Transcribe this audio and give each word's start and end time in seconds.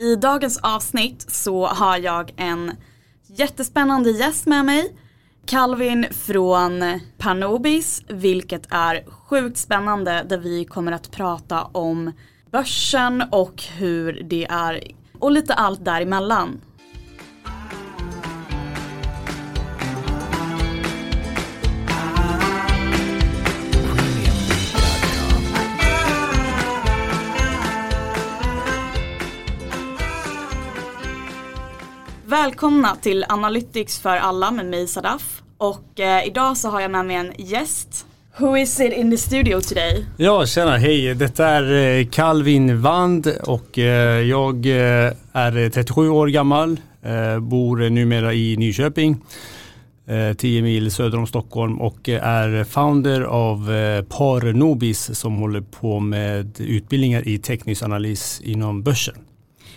I 0.00 0.16
dagens 0.16 0.58
avsnitt 0.62 1.30
så 1.30 1.66
har 1.66 1.98
jag 1.98 2.32
en 2.36 2.72
jättespännande 3.26 4.10
gäst 4.10 4.46
med 4.46 4.64
mig. 4.64 4.96
Calvin 5.46 6.06
från 6.10 7.00
Panobis, 7.18 8.02
vilket 8.08 8.66
är 8.70 9.04
sjukt 9.10 9.56
spännande 9.58 10.26
där 10.28 10.38
vi 10.38 10.64
kommer 10.64 10.92
att 10.92 11.10
prata 11.10 11.62
om 11.62 12.12
börsen 12.50 13.24
och 13.30 13.62
hur 13.62 14.22
det 14.22 14.44
är 14.44 14.82
och 15.18 15.32
lite 15.32 15.54
allt 15.54 15.84
däremellan. 15.84 16.60
Välkomna 32.42 32.96
till 32.96 33.24
Analytics 33.28 33.98
för 33.98 34.16
alla 34.16 34.50
med 34.50 34.66
mig 34.66 34.88
Sadaf. 34.88 35.42
Och 35.56 36.00
eh, 36.00 36.26
idag 36.26 36.56
så 36.56 36.68
har 36.68 36.80
jag 36.80 36.90
med 36.90 37.06
mig 37.06 37.16
en 37.16 37.32
gäst. 37.38 38.06
Who 38.36 38.56
is 38.58 38.80
it 38.80 38.92
in 38.92 39.10
the 39.10 39.16
studio 39.16 39.60
today? 39.60 40.06
Ja, 40.16 40.46
tjena, 40.46 40.76
hej. 40.76 41.14
Detta 41.14 41.46
är 41.46 41.98
eh, 41.98 42.06
Calvin 42.06 42.80
Wand 42.80 43.26
och 43.42 43.78
eh, 43.78 44.20
jag 44.20 44.66
eh, 44.66 45.12
är 45.32 45.56
eh, 45.56 45.70
37 45.70 46.08
år 46.08 46.26
gammal, 46.26 46.80
eh, 47.02 47.38
bor 47.40 47.90
numera 47.90 48.34
i 48.34 48.56
Nyköping, 48.56 49.16
eh, 50.06 50.36
10 50.36 50.62
mil 50.62 50.90
söder 50.90 51.18
om 51.18 51.26
Stockholm 51.26 51.80
och 51.80 52.08
eh, 52.08 52.26
är 52.26 52.64
founder 52.64 53.20
av 53.20 53.66
Par 54.02 54.52
Nobis 54.52 55.18
som 55.18 55.36
håller 55.36 55.60
på 55.60 56.00
med 56.00 56.60
utbildningar 56.60 57.28
i 57.28 57.38
teknisk 57.38 57.82
analys 57.82 58.40
inom 58.44 58.82
börsen. 58.82 59.14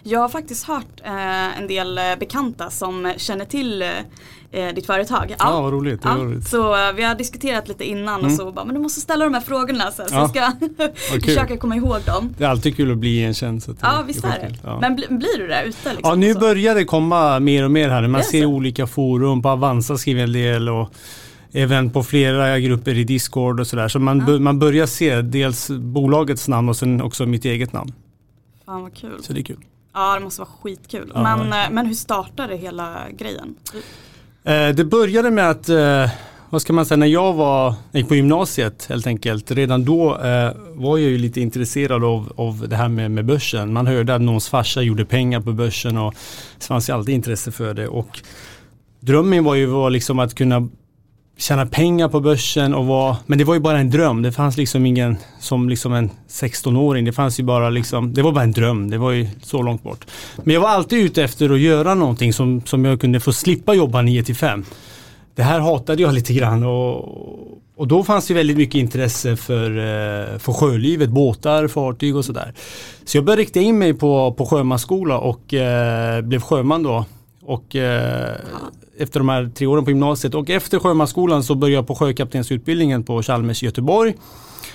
Jag 0.03 0.19
har 0.19 0.29
faktiskt 0.29 0.67
hört 0.67 1.01
eh, 1.03 1.59
en 1.59 1.67
del 1.67 1.97
eh, 1.97 2.03
bekanta 2.19 2.69
som 2.69 3.13
känner 3.17 3.45
till 3.45 3.81
eh, 4.51 4.73
ditt 4.75 4.85
företag. 4.85 5.25
Ja, 5.29 5.35
ja 5.39 5.61
vad 5.61 5.73
roligt. 5.73 6.01
Ja, 6.03 6.09
roligt. 6.09 6.47
Så 6.47 6.87
eh, 6.87 6.93
vi 6.93 7.03
har 7.03 7.15
diskuterat 7.15 7.67
lite 7.67 7.83
innan 7.83 8.19
mm. 8.19 8.31
och 8.31 8.37
så 8.37 8.51
bara, 8.51 8.65
men 8.65 8.75
du 8.75 8.81
måste 8.81 9.01
ställa 9.01 9.25
de 9.25 9.33
här 9.33 9.41
frågorna 9.41 9.91
så, 9.91 10.03
så 10.07 10.15
jag 10.15 10.29
ska 10.95 11.21
försöka 11.21 11.57
komma 11.57 11.75
ihåg 11.75 12.01
dem. 12.05 12.35
Det 12.37 12.43
är 12.43 12.49
alltid 12.49 12.75
kul 12.75 12.91
att 12.91 12.97
bli 12.97 13.09
igenkänd. 13.09 13.63
Ja, 13.81 14.03
visst 14.07 14.23
är 14.23 14.29
det. 14.29 14.55
Ja. 14.63 14.79
Men 14.79 14.95
bli, 14.95 15.07
blir 15.09 15.37
du 15.37 15.47
det 15.47 15.63
ute? 15.63 15.93
Liksom, 15.93 16.09
ja, 16.09 16.15
nu 16.15 16.33
så? 16.33 16.39
börjar 16.39 16.75
det 16.75 16.85
komma 16.85 17.39
mer 17.39 17.63
och 17.63 17.71
mer 17.71 17.89
här. 17.89 18.07
Man 18.07 18.23
ser 18.23 18.41
så. 18.41 18.47
olika 18.47 18.87
forum, 18.87 19.41
på 19.41 19.49
Avanza 19.49 19.97
skriver 19.97 20.23
en 20.23 20.33
del 20.33 20.69
och 20.69 20.93
även 21.51 21.91
på 21.91 22.03
flera 22.03 22.59
grupper 22.59 22.97
i 22.97 23.03
Discord 23.03 23.59
och 23.59 23.67
sådär. 23.67 23.87
Så 23.87 23.99
man, 23.99 24.23
ja. 24.27 24.39
man 24.39 24.59
börjar 24.59 24.85
se 24.85 25.21
dels 25.21 25.69
bolagets 25.69 26.47
namn 26.47 26.69
och 26.69 26.75
sen 26.77 27.01
också 27.01 27.25
mitt 27.25 27.45
eget 27.45 27.73
namn. 27.73 27.93
Fan 28.65 28.81
vad 28.81 28.93
kul. 28.93 29.23
Så 29.23 29.33
det 29.33 29.39
är 29.39 29.43
kul. 29.43 29.57
Ja 29.93 30.13
det 30.15 30.19
måste 30.19 30.41
vara 30.41 30.49
skitkul. 30.61 31.11
Ja, 31.15 31.37
men, 31.37 31.53
eh, 31.53 31.69
men 31.71 31.85
hur 31.85 31.93
startade 31.93 32.55
hela 32.55 32.97
grejen? 33.17 33.55
Eh, 34.43 34.69
det 34.69 34.85
började 34.85 35.31
med 35.31 35.49
att, 35.49 35.69
eh, 35.69 36.09
vad 36.49 36.61
ska 36.61 36.73
man 36.73 36.85
säga, 36.85 36.97
när 36.97 37.07
jag 37.07 37.33
var, 37.33 37.73
gick 37.91 38.07
på 38.07 38.15
gymnasiet 38.15 38.85
helt 38.89 39.07
enkelt. 39.07 39.51
Redan 39.51 39.85
då 39.85 40.17
var 40.73 40.97
jag 40.97 41.09
ju 41.09 41.17
lite 41.17 41.41
intresserad 41.41 42.03
av, 42.03 42.33
av 42.35 42.67
det 42.67 42.75
här 42.75 42.89
med, 42.89 43.11
med 43.11 43.25
börsen. 43.25 43.73
Man 43.73 43.87
hörde 43.87 44.15
att 44.15 44.21
någons 44.21 44.49
farsa 44.49 44.81
gjorde 44.81 45.05
pengar 45.05 45.41
på 45.41 45.51
börsen 45.51 45.97
och 45.97 46.13
det 46.59 46.65
fanns 46.65 46.89
ju 46.89 46.93
alltid 46.93 47.15
intresse 47.15 47.51
för 47.51 47.73
det. 47.73 47.87
Och 47.87 48.19
drömmen 48.99 49.43
var 49.43 49.55
ju 49.55 49.65
var 49.65 49.89
liksom 49.89 50.19
att 50.19 50.35
kunna 50.35 50.69
tjäna 51.41 51.65
pengar 51.65 52.09
på 52.09 52.19
börsen 52.19 52.73
och 52.73 52.85
vara, 52.85 53.17
men 53.25 53.37
det 53.37 53.43
var 53.43 53.53
ju 53.53 53.59
bara 53.59 53.79
en 53.79 53.89
dröm. 53.89 54.21
Det 54.21 54.31
fanns 54.31 54.57
liksom 54.57 54.85
ingen, 54.85 55.17
som 55.39 55.69
liksom 55.69 55.93
en 55.93 56.09
16-åring, 56.29 57.05
det 57.05 57.13
fanns 57.13 57.39
ju 57.39 57.43
bara 57.43 57.69
liksom, 57.69 58.13
det 58.13 58.21
var 58.21 58.31
bara 58.31 58.43
en 58.43 58.51
dröm. 58.51 58.89
Det 58.89 58.97
var 58.97 59.11
ju 59.11 59.27
så 59.43 59.61
långt 59.61 59.83
bort. 59.83 60.05
Men 60.43 60.53
jag 60.53 60.61
var 60.61 60.69
alltid 60.69 60.99
ute 61.05 61.23
efter 61.23 61.49
att 61.49 61.59
göra 61.59 61.95
någonting 61.95 62.33
som, 62.33 62.61
som 62.65 62.85
jag 62.85 63.01
kunde 63.01 63.19
få 63.19 63.33
slippa 63.33 63.73
jobba 63.73 64.01
9 64.01 64.23
till 64.23 64.35
5. 64.35 64.65
Det 65.35 65.43
här 65.43 65.59
hatade 65.59 66.01
jag 66.01 66.13
lite 66.13 66.33
grann 66.33 66.63
och, 66.63 66.97
och 67.75 67.87
då 67.87 68.03
fanns 68.03 68.27
det 68.27 68.33
väldigt 68.33 68.57
mycket 68.57 68.75
intresse 68.75 69.35
för, 69.35 69.77
eh, 69.77 70.37
för 70.37 70.53
sjölivet, 70.53 71.09
båtar, 71.09 71.67
fartyg 71.67 72.15
och 72.15 72.25
sådär. 72.25 72.53
Så 73.05 73.17
jag 73.17 73.25
började 73.25 73.41
rikta 73.41 73.59
in 73.59 73.77
mig 73.77 73.93
på, 73.93 74.33
på 74.33 74.45
sjömansskola 74.45 75.17
och 75.17 75.53
eh, 75.53 76.21
blev 76.21 76.41
sjöman 76.41 76.83
då. 76.83 77.05
Och 77.43 77.75
eh, 77.75 78.35
efter 78.97 79.19
de 79.19 79.29
här 79.29 79.51
tre 79.55 79.67
åren 79.67 79.85
på 79.85 79.91
gymnasiet 79.91 80.35
och 80.35 80.49
efter 80.49 80.79
sjömansskolan 80.79 81.43
så 81.43 81.55
började 81.55 81.75
jag 81.75 81.87
på 81.87 81.95
sjökaptensutbildningen 81.95 83.03
på 83.03 83.21
Chalmers 83.23 83.63
i 83.63 83.65
Göteborg. 83.65 84.15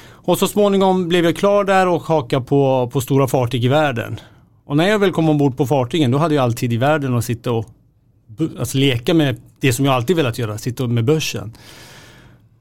Och 0.08 0.38
så 0.38 0.48
småningom 0.48 1.08
blev 1.08 1.24
jag 1.24 1.36
klar 1.36 1.64
där 1.64 1.88
och 1.88 2.02
hakade 2.02 2.44
på, 2.44 2.90
på 2.92 3.00
stora 3.00 3.28
fartyg 3.28 3.64
i 3.64 3.68
världen. 3.68 4.20
Och 4.64 4.76
när 4.76 4.88
jag 4.88 4.98
väl 4.98 5.12
kom 5.12 5.28
ombord 5.28 5.56
på 5.56 5.66
fartygen 5.66 6.10
då 6.10 6.18
hade 6.18 6.34
jag 6.34 6.42
alltid 6.42 6.72
i 6.72 6.76
världen 6.76 7.14
att 7.14 7.24
sitta 7.24 7.52
och 7.52 7.66
alltså, 8.58 8.78
leka 8.78 9.14
med 9.14 9.40
det 9.60 9.72
som 9.72 9.84
jag 9.84 9.94
alltid 9.94 10.16
velat 10.16 10.38
göra, 10.38 10.58
sitta 10.58 10.86
med 10.86 11.04
börsen. 11.04 11.52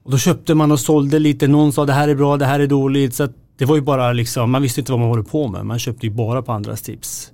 Och 0.02 0.10
då 0.10 0.18
köpte 0.18 0.54
man 0.54 0.72
och 0.72 0.80
sålde 0.80 1.18
lite, 1.18 1.48
någon 1.48 1.72
sa 1.72 1.86
det 1.86 1.92
här 1.92 2.08
är 2.08 2.14
bra, 2.14 2.36
det 2.36 2.44
här 2.44 2.60
är 2.60 2.66
dåligt. 2.66 3.14
Så 3.14 3.28
det 3.58 3.64
var 3.64 3.76
ju 3.76 3.82
bara 3.82 4.12
liksom, 4.12 4.50
man 4.50 4.62
visste 4.62 4.80
inte 4.80 4.92
vad 4.92 5.00
man 5.00 5.08
håller 5.08 5.22
på 5.22 5.48
med, 5.48 5.66
man 5.66 5.78
köpte 5.78 6.06
ju 6.06 6.12
bara 6.12 6.42
på 6.42 6.52
andras 6.52 6.82
tips. 6.82 7.32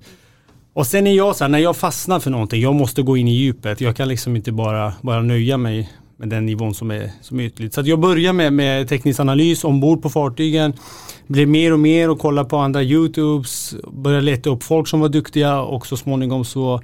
Och 0.75 0.87
sen 0.87 1.07
är 1.07 1.15
jag 1.15 1.37
så 1.37 1.45
här, 1.45 1.49
när 1.49 1.59
jag 1.59 1.77
fastnar 1.77 2.21
för 2.21 2.31
någonting, 2.31 2.63
jag 2.63 2.75
måste 2.75 3.03
gå 3.03 3.17
in 3.17 3.29
i 3.29 3.35
djupet. 3.35 3.81
Jag 3.81 3.97
kan 3.97 4.09
liksom 4.09 4.37
inte 4.37 4.53
bara, 4.53 4.93
bara 5.03 5.23
nöja 5.23 5.57
mig 5.57 5.91
med 6.17 6.29
den 6.29 6.47
nivån 6.47 6.75
som 6.75 6.91
är, 6.91 7.11
som 7.21 7.41
är 7.41 7.45
ytligt. 7.45 7.75
Så 7.75 7.81
att 7.81 7.87
jag 7.87 8.01
börjar 8.01 8.33
med, 8.33 8.53
med 8.53 8.89
teknisk 8.89 9.21
analys 9.21 9.65
ombord 9.65 10.03
på 10.03 10.11
fartygen. 10.11 10.73
Blev 11.27 11.49
mer 11.49 11.73
och 11.73 11.79
mer 11.79 12.11
och 12.11 12.19
kolla 12.19 12.45
på 12.45 12.57
andra 12.57 12.83
YouTubes. 12.83 13.75
Började 13.93 14.25
leta 14.25 14.51
upp 14.51 14.63
folk 14.63 14.89
som 14.89 15.01
var 15.01 15.09
duktiga 15.09 15.61
och 15.61 15.87
så 15.87 15.97
småningom 15.97 16.45
så 16.45 16.81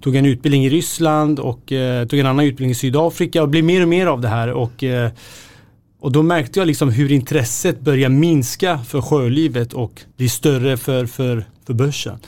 tog 0.00 0.14
jag 0.14 0.18
en 0.18 0.26
utbildning 0.26 0.64
i 0.64 0.70
Ryssland 0.70 1.38
och 1.38 1.72
eh, 1.72 2.06
tog 2.06 2.18
en 2.18 2.26
annan 2.26 2.44
utbildning 2.44 2.70
i 2.70 2.74
Sydafrika 2.74 3.42
och 3.42 3.48
blev 3.48 3.64
mer 3.64 3.82
och 3.82 3.88
mer 3.88 4.06
av 4.06 4.20
det 4.20 4.28
här. 4.28 4.52
Och, 4.52 4.84
eh, 4.84 5.10
och 6.00 6.12
då 6.12 6.22
märkte 6.22 6.58
jag 6.58 6.66
liksom 6.66 6.88
hur 6.88 7.12
intresset 7.12 7.80
började 7.80 8.14
minska 8.14 8.78
för 8.78 9.00
sjölivet 9.00 9.72
och 9.72 10.02
bli 10.16 10.28
större 10.28 10.76
för, 10.76 11.06
för, 11.06 11.44
för 11.66 11.74
börsen. 11.74 12.18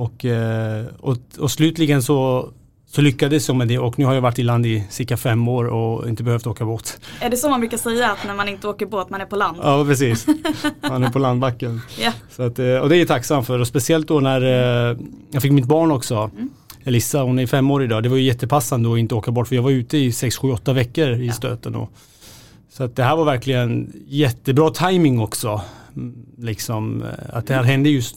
Och, 0.00 0.24
eh, 0.24 0.84
och, 1.00 1.16
och 1.38 1.50
slutligen 1.50 2.02
så, 2.02 2.48
så 2.86 3.00
lyckades 3.00 3.48
jag 3.48 3.56
med 3.56 3.68
det 3.68 3.78
och 3.78 3.98
nu 3.98 4.04
har 4.04 4.14
jag 4.14 4.20
varit 4.20 4.38
i 4.38 4.42
land 4.42 4.66
i 4.66 4.84
cirka 4.90 5.16
fem 5.16 5.48
år 5.48 5.64
och 5.64 6.08
inte 6.08 6.22
behövt 6.22 6.46
åka 6.46 6.64
båt. 6.64 7.00
Är 7.20 7.30
det 7.30 7.36
så 7.36 7.50
man 7.50 7.60
brukar 7.60 7.76
säga 7.76 8.10
att 8.10 8.26
när 8.26 8.34
man 8.34 8.48
inte 8.48 8.68
åker 8.68 8.86
båt 8.86 9.10
man 9.10 9.20
är 9.20 9.24
på 9.24 9.36
land? 9.36 9.58
Ja 9.62 9.84
precis, 9.84 10.26
man 10.88 11.04
är 11.04 11.10
på 11.10 11.18
landbacken. 11.18 11.80
yeah. 11.98 12.14
så 12.30 12.42
att, 12.42 12.58
eh, 12.58 12.74
och 12.74 12.88
det 12.88 12.96
är 12.96 12.98
jag 12.98 13.08
tacksam 13.08 13.44
för 13.44 13.58
och 13.58 13.66
speciellt 13.66 14.08
då 14.08 14.20
när 14.20 14.42
eh, 14.90 14.96
jag 15.30 15.42
fick 15.42 15.52
mitt 15.52 15.66
barn 15.66 15.90
också. 15.90 16.14
Mm. 16.14 16.50
Elissa, 16.84 17.22
hon 17.22 17.38
är 17.38 17.46
fem 17.46 17.70
år 17.70 17.84
idag. 17.84 18.02
Det 18.02 18.08
var 18.08 18.16
ju 18.16 18.22
jättepassande 18.22 18.92
att 18.92 18.98
inte 18.98 19.14
åka 19.14 19.30
bort 19.30 19.48
för 19.48 19.56
jag 19.56 19.62
var 19.62 19.70
ute 19.70 19.98
i 19.98 20.12
sex, 20.12 20.36
sju, 20.36 20.50
åtta 20.50 20.72
veckor 20.72 21.10
i 21.10 21.26
ja. 21.26 21.32
stöten. 21.32 21.74
Och, 21.74 21.92
så 22.72 22.84
att 22.84 22.96
det 22.96 23.02
här 23.02 23.16
var 23.16 23.24
verkligen 23.24 23.92
jättebra 24.06 24.70
timing 24.70 25.20
också. 25.20 25.60
Mm, 25.96 26.14
liksom, 26.38 27.04
att 27.32 27.46
det 27.46 27.54
här 27.54 27.62
hände 27.62 27.88
just 27.90 28.16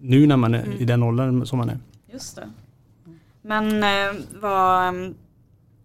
nu 0.00 0.26
när 0.26 0.36
man 0.36 0.54
är 0.54 0.62
mm. 0.62 0.78
i 0.78 0.84
den 0.84 1.02
åldern 1.02 1.46
som 1.46 1.58
man 1.58 1.68
är. 1.68 1.78
Just 2.12 2.36
det. 2.36 2.48
Men 3.42 3.82
eh, 3.82 4.22
vad, 4.40 4.88
mm, 4.88 5.14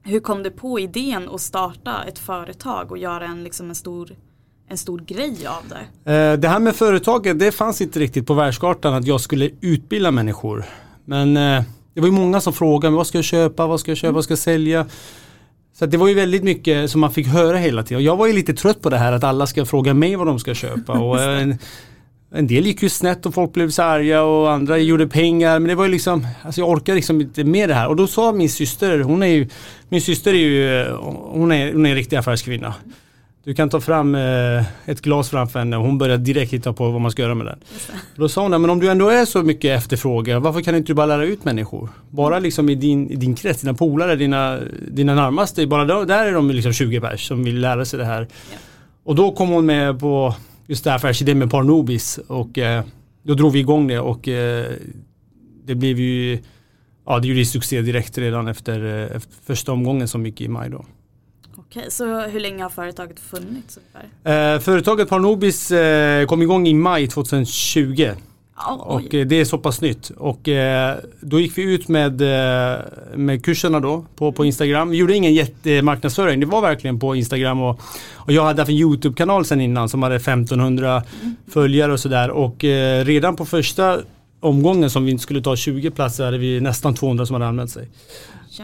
hur 0.03 0.19
kom 0.19 0.43
du 0.43 0.51
på 0.51 0.79
idén 0.79 1.29
att 1.29 1.41
starta 1.41 2.03
ett 2.03 2.19
företag 2.19 2.91
och 2.91 2.97
göra 2.97 3.25
en, 3.25 3.43
liksom 3.43 3.69
en, 3.69 3.75
stor, 3.75 4.11
en 4.67 4.77
stor 4.77 4.99
grej 4.99 5.47
av 5.47 5.63
det? 5.69 6.13
Eh, 6.13 6.39
det 6.39 6.47
här 6.47 6.59
med 6.59 6.75
företaget, 6.75 7.39
det 7.39 7.51
fanns 7.51 7.81
inte 7.81 7.99
riktigt 7.99 8.27
på 8.27 8.33
världskartan 8.33 8.93
att 8.93 9.07
jag 9.07 9.21
skulle 9.21 9.49
utbilda 9.61 10.11
människor. 10.11 10.65
Men 11.05 11.37
eh, 11.37 11.63
det 11.93 12.01
var 12.01 12.07
ju 12.07 12.13
många 12.13 12.41
som 12.41 12.53
frågade 12.53 12.91
mig, 12.91 12.97
vad 12.97 13.07
ska 13.07 13.17
jag 13.17 13.25
köpa, 13.25 13.67
vad 13.67 13.79
ska 13.79 13.91
jag 13.91 13.97
köpa, 13.97 14.11
vad 14.11 14.23
ska 14.23 14.31
jag 14.31 14.39
sälja? 14.39 14.85
Så 15.73 15.85
det 15.85 15.97
var 15.97 16.07
ju 16.07 16.13
väldigt 16.13 16.43
mycket 16.43 16.91
som 16.91 17.01
man 17.01 17.11
fick 17.11 17.27
höra 17.27 17.57
hela 17.57 17.83
tiden. 17.83 18.03
Jag 18.03 18.17
var 18.17 18.27
ju 18.27 18.33
lite 18.33 18.53
trött 18.53 18.81
på 18.81 18.89
det 18.89 18.97
här 18.97 19.11
att 19.11 19.23
alla 19.23 19.47
ska 19.47 19.65
fråga 19.65 19.93
mig 19.93 20.15
vad 20.15 20.27
de 20.27 20.39
ska 20.39 20.53
köpa. 20.53 20.93
Och, 20.99 21.21
eh, 21.21 21.55
en 22.35 22.47
del 22.47 22.65
gick 22.65 22.83
ju 22.83 22.89
snett 22.89 23.25
och 23.25 23.33
folk 23.33 23.53
blev 23.53 23.69
så 23.69 23.83
arga 23.83 24.23
och 24.23 24.51
andra 24.51 24.77
gjorde 24.77 25.07
pengar. 25.07 25.59
Men 25.59 25.67
det 25.67 25.75
var 25.75 25.85
ju 25.85 25.91
liksom, 25.91 26.27
alltså 26.43 26.61
jag 26.61 26.69
orkar 26.69 26.95
liksom 26.95 27.21
inte 27.21 27.43
med 27.43 27.69
det 27.69 27.75
här. 27.75 27.87
Och 27.87 27.95
då 27.95 28.07
sa 28.07 28.31
min 28.31 28.49
syster, 28.49 28.99
hon 28.99 29.23
är 29.23 29.27
ju, 29.27 29.49
min 29.89 30.01
syster 30.01 30.33
är 30.33 30.37
ju, 30.37 30.85
hon 31.31 31.51
är, 31.51 31.73
hon 31.73 31.85
är 31.85 31.89
en 31.89 31.95
riktig 31.95 32.15
affärskvinna. 32.15 32.73
Du 33.43 33.53
kan 33.53 33.69
ta 33.69 33.81
fram 33.81 34.15
eh, 34.15 34.63
ett 34.85 35.01
glas 35.01 35.29
framför 35.29 35.59
henne 35.59 35.77
och 35.77 35.83
hon 35.83 35.97
börjar 35.97 36.17
direkt 36.17 36.53
hitta 36.53 36.73
på 36.73 36.91
vad 36.91 37.01
man 37.01 37.11
ska 37.11 37.21
göra 37.21 37.35
med 37.35 37.45
den. 37.45 37.59
Då 38.15 38.29
sa 38.29 38.41
hon, 38.41 38.61
men 38.61 38.69
om 38.69 38.79
du 38.79 38.89
ändå 38.89 39.09
är 39.09 39.25
så 39.25 39.43
mycket 39.43 39.77
efterfråga, 39.77 40.39
varför 40.39 40.61
kan 40.61 40.75
inte 40.75 40.87
du 40.87 40.93
bara 40.93 41.05
lära 41.05 41.25
ut 41.25 41.45
människor? 41.45 41.89
Bara 42.09 42.39
liksom 42.39 42.69
i 42.69 42.75
din, 42.75 43.09
i 43.09 43.15
din 43.15 43.35
krets, 43.35 43.61
dina 43.61 43.73
polare, 43.73 44.15
dina, 44.15 44.59
dina 44.87 45.15
närmaste, 45.15 45.67
bara 45.67 45.85
där, 45.85 46.05
där 46.05 46.25
är 46.25 46.33
de 46.33 46.51
liksom 46.51 46.73
20 46.73 47.01
pers 47.01 47.27
som 47.27 47.43
vill 47.43 47.59
lära 47.59 47.85
sig 47.85 47.99
det 47.99 48.05
här. 48.05 48.21
Ja. 48.51 48.57
Och 49.03 49.15
då 49.15 49.31
kom 49.31 49.49
hon 49.49 49.65
med 49.65 49.99
på 49.99 50.35
just 50.67 50.83
det 50.83 50.89
här 50.89 50.97
affärsidén 50.97 51.39
med 51.39 51.51
Parnobis 51.51 52.17
och 52.27 52.57
eh, 52.57 52.83
då 53.23 53.33
drog 53.33 53.53
vi 53.53 53.59
igång 53.59 53.87
det 53.87 53.99
och 53.99 54.27
eh, 54.27 54.71
det 55.65 55.75
blev 55.75 55.99
ju 55.99 56.39
Ja 57.05 57.19
det 57.19 57.27
gjorde 57.27 57.45
succé 57.45 57.81
direkt 57.81 58.17
redan 58.17 58.47
efter, 58.47 58.85
eh, 58.85 59.15
efter 59.15 59.33
första 59.45 59.71
omgången 59.71 60.07
som 60.07 60.25
gick 60.25 60.41
i 60.41 60.47
maj 60.47 60.69
då. 60.69 60.85
Okej, 61.57 61.85
så 61.89 62.21
hur 62.21 62.39
länge 62.39 62.63
har 62.63 62.69
företaget 62.69 63.19
funnits 63.19 63.77
ungefär? 63.77 64.53
Eh, 64.53 64.59
företaget 64.59 65.09
Parnobis 65.09 65.71
eh, 65.71 66.25
kom 66.25 66.41
igång 66.41 66.67
i 66.67 66.73
maj 66.73 67.07
2020. 67.07 68.09
Och 68.63 69.15
eh, 69.15 69.25
det 69.27 69.39
är 69.39 69.45
så 69.45 69.57
pass 69.57 69.81
nytt. 69.81 70.09
Och 70.09 70.47
eh, 70.47 70.97
då 71.21 71.39
gick 71.39 71.57
vi 71.57 71.73
ut 71.73 71.87
med, 71.87 72.21
eh, 72.21 72.79
med 73.15 73.45
kurserna 73.45 73.79
då 73.79 74.05
på, 74.15 74.31
på 74.31 74.45
Instagram. 74.45 74.89
Vi 74.89 74.97
gjorde 74.97 75.15
ingen 75.15 75.33
jättemarknadsföring, 75.33 76.39
det 76.39 76.45
var 76.45 76.61
verkligen 76.61 76.99
på 76.99 77.15
Instagram 77.15 77.61
och, 77.61 77.81
och 78.13 78.31
jag 78.31 78.45
hade 78.45 78.61
haft 78.61 78.69
en 78.69 78.75
YouTube-kanal 78.75 79.45
sen 79.45 79.61
innan 79.61 79.89
som 79.89 80.03
hade 80.03 80.15
1500 80.15 81.03
mm. 81.21 81.35
följare 81.47 81.93
och 81.93 81.99
sådär. 81.99 82.29
Och 82.29 82.63
eh, 82.63 83.05
redan 83.05 83.35
på 83.35 83.45
första 83.45 83.99
omgången 84.39 84.89
som 84.89 85.05
vi 85.05 85.17
skulle 85.17 85.41
ta 85.41 85.55
20 85.55 85.91
platser 85.91 86.25
hade 86.25 86.37
vi 86.37 86.59
nästan 86.59 86.95
200 86.95 87.25
som 87.25 87.33
hade 87.33 87.47
anmält 87.47 87.71
sig. 87.71 87.89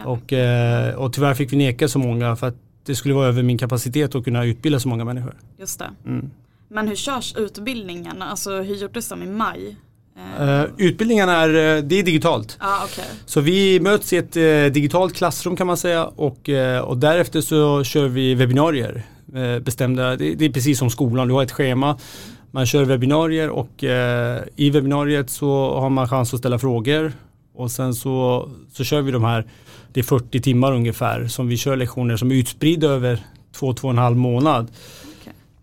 Och, 0.04 0.32
eh, 0.32 0.94
och 0.94 1.12
tyvärr 1.12 1.34
fick 1.34 1.52
vi 1.52 1.56
neka 1.56 1.88
så 1.88 1.98
många 1.98 2.36
för 2.36 2.48
att 2.48 2.56
det 2.84 2.94
skulle 2.94 3.14
vara 3.14 3.28
över 3.28 3.42
min 3.42 3.58
kapacitet 3.58 4.14
att 4.14 4.24
kunna 4.24 4.44
utbilda 4.44 4.80
så 4.80 4.88
många 4.88 5.04
människor. 5.04 5.34
Just 5.58 5.78
det. 5.78 5.90
Mm. 6.06 6.30
Men 6.72 6.88
hur 6.88 6.96
körs 6.96 7.34
utbildningen? 7.36 8.22
Alltså 8.22 8.50
hur 8.50 8.74
gjordes 8.74 9.08
de 9.08 9.22
i 9.22 9.26
maj? 9.26 9.76
Uh, 10.40 10.64
utbildningen 10.78 11.28
är, 11.28 11.48
eh, 11.48 11.82
det 11.82 11.98
är 11.98 12.02
digitalt. 12.02 12.56
Ah, 12.60 12.84
okay. 12.84 13.04
Så 13.26 13.40
vi 13.40 13.80
möts 13.80 14.12
i 14.12 14.16
ett 14.16 14.36
uh, 14.36 14.72
digitalt 14.72 15.14
klassrum 15.14 15.56
kan 15.56 15.66
man 15.66 15.76
säga 15.76 16.04
och, 16.04 16.48
uh, 16.48 16.78
och 16.78 16.96
därefter 16.96 17.40
så 17.40 17.84
kör 17.84 18.08
vi 18.08 18.34
webbinarier. 18.34 19.02
bestämda, 19.60 20.16
det, 20.16 20.34
det, 20.34 20.44
är 20.44 20.50
precis 20.50 20.78
som 20.78 20.90
skolan, 20.90 21.28
du 21.28 21.34
har 21.34 21.42
ett 21.42 21.52
schema. 21.52 21.98
Man 22.50 22.66
kör 22.66 22.84
webbinarier 22.84 23.50
och 23.50 23.84
i 24.56 24.70
webbinariet 24.70 25.30
så 25.30 25.80
har 25.80 25.90
man 25.90 26.08
chans 26.08 26.34
att 26.34 26.40
ställa 26.40 26.58
frågor 26.58 27.12
och 27.54 27.70
sen 27.70 27.94
så, 27.94 28.48
så 28.72 28.84
kör 28.84 29.02
vi 29.02 29.12
de 29.12 29.24
här, 29.24 29.46
det 29.92 30.00
är 30.00 30.04
40 30.04 30.40
timmar 30.40 30.72
ungefär 30.72 31.26
som 31.26 31.48
vi 31.48 31.56
kör 31.56 31.76
lektioner 31.76 32.16
som 32.16 32.30
är 32.30 32.34
utspridda 32.34 32.86
över 32.86 33.20
två, 33.52 33.72
två 33.72 33.88
och 33.88 33.92
en 33.92 33.98
halv 33.98 34.16
månad. 34.16 34.70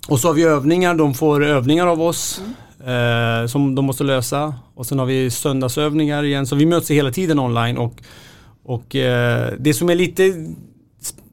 Och 0.09 0.19
så 0.19 0.27
har 0.27 0.33
vi 0.33 0.43
övningar, 0.43 0.95
de 0.95 1.13
får 1.13 1.45
övningar 1.45 1.87
av 1.87 2.01
oss. 2.01 2.41
Mm 2.43 2.53
eh, 2.85 3.47
som 3.47 3.75
de 3.75 3.85
måste 3.85 4.03
lösa. 4.03 4.53
Och 4.75 4.85
sen 4.85 4.99
har 4.99 5.05
vi 5.05 5.29
söndagsövningar 5.29 6.23
igen. 6.23 6.47
Så 6.47 6.55
vi 6.55 6.65
möts 6.65 6.91
hela 6.91 7.11
tiden 7.11 7.39
online. 7.39 7.77
Och, 7.77 7.93
och 8.63 8.95
eh, 8.95 9.53
det 9.59 9.73
som 9.73 9.89
är 9.89 9.95
lite 9.95 10.53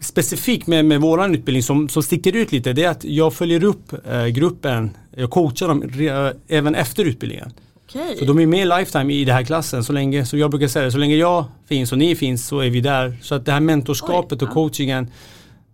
specifikt 0.00 0.66
med, 0.66 0.84
med 0.84 1.00
våran 1.00 1.34
utbildning 1.34 1.62
som, 1.62 1.88
som 1.88 2.02
sticker 2.02 2.36
ut 2.36 2.52
lite 2.52 2.72
det 2.72 2.84
är 2.84 2.90
att 2.90 3.04
jag 3.04 3.34
följer 3.34 3.64
upp 3.64 3.92
eh, 4.10 4.26
gruppen. 4.26 4.90
Jag 5.16 5.30
coachar 5.30 5.68
dem 5.68 5.82
re, 5.82 6.32
även 6.48 6.74
efter 6.74 7.04
utbildningen. 7.04 7.52
Okay. 7.88 8.16
Så 8.16 8.24
de 8.24 8.38
är 8.38 8.46
med 8.46 8.68
lifetime 8.68 9.14
i 9.14 9.24
den 9.24 9.34
här 9.34 9.44
klassen 9.44 9.84
så 9.84 9.92
länge, 9.92 10.26
så 10.26 10.36
jag 10.36 10.50
brukar 10.50 10.68
säga 10.68 10.84
det, 10.84 10.92
så 10.92 10.98
länge 10.98 11.16
jag 11.16 11.44
finns 11.68 11.92
och 11.92 11.98
ni 11.98 12.16
finns 12.16 12.46
så 12.46 12.60
är 12.60 12.70
vi 12.70 12.80
där. 12.80 13.16
Så 13.22 13.34
att 13.34 13.44
det 13.44 13.52
här 13.52 13.60
mentorskapet 13.60 14.42
Oj, 14.42 14.48
och 14.48 14.54
coachingen 14.54 15.10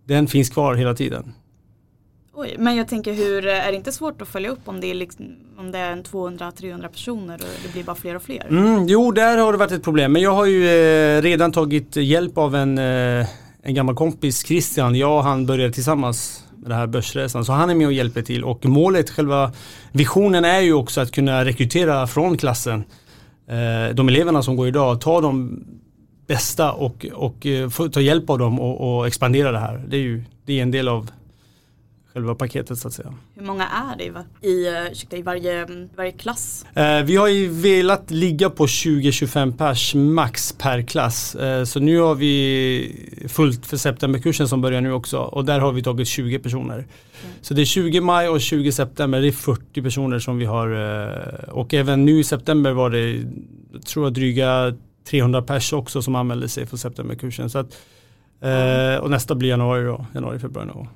den 0.07 0.27
finns 0.27 0.49
kvar 0.49 0.75
hela 0.75 0.93
tiden. 0.93 1.33
Oj, 2.35 2.55
men 2.59 2.75
jag 2.75 2.87
tänker 2.87 3.13
hur, 3.13 3.47
eh, 3.47 3.67
är 3.67 3.71
det 3.71 3.77
inte 3.77 3.91
svårt 3.91 4.21
att 4.21 4.27
följa 4.27 4.49
upp 4.49 4.59
om 4.65 4.81
det 4.81 4.87
är, 4.87 4.93
liksom, 4.93 5.25
om 5.57 5.71
det 5.71 5.77
är 5.77 5.95
200-300 5.95 6.87
personer 6.87 7.33
och 7.35 7.59
det 7.63 7.73
blir 7.73 7.83
bara 7.83 7.95
fler 7.95 8.15
och 8.15 8.23
fler? 8.23 8.47
Mm, 8.49 8.87
jo, 8.87 9.11
där 9.11 9.37
har 9.37 9.51
det 9.51 9.57
varit 9.57 9.71
ett 9.71 9.83
problem. 9.83 10.13
Men 10.13 10.21
jag 10.21 10.31
har 10.31 10.45
ju 10.45 10.67
eh, 10.67 11.21
redan 11.21 11.51
tagit 11.51 11.95
hjälp 11.95 12.37
av 12.37 12.55
en, 12.55 12.77
eh, 12.77 13.27
en 13.63 13.73
gammal 13.73 13.95
kompis, 13.95 14.45
Christian. 14.45 14.95
Jag 14.95 15.17
och 15.17 15.23
han 15.23 15.45
började 15.45 15.73
tillsammans 15.73 16.43
med 16.57 16.69
den 16.69 16.77
här 16.77 16.87
börsresan. 16.87 17.45
Så 17.45 17.51
han 17.51 17.69
är 17.69 17.75
med 17.75 17.87
och 17.87 17.93
hjälper 17.93 18.21
till. 18.21 18.43
Och 18.43 18.65
målet, 18.65 19.09
själva 19.09 19.51
visionen 19.91 20.45
är 20.45 20.59
ju 20.59 20.73
också 20.73 21.01
att 21.01 21.11
kunna 21.11 21.45
rekrytera 21.45 22.07
från 22.07 22.37
klassen. 22.37 22.83
Eh, 23.47 23.95
de 23.95 24.07
eleverna 24.07 24.43
som 24.43 24.55
går 24.55 24.67
idag, 24.67 25.01
ta 25.01 25.21
de 25.21 25.63
bästa 26.27 26.71
och, 26.71 27.05
och 27.13 27.45
eh, 27.45 27.69
ta 27.69 28.01
hjälp 28.01 28.29
av 28.29 28.39
dem 28.39 28.59
och, 28.59 28.97
och 28.97 29.07
expandera 29.07 29.51
det 29.51 29.59
här. 29.59 29.83
Det 29.87 29.97
är 29.97 30.01
ju 30.01 30.23
det 30.45 30.59
är 30.59 30.63
en 30.63 30.71
del 30.71 30.87
av 30.87 31.09
själva 32.13 32.35
paketet 32.35 32.79
så 32.79 32.87
att 32.87 32.93
säga. 32.93 33.13
Hur 33.35 33.45
många 33.45 33.67
är 33.67 33.97
det 33.97 34.47
i, 34.47 34.89
ursäkta, 34.91 35.17
i 35.17 35.21
varje, 35.21 35.67
varje 35.95 36.11
klass? 36.11 36.65
Eh, 36.73 37.03
vi 37.03 37.15
har 37.15 37.27
ju 37.27 37.49
velat 37.49 38.11
ligga 38.11 38.49
på 38.49 38.65
20-25 38.65 39.57
pers 39.57 39.95
max 39.95 40.51
per 40.51 40.81
klass. 40.81 41.35
Eh, 41.35 41.63
så 41.63 41.79
nu 41.79 41.99
har 41.99 42.15
vi 42.15 43.25
fullt 43.27 43.65
för 43.65 43.77
septemberkursen 43.77 44.47
som 44.47 44.61
börjar 44.61 44.81
nu 44.81 44.91
också 44.91 45.17
och 45.17 45.45
där 45.45 45.59
har 45.59 45.71
vi 45.71 45.83
tagit 45.83 46.07
20 46.07 46.39
personer. 46.39 46.75
Mm. 46.75 46.87
Så 47.41 47.53
det 47.53 47.61
är 47.61 47.65
20 47.65 48.01
maj 48.01 48.29
och 48.29 48.41
20 48.41 48.71
september, 48.71 49.21
det 49.21 49.27
är 49.27 49.31
40 49.31 49.81
personer 49.81 50.19
som 50.19 50.37
vi 50.37 50.45
har 50.45 50.69
eh, 50.69 51.49
och 51.49 51.73
även 51.73 52.05
nu 52.05 52.19
i 52.19 52.23
september 52.23 52.71
var 52.71 52.89
det, 52.89 53.23
tror 53.85 54.05
jag 54.05 54.13
dryga 54.13 54.73
300 55.09 55.41
pers 55.41 55.73
också 55.73 56.01
som 56.01 56.15
anmälde 56.15 56.49
sig 56.49 56.65
för 56.65 56.77
septemberkursen. 56.77 57.49
Så 57.49 57.59
att, 57.59 57.77
eh, 58.41 59.03
och 59.03 59.09
nästa 59.11 59.35
blir 59.35 59.49
januari 59.49 59.83
då, 59.83 60.05
januari, 60.13 60.39
februari. 60.39 60.69
Då 60.73 60.87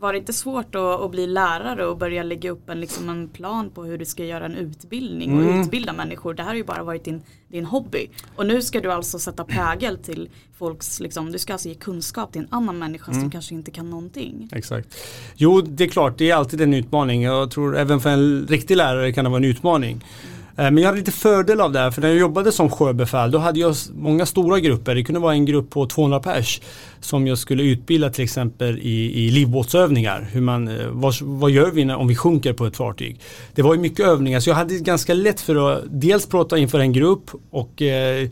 var 0.00 0.12
det 0.12 0.18
inte 0.18 0.32
svårt 0.32 0.74
att, 0.74 1.00
att, 1.00 1.10
bli 1.10 1.26
lärare 1.26 1.86
och 1.86 1.98
börja 1.98 2.22
lägga 2.22 2.50
upp 2.50 2.68
en, 2.70 2.80
liksom 2.80 3.08
en 3.08 3.28
plan 3.28 3.70
på 3.70 3.84
hur 3.84 3.98
du 3.98 4.04
ska 4.04 4.24
göra 4.24 4.44
en 4.44 4.54
utbildning 4.54 5.36
och 5.36 5.42
mm. 5.42 5.60
utbilda 5.60 5.92
människor? 5.92 6.34
Det 6.34 6.42
här 6.42 6.50
har 6.50 6.56
ju 6.56 6.64
bara 6.64 6.82
varit 6.82 7.04
din, 7.04 7.22
din 7.48 7.64
hobby. 7.64 8.08
Och 8.36 8.46
nu 8.46 8.62
ska 8.62 8.80
du 8.80 8.92
alltså 8.92 9.18
sätta 9.18 9.44
prägel 9.44 9.98
till 9.98 10.28
folks, 10.58 11.00
liksom, 11.00 11.32
du 11.32 11.38
ska 11.38 11.52
alltså 11.52 11.68
ge 11.68 11.74
kunskap 11.74 12.32
till 12.32 12.40
en 12.40 12.48
annan 12.50 12.78
människa 12.78 13.10
mm. 13.10 13.22
som 13.22 13.30
kanske 13.30 13.54
inte 13.54 13.70
kan 13.70 13.90
någonting. 13.90 14.48
Exakt. 14.52 14.96
Jo, 15.34 15.60
det 15.60 15.84
är 15.84 15.88
klart, 15.88 16.18
det 16.18 16.30
är 16.30 16.34
alltid 16.34 16.60
en 16.60 16.74
utmaning. 16.74 17.22
Jag 17.22 17.50
tror 17.50 17.76
även 17.76 18.00
för 18.00 18.10
en 18.10 18.46
riktig 18.46 18.76
lärare 18.76 19.12
kan 19.12 19.24
det 19.24 19.30
vara 19.30 19.38
en 19.38 19.50
utmaning. 19.50 19.92
Mm. 19.92 20.35
Eh, 20.56 20.70
men 20.70 20.78
jag 20.78 20.86
hade 20.86 20.98
lite 20.98 21.12
fördel 21.12 21.60
av 21.60 21.72
det 21.72 21.78
här 21.78 21.90
för 21.90 22.02
när 22.02 22.08
jag 22.08 22.18
jobbade 22.18 22.52
som 22.52 22.70
sjöbefäl 22.70 23.30
då 23.30 23.38
hade 23.38 23.60
jag 23.60 23.74
många 23.94 24.26
stora 24.26 24.60
grupper. 24.60 24.94
Det 24.94 25.04
kunde 25.04 25.20
vara 25.20 25.32
en 25.32 25.44
grupp 25.44 25.70
på 25.70 25.86
200 25.86 26.20
pers 26.20 26.60
som 27.00 27.26
jag 27.26 27.38
skulle 27.38 27.62
utbilda 27.62 28.10
till 28.10 28.24
exempel 28.24 28.78
i, 28.78 29.26
i 29.26 29.30
livbåtsövningar. 29.30 30.28
Hur 30.32 30.40
man, 30.40 30.68
eh, 30.68 30.86
vad, 30.90 31.14
vad 31.22 31.50
gör 31.50 31.70
vi 31.70 31.84
när, 31.84 31.96
om 31.96 32.08
vi 32.08 32.16
sjunker 32.16 32.52
på 32.52 32.66
ett 32.66 32.76
fartyg? 32.76 33.20
Det 33.54 33.62
var 33.62 33.74
ju 33.74 33.80
mycket 33.80 34.06
övningar 34.06 34.40
så 34.40 34.50
jag 34.50 34.54
hade 34.54 34.74
ganska 34.74 35.14
lätt 35.14 35.40
för 35.40 35.72
att 35.72 35.82
dels 35.86 36.26
prata 36.26 36.58
inför 36.58 36.78
en 36.78 36.92
grupp 36.92 37.30
och 37.50 37.82
eh, 37.82 38.28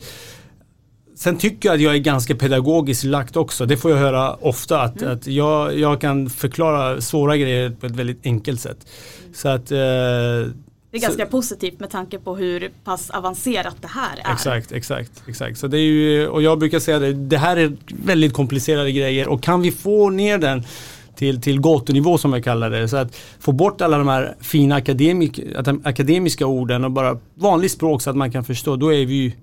Sen 1.17 1.37
tycker 1.37 1.69
jag 1.69 1.75
att 1.75 1.81
jag 1.81 1.95
är 1.95 1.99
ganska 1.99 2.35
pedagogiskt 2.35 3.03
lagt 3.03 3.37
också. 3.37 3.65
Det 3.65 3.77
får 3.77 3.91
jag 3.91 3.97
höra 3.97 4.33
ofta 4.33 4.81
att, 4.81 5.01
mm. 5.01 5.13
att 5.13 5.27
jag, 5.27 5.79
jag 5.79 6.01
kan 6.01 6.29
förklara 6.29 7.01
svåra 7.01 7.37
grejer 7.37 7.69
på 7.69 7.85
ett 7.85 7.95
väldigt 7.95 8.25
enkelt 8.25 8.61
sätt. 8.61 8.77
Så 9.33 9.49
att 9.49 9.71
eh, 9.71 10.51
det 10.95 10.99
är 10.99 11.07
ganska 11.07 11.25
så, 11.25 11.31
positivt 11.31 11.79
med 11.79 11.89
tanke 11.89 12.19
på 12.19 12.35
hur 12.35 12.71
pass 12.83 13.09
avancerat 13.09 13.75
det 13.81 13.87
här 13.87 14.17
är. 14.23 14.33
Exakt, 14.33 14.71
exakt, 14.71 15.23
exakt. 15.27 15.57
Så 15.57 15.67
det 15.67 15.77
är 15.77 15.81
ju, 15.81 16.27
och 16.27 16.41
jag 16.41 16.59
brukar 16.59 16.79
säga 16.79 16.99
det, 16.99 17.13
det 17.13 17.37
här 17.37 17.57
är 17.57 17.77
väldigt 17.87 18.33
komplicerade 18.33 18.91
grejer 18.91 19.27
och 19.27 19.43
kan 19.43 19.61
vi 19.61 19.71
få 19.71 20.09
ner 20.09 20.37
den 20.37 20.63
till, 21.15 21.41
till 21.41 21.61
gatunivå 21.61 22.17
som 22.17 22.33
jag 22.33 22.43
kallar 22.43 22.69
det. 22.69 22.87
Så 22.87 22.97
att 22.97 23.15
få 23.39 23.51
bort 23.51 23.81
alla 23.81 23.97
de 23.97 24.07
här 24.07 24.35
fina 24.39 24.75
akademik, 24.75 25.39
akademiska 25.83 26.47
orden 26.47 26.83
och 26.83 26.91
bara 26.91 27.19
vanligt 27.33 27.71
språk 27.71 28.01
så 28.01 28.09
att 28.09 28.15
man 28.15 28.31
kan 28.31 28.43
förstå. 28.43 28.75
Då 28.75 28.93
är 28.93 29.05
vi, 29.05 29.35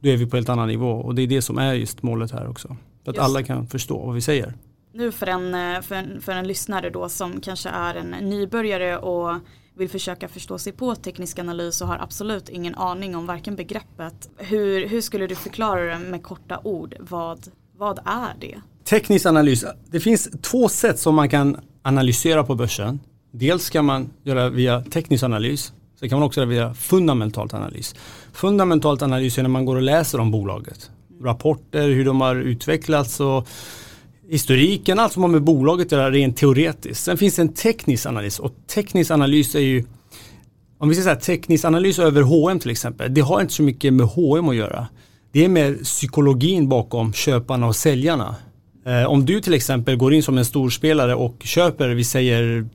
då 0.00 0.08
är 0.08 0.16
vi 0.16 0.26
på 0.26 0.36
helt 0.36 0.48
annan 0.48 0.68
nivå 0.68 0.90
och 0.90 1.14
det 1.14 1.22
är 1.22 1.26
det 1.26 1.42
som 1.42 1.58
är 1.58 1.74
just 1.74 2.02
målet 2.02 2.30
här 2.30 2.48
också. 2.48 2.68
Så 3.04 3.10
att 3.10 3.16
just. 3.16 3.24
alla 3.24 3.42
kan 3.42 3.66
förstå 3.66 4.06
vad 4.06 4.14
vi 4.14 4.20
säger. 4.20 4.54
Nu 4.94 5.12
för 5.12 5.26
en, 5.26 5.82
för, 5.82 5.94
en, 5.94 6.20
för 6.20 6.32
en 6.32 6.48
lyssnare 6.48 6.90
då 6.90 7.08
som 7.08 7.40
kanske 7.40 7.68
är 7.68 7.94
en 7.94 8.10
nybörjare 8.10 8.98
och 8.98 9.36
vill 9.76 9.88
försöka 9.88 10.28
förstå 10.28 10.58
sig 10.58 10.72
på 10.72 10.94
teknisk 10.94 11.38
analys 11.38 11.80
och 11.80 11.88
har 11.88 11.98
absolut 11.98 12.48
ingen 12.48 12.74
aning 12.74 13.16
om 13.16 13.26
varken 13.26 13.56
begreppet. 13.56 14.30
Hur, 14.36 14.88
hur 14.88 15.00
skulle 15.00 15.26
du 15.26 15.34
förklara 15.34 15.84
det 15.84 15.98
med 15.98 16.22
korta 16.22 16.60
ord? 16.64 16.94
Vad, 17.00 17.48
vad 17.76 17.98
är 17.98 18.34
det? 18.40 18.60
Teknisk 18.84 19.26
analys, 19.26 19.64
det 19.90 20.00
finns 20.00 20.28
två 20.42 20.68
sätt 20.68 20.98
som 20.98 21.14
man 21.14 21.28
kan 21.28 21.56
analysera 21.82 22.44
på 22.44 22.54
börsen. 22.54 23.00
Dels 23.30 23.70
kan 23.70 23.84
man 23.84 24.10
göra 24.22 24.48
via 24.48 24.80
teknisk 24.80 25.24
analys, 25.24 25.72
sen 26.00 26.08
kan 26.08 26.18
man 26.18 26.26
också 26.26 26.40
göra 26.40 26.50
via 26.50 26.74
fundamentalt 26.74 27.54
analys. 27.54 27.94
Fundamentalt 28.32 29.02
analys 29.02 29.38
är 29.38 29.42
när 29.42 29.50
man 29.50 29.64
går 29.64 29.76
och 29.76 29.82
läser 29.82 30.20
om 30.20 30.30
bolaget. 30.30 30.90
Rapporter, 31.22 31.88
hur 31.88 32.04
de 32.04 32.20
har 32.20 32.36
utvecklats 32.36 33.20
och 33.20 33.48
historiken, 34.32 34.98
allt 34.98 35.12
som 35.12 35.22
har 35.22 35.30
med 35.30 35.42
bolaget 35.42 35.86
att 35.86 35.92
göra 35.92 36.10
rent 36.10 36.36
teoretiskt. 36.36 37.04
Sen 37.04 37.18
finns 37.18 37.36
det 37.36 37.42
en 37.42 37.54
teknisk 37.54 38.06
analys 38.06 38.38
och 38.38 38.54
teknisk 38.74 39.10
analys 39.10 39.54
är 39.54 39.60
ju 39.60 39.84
om 40.78 40.88
vi 40.88 40.94
ska 40.94 41.04
säga 41.04 41.16
teknisk 41.16 41.64
analys 41.64 41.98
över 41.98 42.22
H&M 42.22 42.58
till 42.58 42.70
exempel, 42.70 43.14
det 43.14 43.20
har 43.20 43.40
inte 43.40 43.52
så 43.52 43.62
mycket 43.62 43.92
med 43.92 44.06
H&M 44.06 44.48
att 44.48 44.56
göra. 44.56 44.88
Det 45.32 45.44
är 45.44 45.48
mer 45.48 45.74
psykologin 45.74 46.68
bakom 46.68 47.12
köparna 47.12 47.66
och 47.66 47.76
säljarna. 47.76 48.36
Eh, 48.86 49.04
om 49.04 49.26
du 49.26 49.40
till 49.40 49.54
exempel 49.54 49.96
går 49.96 50.14
in 50.14 50.22
som 50.22 50.38
en 50.38 50.44
storspelare 50.44 51.14
och 51.14 51.36
köper, 51.44 51.88
vi 51.88 52.04
säger 52.04 52.68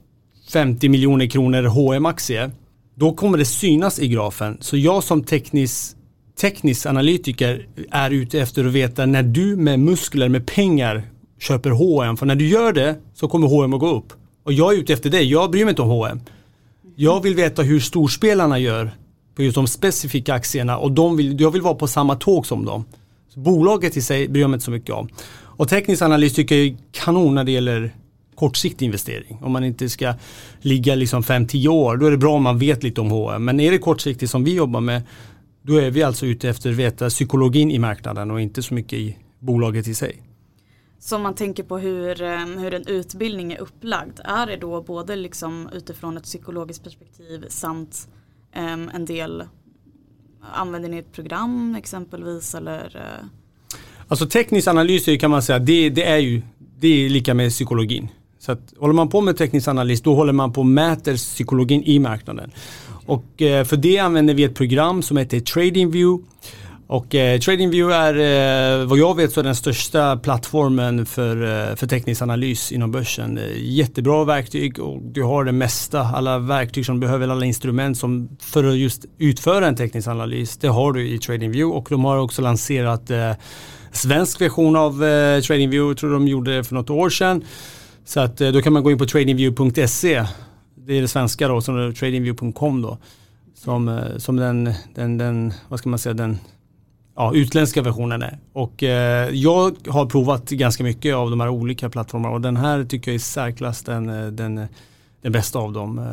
50 0.52 0.90
miljoner 0.90 1.28
kronor 1.28 1.64
hm 1.96 2.06
aktie 2.06 2.52
då 2.96 3.14
kommer 3.14 3.38
det 3.38 3.46
synas 3.46 4.00
i 4.00 4.08
grafen. 4.08 4.58
Så 4.62 4.78
jag 4.78 5.04
som 5.04 5.24
teknisk, 5.24 5.96
teknisk 6.42 6.86
analytiker 6.86 7.68
är 7.92 8.12
ute 8.12 8.40
efter 8.40 8.66
att 8.66 8.74
veta 8.74 9.06
när 9.06 9.24
du 9.24 9.56
med 9.56 9.80
muskler, 9.80 10.30
med 10.30 10.46
pengar 10.46 11.04
köper 11.40 11.70
H&M 11.70 12.18
för 12.18 12.26
när 12.26 12.36
du 12.36 12.48
gör 12.48 12.74
det 12.74 12.96
så 13.14 13.28
kommer 13.28 13.48
H&M 13.48 13.74
att 13.74 13.80
gå 13.80 13.96
upp. 13.96 14.14
Och 14.44 14.54
jag 14.54 14.74
är 14.74 14.78
ute 14.78 14.94
efter 14.94 15.10
det, 15.10 15.22
jag 15.22 15.52
bryr 15.52 15.66
mig 15.66 15.70
inte 15.70 15.82
om 15.82 15.90
H&M. 15.90 16.20
Jag 16.96 17.24
vill 17.24 17.36
veta 17.36 17.62
hur 17.62 17.80
storspelarna 17.80 18.60
gör 18.60 18.92
på 19.36 19.44
just 19.44 19.56
de 19.56 19.68
specifika 19.68 20.34
aktierna 20.34 20.78
och 20.78 20.92
de 20.92 21.18
vill, 21.18 21.42
jag 21.42 21.52
vill 21.52 21.62
vara 21.62 21.76
på 21.76 21.88
samma 21.88 22.16
tåg 22.16 22.46
som 22.46 22.66
dem. 22.66 22.86
Så 23.34 23.40
bolaget 23.40 23.98
i 23.98 24.02
sig 24.02 24.28
bryr 24.28 24.42
jag 24.42 24.50
mig 24.50 24.56
inte 24.56 24.66
så 24.66 24.72
mycket 24.72 24.96
om. 24.96 25.10
Och 25.40 25.70
teknisk 25.70 26.02
analys 26.02 26.34
tycker 26.34 26.56
jag 26.56 26.66
är 26.66 26.78
kanon 26.92 27.36
när 27.36 27.44
det 27.44 27.52
gäller 27.52 27.92
kortsiktig 28.36 28.86
investering. 28.86 29.38
Om 29.42 29.52
man 29.52 29.64
inte 29.64 29.90
ska 29.90 30.14
ligga 30.62 30.96
liksom 30.96 31.24
5-10 31.24 31.68
år, 31.68 31.98
då 31.98 32.06
är 32.06 32.12
det 32.12 32.18
bra 32.18 32.36
om 32.36 32.44
man 32.44 32.60
vet 32.60 32.84
lite 32.84 33.02
om 33.02 33.12
H&M. 33.12 33.46
Men 33.46 33.60
är 33.60 33.72
det 33.72 33.78
kortsiktigt 33.78 34.32
som 34.32 34.44
vi 34.44 34.56
jobbar 34.56 34.82
med, 34.82 35.02
då 35.62 35.76
är 35.78 35.92
vi 35.92 36.04
alltså 36.04 36.26
ute 36.26 36.50
efter 36.50 36.70
att 36.70 36.76
veta 36.76 37.10
psykologin 37.10 37.72
i 37.72 37.80
marknaden 37.80 38.32
och 38.32 38.42
inte 38.42 38.64
så 38.64 38.74
mycket 38.74 39.00
i 39.00 39.18
bolaget 39.40 39.88
i 39.88 39.96
sig. 39.96 40.22
Så 41.00 41.16
om 41.16 41.22
man 41.22 41.36
tänker 41.36 41.64
på 41.64 41.78
hur, 41.78 42.22
eh, 42.22 42.46
hur 42.46 42.74
en 42.74 42.88
utbildning 42.88 43.54
är 43.54 43.58
upplagd, 43.62 44.20
är 44.24 44.48
det 44.48 44.58
då 44.58 44.82
både 44.82 45.16
liksom 45.16 45.70
utifrån 45.74 46.18
ett 46.18 46.24
psykologiskt 46.24 46.84
perspektiv 46.84 47.46
samt 47.50 48.08
um, 48.56 48.90
en 48.94 49.06
del, 49.06 49.44
använder 50.54 50.90
ni 50.90 50.98
ett 50.98 51.12
program 51.12 51.76
exempelvis 51.76 52.56
eller? 52.56 52.96
Eh? 52.96 53.26
Alltså 54.08 54.28
teknisk 54.28 54.68
analys 54.68 55.06
kan 55.20 55.32
man 55.32 55.42
säga, 55.42 55.60
det, 55.60 55.90
det, 55.90 56.04
är 56.04 56.18
ju 56.18 56.42
det 56.80 56.88
är 56.88 57.10
lika 57.10 57.34
med 57.34 57.52
psykologin. 57.52 58.08
Så 58.40 58.52
att, 58.52 58.74
håller 58.78 58.94
man 58.94 59.10
på 59.10 59.22
med 59.22 59.38
teknisk 59.38 59.68
analys 59.68 60.02
då 60.02 60.16
håller 60.16 60.34
man 60.34 60.54
på 60.54 60.62
och 60.62 60.68
mäter 60.68 61.16
psykologin 61.16 61.84
i 61.84 62.00
marknaden. 62.00 62.52
Och 63.06 63.42
eh, 63.42 63.66
för 63.66 63.78
det 63.78 63.98
använder 63.98 64.34
vi 64.34 64.44
ett 64.44 64.56
program 64.56 65.02
som 65.02 65.18
heter 65.18 65.40
TradingView. 65.40 66.26
Och 66.90 67.16
eh, 67.16 67.40
TradingView 67.40 67.96
är 67.96 68.82
eh, 68.82 68.86
vad 68.86 68.98
jag 68.98 69.16
vet 69.16 69.32
så 69.32 69.40
är 69.40 69.44
den 69.44 69.56
största 69.56 70.18
plattformen 70.18 71.06
för, 71.06 71.44
eh, 71.44 71.76
för 71.76 71.88
teknisk 71.88 72.22
analys 72.22 72.72
inom 72.72 72.92
börsen. 72.92 73.38
Eh, 73.38 73.44
jättebra 73.56 74.24
verktyg 74.24 74.80
och 74.80 75.02
du 75.02 75.24
har 75.24 75.44
det 75.44 75.52
mesta, 75.52 76.02
alla 76.02 76.40
verktyg 76.40 76.86
som 76.86 76.96
du 76.96 77.08
behöver, 77.08 77.28
alla 77.28 77.46
instrument 77.46 77.98
som 77.98 78.38
för 78.40 78.64
att 78.64 78.78
just 78.78 79.06
utföra 79.18 79.68
en 79.68 79.76
teknisk 79.76 80.08
analys. 80.08 80.58
Det 80.58 80.68
har 80.68 80.94
du 80.94 81.10
i 81.10 81.20
TradingView 81.20 81.78
och 81.78 81.88
de 81.90 82.06
har 82.06 82.18
också 82.18 82.42
lanserat 82.42 83.10
eh, 83.10 83.32
svensk 83.92 84.42
version 84.42 84.76
av 84.76 85.04
eh, 85.04 85.42
TradingView, 85.42 85.90
jag 85.90 85.98
tror 85.98 86.14
de 86.14 86.28
gjorde 86.28 86.56
det 86.58 86.64
för 86.64 86.76
något 86.76 86.90
år 86.90 87.10
sedan. 87.10 87.44
Så 88.06 88.20
att 88.20 88.42
eh, 88.42 88.52
då 88.52 88.62
kan 88.62 88.74
man 88.74 88.84
gå 88.84 88.92
in 88.92 88.98
på 88.98 89.06
tradingview.se. 89.06 90.26
Det 90.76 90.94
är 90.94 91.02
det 91.02 91.08
svenska 91.08 91.48
då, 91.48 91.62
som 91.62 91.78
är 91.78 91.92
tradingview.com 91.92 92.82
då. 92.82 92.98
Som, 93.56 93.90
eh, 93.90 94.18
som 94.18 94.36
den, 94.36 94.74
den, 94.96 95.18
den, 95.18 95.54
vad 95.68 95.80
ska 95.80 95.90
man 95.90 96.00
säga, 96.00 96.14
den 96.14 96.38
ja, 97.18 97.34
utländska 97.34 97.82
versionen 97.82 98.22
är. 98.22 98.40
Och 98.54 98.84
eh, 98.84 99.30
jag 99.30 99.76
har 99.88 100.06
provat 100.06 100.50
ganska 100.50 100.84
mycket 100.84 101.16
av 101.16 101.30
de 101.30 101.40
här 101.40 101.50
olika 101.50 101.90
plattformarna 101.90 102.34
och 102.34 102.42
den 102.42 102.58
här 102.58 102.84
tycker 102.84 103.12
jag 103.12 103.16
är 103.16 103.20
särklass 103.20 103.84
den, 103.84 104.10
eh, 104.10 104.28
den, 104.28 104.68
den 105.22 105.32
bästa 105.32 105.60
av 105.60 105.74
dem. 105.74 106.00
Eh, 106.00 106.06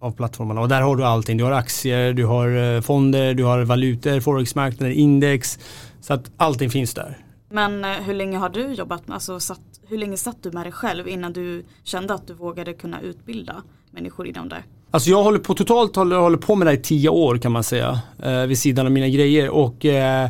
av 0.00 0.12
plattformarna 0.12 0.60
och 0.60 0.68
där 0.68 0.80
har 0.80 0.96
du 0.96 1.04
allting. 1.04 1.36
Du 1.36 1.44
har 1.44 1.52
aktier, 1.52 2.12
du 2.12 2.24
har 2.24 2.74
eh, 2.76 2.80
fonder, 2.80 3.34
du 3.34 3.44
har 3.44 3.64
valutor, 3.64 4.20
forexmarknader, 4.20 4.92
index. 4.92 5.58
Så 6.00 6.14
att 6.14 6.30
allting 6.36 6.70
finns 6.70 6.94
där. 6.94 7.18
Men 7.50 7.84
eh, 7.84 7.90
hur 7.90 8.14
länge 8.14 8.38
har 8.38 8.48
du 8.48 8.72
jobbat 8.72 9.08
med, 9.08 9.14
alltså 9.14 9.40
satt, 9.40 9.60
hur 9.88 9.98
länge 9.98 10.16
satt 10.16 10.42
du 10.42 10.50
med 10.50 10.64
dig 10.64 10.72
själv 10.72 11.08
innan 11.08 11.32
du 11.32 11.64
kände 11.84 12.14
att 12.14 12.26
du 12.26 12.34
vågade 12.34 12.72
kunna 12.72 13.00
utbilda 13.00 13.62
människor 13.90 14.26
inom 14.26 14.48
det? 14.48 14.62
Alltså 14.90 15.10
jag 15.10 15.22
håller 15.22 15.38
på 15.38 15.54
totalt 15.54 15.96
håller, 15.96 16.16
håller 16.16 16.38
på 16.38 16.56
med 16.56 16.66
det 16.66 16.70
här 16.70 16.78
i 16.78 16.82
tio 16.82 17.08
år 17.08 17.38
kan 17.38 17.52
man 17.52 17.64
säga. 17.64 18.00
Eh, 18.22 18.42
vid 18.42 18.58
sidan 18.58 18.86
av 18.86 18.92
mina 18.92 19.08
grejer. 19.08 19.50
Och 19.50 19.84
eh, 19.84 20.28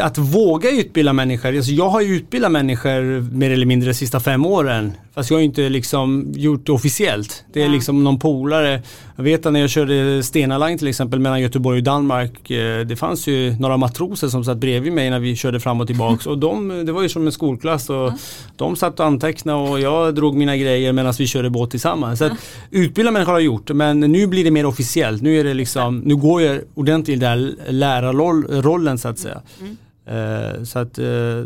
att 0.00 0.18
våga 0.18 0.70
utbilda 0.70 1.12
människor. 1.12 1.56
Alltså 1.56 1.72
jag 1.72 1.88
har 1.88 2.00
ju 2.00 2.16
utbildat 2.16 2.52
människor 2.52 3.20
mer 3.32 3.50
eller 3.50 3.66
mindre 3.66 3.88
de 3.88 3.94
sista 3.94 4.20
fem 4.20 4.46
åren. 4.46 4.92
Fast 5.18 5.30
jag 5.30 5.36
har 5.36 5.42
inte 5.42 5.68
liksom 5.68 6.32
gjort 6.36 6.66
det 6.66 6.72
officiellt. 6.72 7.44
Det 7.52 7.60
är 7.60 7.66
ja. 7.66 7.72
liksom 7.72 8.04
någon 8.04 8.18
polare. 8.18 8.82
Jag 9.16 9.24
vet 9.24 9.46
att 9.46 9.52
när 9.52 9.60
jag 9.60 9.70
körde 9.70 10.22
Stena 10.22 10.58
Line 10.58 10.78
till 10.78 10.88
exempel 10.88 11.20
mellan 11.20 11.40
Göteborg 11.40 11.78
och 11.78 11.84
Danmark. 11.84 12.50
Eh, 12.50 12.86
det 12.86 12.96
fanns 12.96 13.26
ju 13.26 13.56
några 13.58 13.76
matroser 13.76 14.28
som 14.28 14.44
satt 14.44 14.58
bredvid 14.58 14.92
mig 14.92 15.10
när 15.10 15.18
vi 15.18 15.36
körde 15.36 15.60
fram 15.60 15.80
och 15.80 15.86
tillbaka. 15.86 16.30
Och 16.30 16.38
de, 16.38 16.86
det 16.86 16.92
var 16.92 17.02
ju 17.02 17.08
som 17.08 17.26
en 17.26 17.32
skolklass. 17.32 17.90
Och 17.90 17.96
ja. 17.96 18.18
De 18.56 18.76
satt 18.76 19.00
och 19.00 19.06
antecknade 19.06 19.70
och 19.70 19.80
jag 19.80 20.14
drog 20.14 20.36
mina 20.36 20.56
grejer 20.56 20.92
medan 20.92 21.14
vi 21.18 21.26
körde 21.26 21.50
båt 21.50 21.70
tillsammans. 21.70 22.18
Så 22.18 22.24
att, 22.24 22.32
utbilda 22.70 23.10
människor 23.10 23.32
har 23.32 23.38
jag 23.38 23.46
gjort. 23.46 23.70
Men 23.70 24.00
nu 24.00 24.26
blir 24.26 24.44
det 24.44 24.50
mer 24.50 24.66
officiellt. 24.66 25.22
Nu, 25.22 25.40
är 25.40 25.44
det 25.44 25.54
liksom, 25.54 25.98
nu 25.98 26.16
går 26.16 26.42
jag 26.42 26.60
ordentligt 26.74 27.16
i 27.16 27.20
den 27.20 27.38
där 27.38 27.72
lärarrollen 27.72 28.98
så 28.98 29.08
att 29.08 29.18
säga. 29.18 29.42
Mm. 29.60 29.76
Uh, 30.18 30.64
så 30.64 30.78
att 30.78 30.98
uh, 30.98 31.44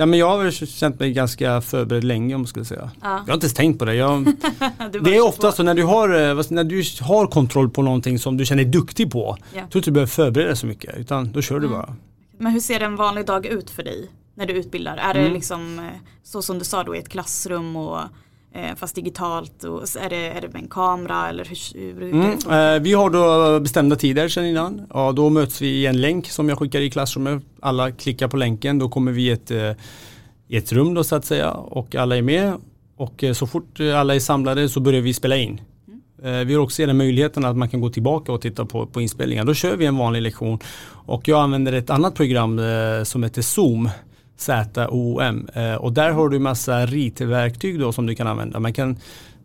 Ja, 0.00 0.06
men 0.06 0.18
jag 0.18 0.38
har 0.38 0.50
känt 0.50 1.00
mig 1.00 1.12
ganska 1.12 1.60
förberedd 1.60 2.04
länge 2.04 2.34
om 2.34 2.40
man 2.40 2.46
skulle 2.46 2.64
säga. 2.64 2.90
Ja. 3.00 3.08
Jag 3.08 3.26
har 3.26 3.34
inte 3.34 3.44
ens 3.44 3.54
tänkt 3.54 3.78
på 3.78 3.84
det. 3.84 3.94
Jag, 3.94 4.24
det 5.02 5.16
är 5.16 5.26
ofta 5.26 5.52
så 5.52 5.62
när 5.62 5.74
du, 5.74 5.84
har, 5.84 6.08
eh, 6.08 6.44
när 6.50 6.64
du 6.64 6.84
har 7.00 7.26
kontroll 7.26 7.70
på 7.70 7.82
någonting 7.82 8.18
som 8.18 8.36
du 8.36 8.44
känner 8.44 8.62
dig 8.62 8.72
duktig 8.72 9.12
på. 9.12 9.36
Ja. 9.54 9.60
tror 9.60 9.76
inte 9.76 9.90
du 9.90 9.94
behöver 9.94 10.10
förbereda 10.10 10.48
dig 10.48 10.56
så 10.56 10.66
mycket 10.66 10.98
utan 10.98 11.32
då 11.32 11.42
kör 11.42 11.56
mm. 11.56 11.68
du 11.68 11.74
bara. 11.74 11.94
Men 12.38 12.52
hur 12.52 12.60
ser 12.60 12.80
en 12.80 12.96
vanlig 12.96 13.26
dag 13.26 13.46
ut 13.46 13.70
för 13.70 13.82
dig 13.82 14.10
när 14.34 14.46
du 14.46 14.52
utbildar? 14.52 14.96
Är 14.96 15.14
mm. 15.14 15.24
det 15.24 15.34
liksom 15.34 15.78
eh, 15.78 15.84
så 16.22 16.42
som 16.42 16.58
du 16.58 16.64
sa 16.64 16.84
då 16.84 16.96
i 16.96 16.98
ett 16.98 17.08
klassrum 17.08 17.76
och 17.76 18.00
fast 18.76 18.94
digitalt 18.94 19.64
och 19.64 19.82
är 19.82 20.10
det, 20.10 20.28
är 20.28 20.40
det 20.40 20.52
med 20.52 20.62
en 20.62 20.68
kamera 20.68 21.28
eller 21.28 21.44
hur, 21.44 21.80
hur 21.94 22.02
mm. 22.02 22.30
eh, 22.30 22.82
Vi 22.82 22.92
har 22.92 23.10
då 23.10 23.60
bestämda 23.60 23.96
tider 23.96 24.28
sedan 24.28 24.46
innan. 24.46 24.86
Ja, 24.94 25.12
då 25.12 25.30
möts 25.30 25.62
vi 25.62 25.68
i 25.68 25.86
en 25.86 26.00
länk 26.00 26.26
som 26.26 26.48
jag 26.48 26.58
skickar 26.58 26.80
i 26.80 26.90
klassrummet. 26.90 27.42
Alla 27.60 27.90
klickar 27.90 28.28
på 28.28 28.36
länken, 28.36 28.78
då 28.78 28.88
kommer 28.88 29.12
vi 29.12 29.22
i 29.22 29.30
ett, 29.30 29.50
eh, 29.50 29.72
i 30.48 30.56
ett 30.56 30.72
rum 30.72 30.94
då 30.94 31.04
så 31.04 31.16
att 31.16 31.24
säga 31.24 31.50
och 31.50 31.94
alla 31.94 32.16
är 32.16 32.22
med. 32.22 32.54
Och 32.96 33.24
eh, 33.24 33.32
så 33.32 33.46
fort 33.46 33.80
alla 33.80 34.14
är 34.14 34.20
samlade 34.20 34.68
så 34.68 34.80
börjar 34.80 35.00
vi 35.00 35.14
spela 35.14 35.36
in. 35.36 35.60
Mm. 36.22 36.48
Vi 36.48 36.54
har 36.54 36.62
också 36.62 36.86
den 36.86 36.96
möjligheten 36.96 37.44
att 37.44 37.56
man 37.56 37.68
kan 37.68 37.80
gå 37.80 37.90
tillbaka 37.90 38.32
och 38.32 38.40
titta 38.40 38.64
på, 38.64 38.86
på 38.86 39.00
inspelningar. 39.00 39.44
Då 39.44 39.54
kör 39.54 39.76
vi 39.76 39.86
en 39.86 39.96
vanlig 39.96 40.22
lektion 40.22 40.58
och 41.06 41.28
jag 41.28 41.40
använder 41.40 41.72
ett 41.72 41.90
annat 41.90 42.14
program 42.14 42.58
eh, 42.58 43.02
som 43.04 43.22
heter 43.22 43.42
Zoom. 43.42 43.90
ZOM. 44.38 45.48
Eh, 45.54 45.74
och 45.74 45.92
där 45.92 46.10
har 46.10 46.28
du 46.28 46.38
massa 46.38 46.86
ritverktyg 46.86 47.80
då 47.80 47.92
som 47.92 48.06
du 48.06 48.14
kan 48.14 48.26
använda. 48.26 48.60
Man 48.60 48.72
kan, 48.72 48.96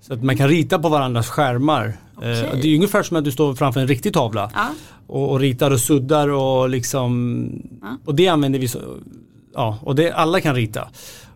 så 0.02 0.14
att 0.14 0.24
man 0.24 0.38
kan 0.38 0.48
rita 0.48 0.80
på 0.80 0.90
varandras 0.90 1.30
skärmar. 1.30 1.94
Okay. 2.18 2.42
Eh, 2.42 2.56
det 2.62 2.68
är 2.68 2.76
ungefär 2.76 3.04
som 3.04 3.18
att 3.18 3.24
du 3.24 3.32
står 3.32 3.56
framför 3.56 3.80
en 3.80 3.88
riktig 3.88 4.14
tavla. 4.14 4.52
Ja. 4.54 4.68
Och, 5.08 5.32
och, 5.32 5.40
ritar 5.40 5.72
och 5.72 5.80
suddar 5.80 6.30
och 6.30 6.70
liksom. 6.70 7.50
Ja. 7.82 7.98
Och 8.06 8.16
det 8.16 8.28
använder 8.28 8.60
vi 8.60 8.68
så. 8.68 8.80
Ja, 9.54 9.78
och 9.82 9.96
det, 9.96 10.12
alla 10.12 10.42
kan 10.42 10.56
rita. 10.56 10.88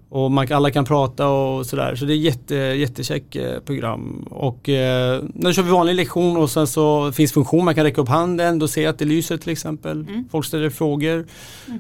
Och 0.10 0.32
man, 0.32 0.54
alla 0.54 0.72
kan 0.72 0.86
prata 0.86 1.28
och 1.28 1.66
sådär. 1.66 1.96
Så 1.96 2.06
det 2.06 2.14
är 2.14 2.18
jätte, 2.18 2.56
jättecheck 2.56 3.36
eh, 3.36 3.60
program. 3.60 4.28
Och 4.32 4.70
eh, 4.70 5.24
när 5.34 5.54
kör 5.54 5.64
vi 5.64 5.72
vanlig 5.72 5.96
lektion 5.96 6.38
och 6.38 6.50
sen 6.50 6.68
så 6.68 7.12
finns 7.12 7.34
funktion, 7.34 7.66
man 7.66 7.76
kan 7.76 7.84
räcka 7.84 8.02
upp 8.02 8.10
handen, 8.10 8.60
då 8.60 8.68
ser 8.68 8.84
jag 8.84 8.90
att 8.90 9.00
det 9.00 9.06
lyser 9.06 9.38
till 9.38 9.52
exempel. 9.52 10.02
Mm. 10.02 10.30
Folk 10.32 10.46
ställer 10.46 10.70
frågor. 10.70 11.26
Mm 11.68 11.80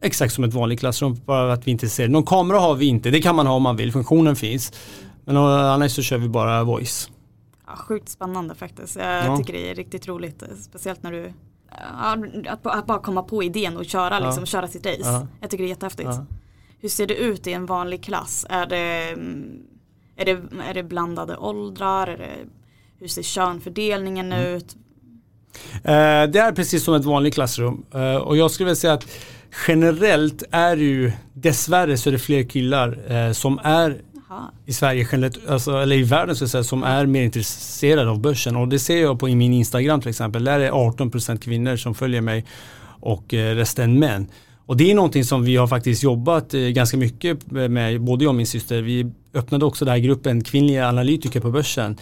exakt 0.00 0.34
som 0.34 0.44
ett 0.44 0.54
vanligt 0.54 0.80
klassrum, 0.80 1.20
bara 1.24 1.52
att 1.52 1.66
vi 1.66 1.70
inte 1.70 1.88
ser. 1.88 2.08
Någon 2.08 2.26
kamera 2.26 2.58
har 2.58 2.74
vi 2.74 2.86
inte, 2.86 3.10
det 3.10 3.20
kan 3.20 3.36
man 3.36 3.46
ha 3.46 3.54
om 3.54 3.62
man 3.62 3.76
vill, 3.76 3.92
funktionen 3.92 4.36
finns. 4.36 4.72
Men 5.24 5.36
annars 5.36 5.92
så 5.92 6.02
kör 6.02 6.18
vi 6.18 6.28
bara 6.28 6.64
voice. 6.64 7.10
Ja, 7.66 7.76
sjukt 7.76 8.08
spännande 8.08 8.54
faktiskt. 8.54 8.96
Jag 8.96 9.26
ja. 9.26 9.36
tycker 9.36 9.52
det 9.52 9.70
är 9.70 9.74
riktigt 9.74 10.08
roligt, 10.08 10.42
speciellt 10.62 11.02
när 11.02 11.12
du 11.12 11.32
att, 12.48 12.66
att 12.66 12.86
bara 12.86 12.98
komma 12.98 13.22
på 13.22 13.42
idén 13.42 13.76
och 13.76 13.84
köra, 13.84 14.20
liksom, 14.20 14.46
köra 14.46 14.68
sitt 14.68 14.86
race. 14.86 14.98
Ja. 15.02 15.26
Jag 15.40 15.50
tycker 15.50 15.64
det 15.64 15.68
är 15.68 15.70
jättehäftigt. 15.70 16.10
Hur 16.80 16.88
ser 16.88 17.06
det 17.06 17.14
ut 17.14 17.46
i 17.46 17.52
en 17.52 17.66
vanlig 17.66 18.04
klass? 18.04 18.46
Är 18.48 18.66
det, 18.66 19.16
är 20.16 20.24
det, 20.24 20.42
är 20.68 20.74
det 20.74 20.82
blandade 20.82 21.36
åldrar? 21.36 22.06
Är 22.06 22.18
det, 22.18 22.36
hur 22.98 23.08
ser 23.08 23.22
könfördelningen 23.22 24.32
mm. 24.32 24.54
ut? 24.54 24.76
Uh, 25.74 26.30
det 26.32 26.38
är 26.38 26.52
precis 26.52 26.84
som 26.84 26.94
ett 26.94 27.04
vanligt 27.04 27.34
klassrum. 27.34 27.84
Uh, 27.94 28.16
och 28.16 28.36
jag 28.36 28.50
skulle 28.50 28.64
vilja 28.64 28.76
säga 28.76 28.92
att 28.92 29.06
generellt 29.68 30.42
är 30.50 30.76
det 30.76 30.82
ju 30.82 31.12
dessvärre 31.34 31.96
så 31.96 32.10
är 32.10 32.12
det 32.12 32.18
fler 32.18 32.42
killar 32.42 33.12
eh, 33.12 33.32
som 33.32 33.60
är 33.64 33.96
Aha. 34.30 34.52
i 34.66 34.72
Sverige 34.72 35.08
generellt, 35.12 35.48
alltså, 35.48 35.76
eller 35.76 35.96
i 35.96 36.02
världen 36.02 36.36
så 36.36 36.44
att 36.44 36.50
säga, 36.50 36.64
som 36.64 36.82
är 36.82 37.06
mer 37.06 37.22
intresserade 37.22 38.10
av 38.10 38.20
börsen. 38.20 38.56
Och 38.56 38.68
det 38.68 38.78
ser 38.78 39.02
jag 39.02 39.20
på 39.20 39.28
i 39.28 39.34
min 39.34 39.52
Instagram 39.52 40.00
till 40.00 40.10
exempel. 40.10 40.44
Där 40.44 40.60
är 40.60 40.70
18% 40.70 41.38
kvinnor 41.38 41.76
som 41.76 41.94
följer 41.94 42.20
mig 42.20 42.44
och 43.00 43.34
eh, 43.34 43.54
resten 43.54 43.98
män. 43.98 44.26
Och 44.66 44.76
det 44.76 44.90
är 44.90 44.94
någonting 44.94 45.24
som 45.24 45.44
vi 45.44 45.56
har 45.56 45.66
faktiskt 45.66 46.02
jobbat 46.02 46.54
eh, 46.54 46.60
ganska 46.60 46.96
mycket 46.96 47.50
med, 47.50 48.00
både 48.00 48.24
jag 48.24 48.28
och 48.28 48.34
min 48.34 48.46
syster. 48.46 48.82
Vi 48.82 49.12
öppnade 49.34 49.64
också 49.64 49.84
den 49.84 49.92
här 49.92 49.98
gruppen 49.98 50.44
kvinnliga 50.44 50.88
analytiker 50.88 51.40
på 51.40 51.50
börsen. 51.50 51.96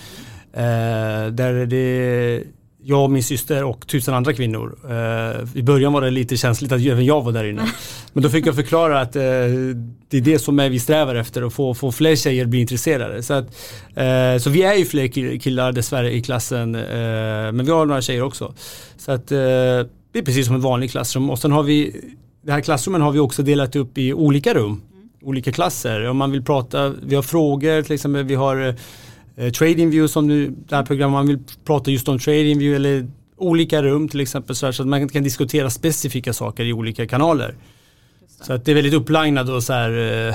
Eh, 0.53 1.27
där 1.31 1.67
det 1.67 2.45
jag 2.89 3.05
och 3.05 3.11
min 3.11 3.23
syster 3.23 3.65
och 3.65 3.87
tusen 3.87 4.15
andra 4.15 4.33
kvinnor. 4.33 4.79
Eh, 4.91 5.59
I 5.59 5.63
början 5.63 5.93
var 5.93 6.01
det 6.01 6.11
lite 6.11 6.37
känsligt 6.37 6.73
att 6.73 6.81
även 6.81 7.05
jag 7.05 7.23
var 7.23 7.33
där 7.33 7.45
inne. 7.45 7.63
Men 8.13 8.23
då 8.23 8.31
fick 8.31 8.47
jag 8.47 8.55
förklara 8.55 9.01
att 9.01 9.17
eh, 9.17 9.23
det 10.09 10.17
är 10.17 10.21
det 10.21 10.39
som 10.39 10.59
är 10.59 10.71
vi 10.71 10.81
strävar 10.81 11.15
efter, 11.15 11.43
att 11.43 11.53
få, 11.53 11.75
få 11.75 11.93
fler 11.93 12.17
tjejer 12.17 12.45
att 12.45 12.49
bli 12.49 12.61
intresserade. 12.61 13.23
Så, 13.23 13.35
att, 13.35 13.45
eh, 13.95 14.39
så 14.41 14.51
vi 14.51 14.63
är 14.63 14.75
ju 14.75 14.85
fler 14.85 15.39
killar 15.39 15.73
dessvärre 15.73 16.13
i 16.13 16.23
klassen, 16.23 16.75
eh, 16.75 16.83
men 17.53 17.65
vi 17.65 17.71
har 17.71 17.87
några 17.87 18.03
tjejer 18.03 18.23
också. 18.23 18.55
Så 18.97 19.13
att, 19.13 19.33
eh, 19.33 19.39
det 20.13 20.19
är 20.19 20.23
precis 20.25 20.47
som 20.47 20.57
ett 20.57 20.63
vanligt 20.63 20.91
klassrum. 20.91 21.31
Och 21.31 21.39
sen 21.39 21.53
har 21.53 21.63
vi, 21.63 22.01
det 22.43 22.53
här 22.53 22.61
klassrummen 22.61 23.03
har 23.03 23.13
vi 23.13 23.19
också 23.19 23.43
delat 23.43 23.77
upp 23.77 23.99
i 23.99 24.13
olika 24.13 24.55
rum, 24.55 24.83
olika 25.23 25.53
klasser. 25.53 26.09
Om 26.09 26.17
man 26.17 26.31
vill 26.31 26.45
prata, 26.45 26.89
vi 27.03 27.15
har 27.15 27.23
frågor 27.23 27.83
till 27.83 27.95
exempel, 27.95 28.25
vi 28.25 28.35
har 28.35 28.75
eh, 29.37 29.53
TradingView 29.53 30.09
som 30.09 30.27
nu, 30.27 30.55
det 30.69 30.77
här 30.77 30.85
programmet, 30.85 31.13
man 31.13 31.27
vill 31.27 31.39
prata 31.65 31.91
just 31.91 32.09
om 32.09 32.19
TradingView 32.19 32.77
eller 32.77 33.07
olika 33.37 33.83
rum 33.83 34.09
till 34.09 34.21
exempel 34.21 34.57
så, 34.57 34.67
här, 34.67 34.73
så 34.73 34.83
att 34.83 34.89
man 34.89 35.09
kan 35.09 35.23
diskutera 35.23 35.71
specifika 35.71 36.33
saker 36.33 36.65
i 36.65 36.73
olika 36.73 37.07
kanaler. 37.07 37.55
Så 38.41 38.53
att 38.53 38.65
det 38.65 38.71
är 38.71 38.75
väldigt 38.75 38.95
upplinat 38.95 39.49
och 39.49 39.63
så 39.63 39.73
här, 39.73 39.91
eh, 39.91 40.29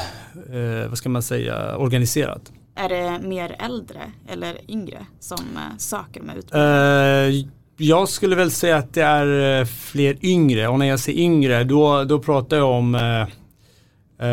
eh, 0.58 0.90
vad 0.90 0.98
ska 0.98 1.10
man 1.10 1.24
säga, 1.24 1.78
organiserat. 1.78 2.52
Är 2.76 2.90
det 2.90 3.28
mer 3.28 3.56
äldre 3.60 4.12
eller 4.30 4.72
yngre 4.72 5.06
som 5.20 5.40
eh, 5.40 5.78
söker 5.78 6.20
de 6.20 6.30
här 6.30 6.38
utbildningarna? 6.38 7.28
Eh, 7.28 7.46
jag 7.78 8.10
skulle 8.10 8.36
väl 8.36 8.52
säga 8.52 8.78
att 8.78 8.94
det 8.94 9.02
är 9.02 9.66
fler 9.66 10.26
yngre 10.26 10.68
och 10.68 10.80
när 10.80 10.86
jag 10.86 11.00
säger 11.00 11.20
yngre 11.20 11.64
då, 11.64 12.04
då 12.04 12.20
pratar 12.20 12.58
jag 12.58 12.70
om 12.70 12.92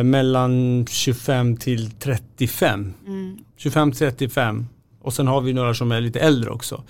mellan 0.05 0.87
25 0.87 1.57
till 1.57 1.91
35. 1.91 2.95
Mm. 3.07 3.39
25 3.59 3.93
till 3.93 3.99
35 3.99 4.67
och 5.01 5.13
sen 5.13 5.27
har 5.27 5.41
vi 5.41 5.53
några 5.53 5.75
som 5.75 5.93
är 5.93 6.01
lite 6.01 6.21
äldre 6.21 6.51
också. 6.51 6.85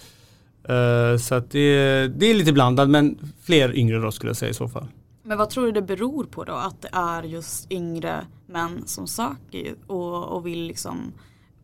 Uh, 0.71 1.19
så 1.19 1.35
att 1.35 1.51
det, 1.51 2.09
det, 2.09 2.27
är 2.27 2.35
lite 2.35 2.53
blandat 2.53 2.91
men 2.91 3.33
fler 3.43 3.77
yngre 3.77 3.99
då 3.99 4.11
skulle 4.11 4.31
jag 4.31 4.37
säga 4.37 4.51
i 4.51 4.55
så 4.55 4.69
fall. 4.69 4.87
Men 5.23 5.39
vad 5.39 5.51
tror 5.51 5.67
du 5.67 5.73
det 5.73 5.83
beror 5.83 6.25
på 6.25 6.45
då 6.45 6.53
att 6.53 6.83
det 6.83 6.89
är 6.93 7.23
just 7.23 7.73
yngre 7.73 8.27
män 8.47 8.83
som 8.87 9.07
söker 9.07 9.75
och, 9.87 10.25
och 10.25 10.47
vill 10.47 10.63
liksom 10.63 11.13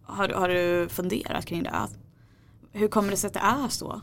har, 0.03 0.29
har 0.29 0.49
du 0.49 0.89
funderat 0.89 1.47
kring 1.47 1.63
det? 1.63 1.71
Hur 2.73 2.89
kommer 2.89 3.11
det 3.11 3.17
sig 3.17 3.29
att 3.29 3.35
det 3.35 3.41
är 3.41 3.69
så? 3.69 4.01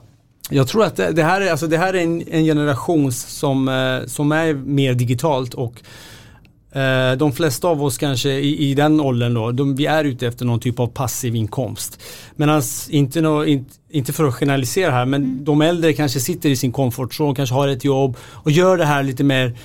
Jag 0.50 0.68
tror 0.68 0.84
att 0.84 0.96
det, 0.96 1.12
det 1.12 1.24
här 1.24 1.42
är, 1.42 1.52
alltså 1.52 1.68
det 1.68 1.78
här 1.78 1.94
är 1.94 2.04
en, 2.04 2.22
en 2.28 2.44
generation 2.44 3.12
som, 3.12 3.68
eh, 3.68 4.06
som 4.06 4.32
är 4.32 4.54
mer 4.54 4.94
digitalt 4.94 5.54
och 5.54 5.74
eh, 5.74 5.82
de 7.18 7.34
flesta 7.34 7.68
av 7.68 7.84
oss 7.84 7.98
kanske 7.98 8.30
i, 8.30 8.70
i 8.70 8.74
den 8.74 9.00
åldern 9.00 9.34
då, 9.34 9.52
de, 9.52 9.76
vi 9.76 9.86
är 9.86 10.04
ute 10.04 10.28
efter 10.28 10.46
någon 10.46 10.60
typ 10.60 10.80
av 10.80 10.88
passiv 10.88 11.36
inkomst. 11.36 12.02
Medan 12.36 12.62
inte, 12.90 13.22
no, 13.22 13.46
in, 13.46 13.66
inte 13.90 14.14
för 14.14 14.28
att 14.28 14.36
generalisera 14.36 14.92
här, 14.92 15.06
men 15.06 15.24
mm. 15.24 15.46
de 15.46 15.62
äldre 15.62 15.94
kanske 15.94 16.20
sitter 16.20 16.50
i 16.50 16.56
sin 16.56 16.72
komfortzon, 16.72 17.36
kanske 17.36 17.56
har 17.56 17.68
ett 17.68 17.84
jobb 17.84 18.18
och 18.22 18.52
gör 18.52 18.78
det 18.78 18.86
här 18.86 19.04
lite 19.04 19.24
mer 19.24 19.58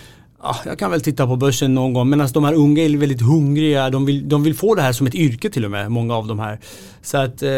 ja, 0.43 0.57
jag 0.65 0.79
kan 0.79 0.91
väl 0.91 1.01
titta 1.01 1.27
på 1.27 1.37
börsen 1.37 1.75
någon 1.75 1.93
gång 1.93 2.11
medan 2.11 2.29
de 2.33 2.45
här 2.45 2.55
unga 2.55 2.83
är 2.83 2.97
väldigt 2.97 3.23
hungriga. 3.23 3.91
De 3.91 4.07
vill, 4.07 4.29
de 4.29 4.43
vill 4.43 4.55
få 4.55 4.75
det 4.75 4.83
här 4.83 4.93
som 4.93 5.07
ett 5.07 5.15
yrke 5.15 5.51
till 5.51 5.65
och 5.65 5.71
med, 5.71 5.91
många 5.91 6.15
av 6.15 6.27
de 6.27 6.39
här. 6.39 6.61
Så 7.03 7.19
att, 7.19 7.43
eh, 7.43 7.51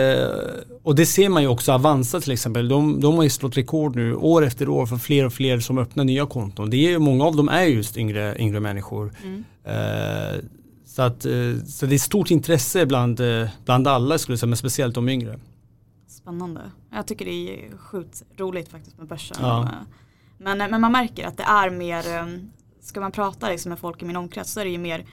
och 0.83 0.95
det 0.95 1.07
ser 1.07 1.29
man 1.29 1.43
ju 1.43 1.49
också, 1.49 1.73
Avanza 1.73 2.21
till 2.21 2.33
exempel, 2.33 2.69
de, 2.69 3.01
de 3.01 3.17
har 3.17 3.23
ju 3.23 3.31
slått 3.31 3.57
rekord 3.57 3.97
nu 3.97 4.15
år 4.15 4.45
efter 4.45 4.69
år 4.69 4.87
för 4.87 4.97
fler 4.97 5.27
och 5.27 5.33
fler 5.33 5.61
som 5.61 5.79
öppnar 5.79 6.05
nya 6.05 6.27
konton. 6.27 6.71
Det 6.71 6.77
är, 6.77 6.99
många 6.99 7.25
av 7.25 7.37
dem 7.37 7.49
är 7.49 7.65
just 7.65 7.97
yngre, 7.97 8.37
yngre 8.39 8.61
människor. 8.61 9.13
Mm. 9.23 9.45
Eh, 9.65 10.41
så, 10.87 11.03
att, 11.03 11.25
eh, 11.25 11.65
så 11.67 11.87
det 11.87 11.95
är 11.95 11.99
stort 11.99 12.31
intresse 12.31 12.87
bland, 12.87 13.21
bland 13.65 13.89
alla 13.89 14.19
skulle 14.19 14.33
jag 14.33 14.41
säga, 14.41 14.49
men 14.49 14.57
speciellt 14.57 14.95
de 14.95 15.09
yngre. 15.09 15.39
Spännande. 16.09 16.61
Jag 16.93 17.07
tycker 17.07 17.25
det 17.25 17.31
är 17.31 17.77
sjukt 17.79 18.23
roligt 18.37 18.69
faktiskt 18.69 18.99
med 18.99 19.07
börsen. 19.07 19.37
Ja. 19.41 19.69
Men, 20.39 20.59
men 20.59 20.81
man 20.81 20.93
märker 20.93 21.27
att 21.27 21.37
det 21.37 21.43
är 21.43 21.71
mer 21.71 22.05
ska 22.89 23.01
man 23.01 23.13
prata 23.13 23.49
liksom 23.49 23.71
med 23.71 23.79
folk 23.79 24.03
i 24.03 24.05
min 24.05 24.17
omkrets 24.17 24.53
så 24.53 24.61
är 24.61 24.65
det 24.65 24.71
ju 24.71 24.79
mer 24.79 25.07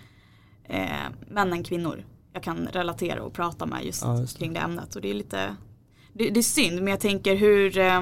eh, 0.63 0.88
män 1.27 1.53
än 1.53 1.63
kvinnor 1.63 2.05
jag 2.34 2.44
kan 2.44 2.67
relatera 2.67 3.24
och 3.24 3.34
prata 3.34 3.65
med 3.65 3.86
just, 3.86 4.01
ja, 4.01 4.20
just 4.20 4.38
kring 4.38 4.53
det 4.53 4.60
ämnet. 4.60 4.96
Och 4.96 5.01
det 5.01 5.10
är 5.10 5.13
lite 5.13 5.55
det, 6.13 6.29
det 6.29 6.39
är 6.39 6.44
synd 6.44 6.75
men 6.75 6.88
jag 6.88 7.00
tänker 7.00 7.36
hur 7.36 7.77
eh, 7.77 8.01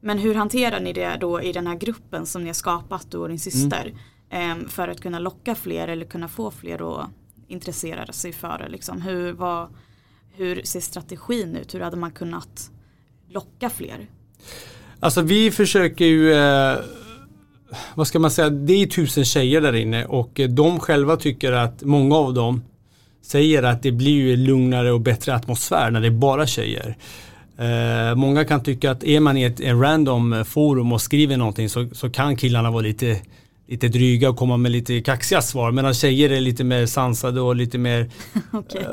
men 0.00 0.18
hur 0.18 0.34
hanterar 0.34 0.80
ni 0.80 0.92
det 0.92 1.16
då 1.20 1.42
i 1.42 1.52
den 1.52 1.66
här 1.66 1.74
gruppen 1.74 2.26
som 2.26 2.42
ni 2.42 2.48
har 2.48 2.54
skapat 2.54 3.10
du 3.10 3.18
och 3.18 3.28
din 3.28 3.38
syster 3.38 3.94
mm. 4.30 4.60
eh, 4.60 4.68
för 4.68 4.88
att 4.88 5.00
kunna 5.00 5.18
locka 5.18 5.54
fler 5.54 5.88
eller 5.88 6.06
kunna 6.06 6.28
få 6.28 6.50
fler 6.50 7.00
att 7.00 7.10
intressera 7.48 8.12
sig 8.12 8.32
för 8.32 8.58
det 8.58 8.68
liksom. 8.68 9.02
hur, 9.02 9.32
vad, 9.32 9.68
hur 10.30 10.62
ser 10.62 10.80
strategin 10.80 11.56
ut? 11.56 11.74
Hur 11.74 11.80
hade 11.80 11.96
man 11.96 12.10
kunnat 12.12 12.70
locka 13.28 13.70
fler? 13.70 14.10
Alltså 15.00 15.22
vi 15.22 15.50
försöker 15.50 16.04
ju 16.04 16.32
eh 16.32 16.78
vad 17.94 18.06
ska 18.06 18.18
man 18.18 18.30
säga, 18.30 18.50
det 18.50 18.82
är 18.82 18.86
tusen 18.86 19.24
tjejer 19.24 19.60
där 19.60 19.74
inne 19.74 20.04
och 20.04 20.40
de 20.48 20.80
själva 20.80 21.16
tycker 21.16 21.52
att 21.52 21.82
många 21.82 22.16
av 22.16 22.34
dem 22.34 22.62
säger 23.22 23.62
att 23.62 23.82
det 23.82 23.92
blir 23.92 24.12
ju 24.12 24.36
lugnare 24.36 24.92
och 24.92 25.00
bättre 25.00 25.34
atmosfär 25.34 25.90
när 25.90 26.00
det 26.00 26.06
är 26.06 26.10
bara 26.10 26.46
tjejer. 26.46 26.96
Eh, 27.58 28.14
många 28.14 28.44
kan 28.44 28.62
tycka 28.62 28.90
att 28.90 29.04
är 29.04 29.20
man 29.20 29.36
i 29.36 29.42
ett 29.42 29.60
random 29.60 30.44
forum 30.44 30.92
och 30.92 31.00
skriver 31.00 31.36
någonting 31.36 31.68
så, 31.68 31.88
så 31.92 32.10
kan 32.10 32.36
killarna 32.36 32.70
vara 32.70 32.82
lite, 32.82 33.20
lite 33.68 33.88
dryga 33.88 34.30
och 34.30 34.36
komma 34.36 34.56
med 34.56 34.72
lite 34.72 35.00
kaxiga 35.00 35.42
svar 35.42 35.72
medan 35.72 35.94
tjejer 35.94 36.30
är 36.30 36.40
lite 36.40 36.64
mer 36.64 36.86
sansade 36.86 37.40
och 37.40 37.56
lite 37.56 37.78
mer 37.78 38.10
okay. 38.52 38.82
eh, 38.82 38.88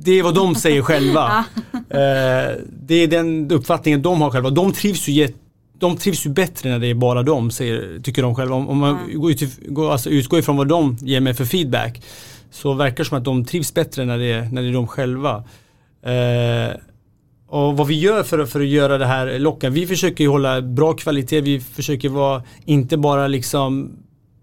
Det 0.00 0.18
är 0.18 0.22
vad 0.22 0.34
de 0.34 0.54
säger 0.54 0.82
själva. 0.82 1.44
eh, 1.72 2.56
det 2.82 2.94
är 2.94 3.06
den 3.06 3.50
uppfattningen 3.50 4.02
de 4.02 4.20
har 4.20 4.30
själva. 4.30 4.50
De 4.50 4.72
trivs 4.72 5.08
ju 5.08 5.12
jätte 5.12 5.38
de 5.78 5.96
trivs 5.96 6.26
ju 6.26 6.30
bättre 6.30 6.70
när 6.70 6.78
det 6.78 6.86
är 6.86 6.94
bara 6.94 7.22
de, 7.22 7.50
säger, 7.50 8.00
tycker 8.02 8.22
de 8.22 8.34
själva. 8.34 8.54
Om, 8.54 8.68
om 8.68 8.78
man 8.78 8.98
mm. 8.98 9.20
går, 9.20 9.30
ut, 9.30 9.66
går, 9.68 9.92
alltså 9.92 10.10
utgår 10.10 10.38
ifrån 10.38 10.56
vad 10.56 10.68
de 10.68 10.96
ger 11.00 11.20
mig 11.20 11.34
för 11.34 11.44
feedback 11.44 12.02
så 12.50 12.72
verkar 12.72 12.96
det 12.96 13.04
som 13.04 13.18
att 13.18 13.24
de 13.24 13.44
trivs 13.44 13.74
bättre 13.74 14.04
när 14.04 14.18
det 14.18 14.32
är, 14.32 14.48
när 14.52 14.62
det 14.62 14.68
är 14.68 14.72
de 14.72 14.86
själva. 14.86 15.44
Eh, 16.02 16.76
och 17.48 17.76
vad 17.76 17.86
vi 17.86 17.98
gör 17.98 18.22
för, 18.22 18.46
för 18.46 18.60
att 18.60 18.66
göra 18.66 18.98
det 18.98 19.06
här 19.06 19.38
lockande, 19.38 19.80
vi 19.80 19.86
försöker 19.86 20.24
ju 20.24 20.30
hålla 20.30 20.62
bra 20.62 20.92
kvalitet, 20.92 21.40
vi 21.40 21.60
försöker 21.60 22.08
vara, 22.08 22.42
inte 22.64 22.96
bara 22.96 23.26
liksom 23.26 23.96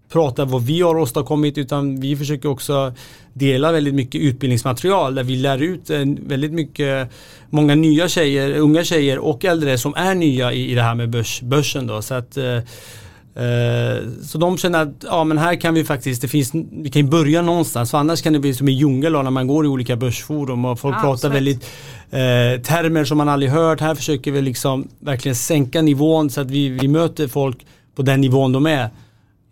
prata 0.08 0.44
vad 0.44 0.62
vi 0.62 0.80
har 0.80 0.96
åstadkommit 0.96 1.58
utan 1.58 2.00
vi 2.00 2.16
försöker 2.16 2.48
också 2.48 2.92
dela 3.32 3.72
väldigt 3.72 3.94
mycket 3.94 4.20
utbildningsmaterial 4.20 5.14
där 5.14 5.22
vi 5.22 5.36
lär 5.36 5.62
ut 5.62 5.90
väldigt 6.20 6.52
mycket 6.52 7.10
många 7.50 7.74
nya 7.74 8.08
tjejer, 8.08 8.56
unga 8.56 8.84
tjejer 8.84 9.18
och 9.18 9.44
äldre 9.44 9.78
som 9.78 9.94
är 9.94 10.14
nya 10.14 10.52
i, 10.52 10.70
i 10.70 10.74
det 10.74 10.82
här 10.82 10.94
med 10.94 11.10
börs, 11.10 11.40
börsen 11.40 11.86
då. 11.86 12.02
Så 12.02 12.14
att 12.14 12.36
eh, 12.36 12.44
eh 12.46 13.98
så 14.22 14.38
de 14.38 14.58
känner 14.58 14.82
att 14.82 15.04
ja, 15.04 15.24
men 15.24 15.38
här 15.38 15.60
kan 15.60 15.74
vi 15.74 15.84
faktiskt, 15.84 16.22
det 16.22 16.28
finns, 16.28 16.54
vi 16.72 16.90
kan 16.90 17.10
börja 17.10 17.42
någonstans 17.42 17.90
för 17.90 17.98
annars 17.98 18.22
kan 18.22 18.32
det 18.32 18.38
bli 18.38 18.54
som 18.54 18.68
i 18.68 18.72
djungel 18.72 19.12
när 19.12 19.30
man 19.30 19.46
går 19.46 19.64
i 19.64 19.68
olika 19.68 19.96
börsforum 19.96 20.64
och 20.64 20.80
folk 20.80 20.96
ja, 20.96 21.00
pratar 21.00 21.30
väldigt 21.30 21.64
eh, 22.10 22.62
termer 22.62 23.04
som 23.04 23.18
man 23.18 23.28
aldrig 23.28 23.50
hört. 23.52 23.80
Här 23.80 23.94
försöker 23.94 24.32
vi 24.32 24.42
liksom 24.42 24.88
verkligen 25.00 25.36
sänka 25.36 25.82
nivån 25.82 26.30
så 26.30 26.40
att 26.40 26.50
vi, 26.50 26.68
vi 26.68 26.88
möter 26.88 27.28
folk 27.28 27.66
på 27.94 28.02
den 28.02 28.20
nivån 28.20 28.52
de 28.52 28.66
är. 28.66 28.90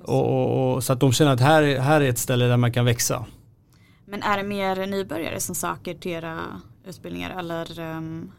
Och, 0.05 0.27
och, 0.27 0.75
och, 0.75 0.85
så 0.85 0.93
att 0.93 1.01
de 1.01 1.12
känner 1.12 1.33
att 1.33 1.40
här, 1.40 1.79
här 1.79 2.01
är 2.01 2.09
ett 2.09 2.19
ställe 2.19 2.45
där 2.45 2.57
man 2.57 2.73
kan 2.73 2.85
växa. 2.85 3.25
Men 4.07 4.23
är 4.23 4.37
det 4.37 4.43
mer 4.43 4.87
nybörjare 4.87 5.40
som 5.40 5.55
söker 5.55 5.95
till 5.95 6.12
era 6.12 6.38
utbildningar 6.87 7.38
eller 7.38 7.81
um, 7.81 8.33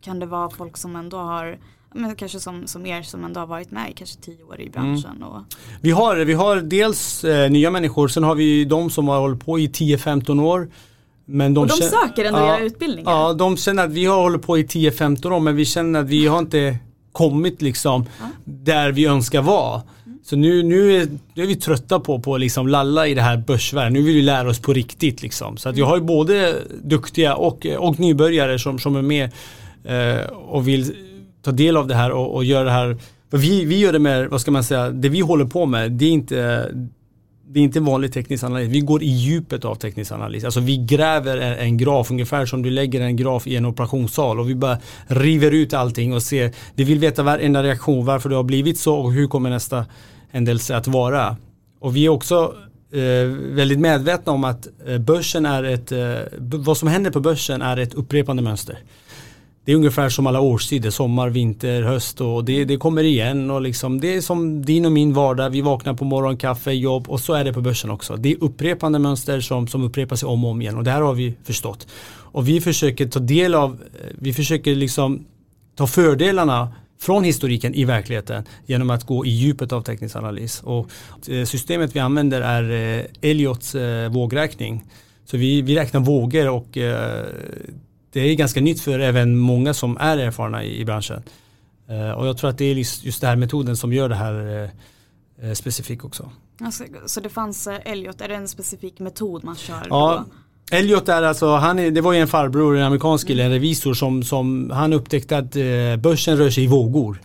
kan 0.00 0.18
det 0.18 0.26
vara 0.26 0.50
folk 0.50 0.76
som 0.76 0.96
ändå 0.96 1.16
har 1.16 1.58
men 1.94 2.16
kanske 2.16 2.40
som, 2.40 2.66
som 2.66 2.86
er 2.86 3.02
som 3.02 3.24
ändå 3.24 3.40
har 3.40 3.46
varit 3.46 3.70
med 3.70 3.90
i 3.90 3.94
kanske 3.94 4.20
tio 4.20 4.42
år 4.44 4.60
i 4.60 4.62
mm. 4.62 4.72
branschen. 4.72 5.16
Mm. 5.16 5.28
Och... 5.28 5.42
Vi, 5.80 5.90
har, 5.90 6.16
vi 6.16 6.32
har 6.32 6.56
dels 6.56 7.24
eh, 7.24 7.50
nya 7.50 7.70
människor, 7.70 8.08
sen 8.08 8.24
har 8.24 8.34
vi 8.34 8.64
de 8.64 8.90
som 8.90 9.08
har 9.08 9.20
hållit 9.20 9.44
på 9.44 9.58
i 9.58 9.68
10-15 9.68 10.42
år. 10.42 10.70
Men 11.24 11.54
de 11.54 11.60
och 11.60 11.66
de 11.66 11.76
känner, 11.76 11.90
söker 11.90 12.24
ändå 12.24 12.38
ja, 12.38 12.56
era 12.56 12.64
utbildningar? 12.64 13.10
Ja, 13.10 13.32
de 13.32 13.56
känner 13.56 13.84
att 13.84 13.92
vi 13.92 14.04
har 14.04 14.22
hållit 14.22 14.42
på 14.42 14.58
i 14.58 14.62
10-15 14.62 15.32
år 15.32 15.40
men 15.40 15.56
vi 15.56 15.64
känner 15.64 16.00
att 16.00 16.08
vi 16.08 16.26
har 16.26 16.38
inte 16.38 16.78
kommit 17.12 17.62
liksom 17.62 18.06
ja. 18.20 18.26
där 18.44 18.92
vi 18.92 19.06
önskar 19.06 19.42
vara. 19.42 19.82
Så 20.24 20.36
nu, 20.36 20.62
nu, 20.62 20.96
är, 20.96 21.08
nu 21.34 21.42
är 21.42 21.46
vi 21.46 21.56
trötta 21.56 22.00
på, 22.00 22.34
att 22.34 22.40
liksom 22.40 22.68
lalla 22.68 23.06
i 23.06 23.14
det 23.14 23.22
här 23.22 23.36
börsvärlden. 23.36 23.92
Nu 23.92 24.02
vill 24.02 24.14
vi 24.14 24.22
lära 24.22 24.48
oss 24.48 24.58
på 24.58 24.72
riktigt. 24.72 25.22
Liksom. 25.22 25.56
Så 25.56 25.68
att 25.68 25.76
jag 25.76 25.86
har 25.86 25.96
ju 25.96 26.02
både 26.02 26.54
duktiga 26.82 27.34
och, 27.34 27.66
och 27.78 28.00
nybörjare 28.00 28.58
som, 28.58 28.78
som 28.78 28.96
är 28.96 29.02
med 29.02 29.30
eh, 29.84 30.26
och 30.26 30.68
vill 30.68 30.94
ta 31.42 31.50
del 31.50 31.76
av 31.76 31.86
det 31.86 31.94
här 31.94 32.10
och, 32.10 32.34
och 32.34 32.44
göra 32.44 32.64
det 32.64 32.70
här. 32.70 32.96
Vi, 33.30 33.64
vi 33.64 33.78
gör 33.78 33.92
det 33.92 33.98
med, 33.98 34.28
vad 34.28 34.40
ska 34.40 34.50
man 34.50 34.64
säga, 34.64 34.90
det 34.90 35.08
vi 35.08 35.20
håller 35.20 35.44
på 35.44 35.66
med, 35.66 35.92
det 35.92 36.04
är 36.04 36.10
inte 36.10 36.68
det 37.52 37.60
är 37.60 37.64
inte 37.64 37.80
vanlig 37.80 38.12
teknisk 38.12 38.44
analys. 38.44 38.68
Vi 38.68 38.80
går 38.80 39.02
i 39.02 39.06
djupet 39.06 39.64
av 39.64 39.74
teknisk 39.74 40.12
analys. 40.12 40.44
Alltså 40.44 40.60
vi 40.60 40.76
gräver 40.76 41.36
en, 41.36 41.58
en, 41.58 41.76
graf 41.78 42.10
ungefär 42.10 42.46
som 42.46 42.62
du 42.62 42.70
lägger 42.70 43.00
en 43.00 43.16
graf 43.16 43.46
i 43.46 43.56
en 43.56 43.66
operationssal 43.66 44.40
och 44.40 44.50
vi 44.50 44.54
bara 44.54 44.78
river 45.06 45.50
ut 45.50 45.74
allting 45.74 46.14
och 46.14 46.22
ser. 46.22 46.52
Vi 46.74 46.84
vill 46.84 46.98
veta 46.98 47.22
varenda 47.22 47.62
reaktion, 47.62 48.06
varför 48.06 48.28
det 48.28 48.36
har 48.36 48.42
blivit 48.42 48.78
så 48.78 48.96
och 48.96 49.12
hur 49.12 49.26
kommer 49.26 49.50
nästa 49.50 49.86
händelse 50.30 50.76
att 50.76 50.86
vara. 50.86 51.36
Och 51.80 51.96
vi 51.96 52.06
är 52.06 52.08
också 52.08 52.54
eh, 52.92 53.26
väldigt 53.54 53.78
medvetna 53.78 54.32
om 54.32 54.44
att 54.44 54.68
eh, 54.86 54.98
börsen 54.98 55.46
är 55.46 55.64
ett, 55.64 55.92
eh, 55.92 56.38
vad 56.38 56.76
som 56.76 56.88
händer 56.88 57.10
på 57.10 57.20
börsen 57.20 57.62
är 57.62 57.76
ett 57.76 57.94
upprepande 57.94 58.42
mönster. 58.42 58.78
Det 59.64 59.72
är 59.72 59.76
ungefär 59.76 60.08
som 60.08 60.26
alla 60.26 60.40
årstider, 60.40 60.90
sommar, 60.90 61.28
vinter, 61.28 61.82
höst 61.82 62.20
och 62.20 62.44
det, 62.44 62.64
det 62.64 62.76
kommer 62.76 63.02
igen 63.04 63.50
och 63.50 63.62
liksom 63.62 64.00
det 64.00 64.14
är 64.14 64.20
som 64.20 64.64
din 64.64 64.86
och 64.86 64.92
min 64.92 65.12
vardag. 65.12 65.50
Vi 65.50 65.60
vaknar 65.60 65.94
på 65.94 66.04
morgon, 66.04 66.36
kaffe, 66.36 66.72
jobb 66.72 67.08
och 67.08 67.20
så 67.20 67.34
är 67.34 67.44
det 67.44 67.52
på 67.52 67.60
börsen 67.60 67.90
också. 67.90 68.16
Det 68.16 68.32
är 68.32 68.44
upprepande 68.44 68.98
mönster 68.98 69.40
som, 69.40 69.68
som 69.68 69.82
upprepar 69.82 70.16
sig 70.16 70.26
om 70.26 70.44
och 70.44 70.50
om 70.50 70.62
igen 70.62 70.76
och 70.78 70.84
det 70.84 70.90
här 70.90 71.00
har 71.00 71.14
vi 71.14 71.34
förstått. 71.44 71.86
Och 72.32 72.48
vi 72.48 72.60
försöker 72.60 73.06
ta 73.06 73.20
del 73.20 73.54
av, 73.54 73.70
eh, 73.72 74.06
vi 74.18 74.32
försöker 74.32 74.74
liksom 74.74 75.24
ta 75.76 75.86
fördelarna 75.86 76.72
från 77.00 77.24
historiken 77.24 77.74
i 77.74 77.84
verkligheten 77.84 78.44
genom 78.66 78.90
att 78.90 79.06
gå 79.06 79.26
i 79.26 79.30
djupet 79.30 79.72
av 79.72 79.82
teknisk 79.82 80.16
analys. 80.16 80.62
Och 80.64 80.88
eh, 81.28 81.44
systemet 81.44 81.96
vi 81.96 82.00
använder 82.00 82.40
är 82.40 82.98
eh, 82.98 83.30
Elliots 83.30 83.76
vågräkning. 84.10 84.84
Så 85.24 85.36
vi, 85.36 85.62
vi 85.62 85.76
räknar 85.76 86.00
vågor 86.00 86.48
och 86.48 86.78
det 88.12 88.20
är 88.20 88.34
ganska 88.34 88.60
nytt 88.60 88.80
för 88.80 88.98
även 88.98 89.36
många 89.36 89.74
som 89.74 89.96
är 90.00 90.18
erfarna 90.18 90.64
i, 90.64 90.84
branschen. 90.84 91.22
Och 92.16 92.26
jag 92.26 92.38
tror 92.38 92.50
att 92.50 92.58
det 92.58 92.64
är 92.64 92.74
just 92.74 93.20
den 93.20 93.28
här 93.28 93.36
metoden 93.36 93.76
som 93.76 93.92
gör 93.92 94.08
det 94.08 94.14
här 94.14 94.70
eh, 95.42 95.52
specifik 95.52 96.04
också. 96.04 96.30
Alltså, 96.60 96.84
så 97.06 97.20
det 97.20 97.28
fanns 97.28 97.66
eh, 97.66 97.78
Elliot, 97.84 98.20
är 98.20 98.28
det 98.28 98.34
en 98.34 98.48
specifik 98.48 98.98
metod 98.98 99.44
man 99.44 99.56
kör? 99.56 99.86
Ja, 99.90 100.24
då? 100.70 100.76
Elliot 100.76 101.08
är 101.08 101.22
alltså, 101.22 101.54
han 101.54 101.78
är, 101.78 101.90
det 101.90 102.00
var 102.00 102.12
ju 102.12 102.20
en 102.20 102.28
farbror, 102.28 102.76
en 102.76 102.84
amerikansk 102.84 103.26
kille, 103.26 103.44
en 103.44 103.50
revisor 103.50 103.94
som, 103.94 104.22
som 104.22 104.70
han 104.70 104.92
upptäckte 104.92 105.38
att 105.38 105.56
eh, 105.56 105.96
börsen 105.98 106.36
rör 106.36 106.50
sig 106.50 106.64
i 106.64 106.66
vågor. 106.66 107.20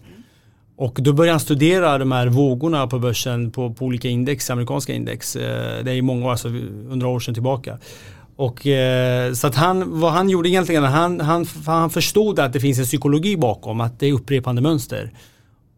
Och 0.75 0.99
då 1.01 1.13
började 1.13 1.33
han 1.33 1.39
studera 1.39 1.97
de 1.97 2.11
här 2.11 2.27
vågorna 2.27 2.87
på 2.87 2.99
börsen 2.99 3.51
på, 3.51 3.73
på 3.73 3.85
olika 3.85 4.07
index, 4.07 4.49
amerikanska 4.49 4.93
index. 4.93 5.35
Eh, 5.35 5.83
det 5.83 5.91
är 5.91 6.01
många 6.01 6.25
år, 6.25 6.31
alltså 6.31 6.47
hundra 6.47 7.07
år 7.07 7.19
sedan 7.19 7.33
tillbaka. 7.33 7.77
Och, 8.37 8.67
eh, 8.67 9.33
så 9.33 9.47
att 9.47 9.55
han, 9.55 9.99
vad 9.99 10.11
han 10.11 10.29
gjorde 10.29 10.49
egentligen, 10.49 10.83
han, 10.83 11.19
han, 11.19 11.45
han 11.65 11.89
förstod 11.89 12.39
att 12.39 12.53
det 12.53 12.59
finns 12.59 12.79
en 12.79 12.85
psykologi 12.85 13.37
bakom, 13.37 13.81
att 13.81 13.99
det 13.99 14.07
är 14.07 14.13
upprepande 14.13 14.61
mönster. 14.61 15.13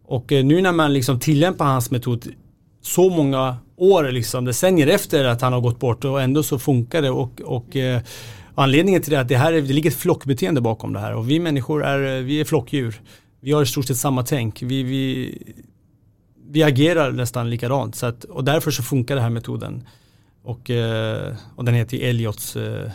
Och 0.05 0.31
eh, 0.31 0.45
nu 0.45 0.61
när 0.61 0.71
man 0.71 0.93
liksom 0.93 1.19
tillämpar 1.19 1.65
hans 1.65 1.91
metod 1.91 2.27
så 2.81 3.09
många 3.09 3.57
år, 3.75 4.03
liksom, 4.11 4.45
decennier 4.45 4.87
efter 4.87 5.25
att 5.25 5.41
han 5.41 5.53
har 5.53 5.61
gått 5.61 5.79
bort 5.79 6.05
och 6.05 6.21
ändå 6.21 6.43
så 6.43 6.59
funkar 6.59 7.01
det. 7.01 7.09
Och, 7.09 7.41
och 7.41 7.75
eh, 7.75 8.01
anledningen 8.55 9.01
till 9.01 9.11
det 9.11 9.17
är 9.17 9.21
att 9.21 9.27
det, 9.27 9.37
här, 9.37 9.51
det 9.51 9.61
ligger 9.61 9.89
ett 9.89 9.95
flockbeteende 9.95 10.61
bakom 10.61 10.93
det 10.93 10.99
här 10.99 11.15
och 11.15 11.29
vi 11.29 11.39
människor 11.39 11.85
är, 11.85 12.17
eh, 12.17 12.23
vi 12.23 12.39
är 12.39 12.45
flockdjur. 12.45 13.01
Vi 13.41 13.51
har 13.51 13.63
i 13.63 13.65
stort 13.65 13.85
sett 13.85 13.97
samma 13.97 14.23
tänk. 14.23 14.61
Vi, 14.61 14.83
vi, 14.83 15.37
vi 16.49 16.63
agerar 16.63 17.11
nästan 17.11 17.49
likadant 17.49 17.95
så 17.95 18.05
att, 18.05 18.23
och 18.23 18.43
därför 18.43 18.71
så 18.71 18.83
funkar 18.83 19.15
den 19.15 19.23
här 19.23 19.29
metoden. 19.29 19.83
Och, 20.43 20.69
eh, 20.69 21.35
och 21.55 21.65
den 21.65 21.73
heter 21.73 21.97
Elliots 21.97 22.55
eh, 22.55 22.91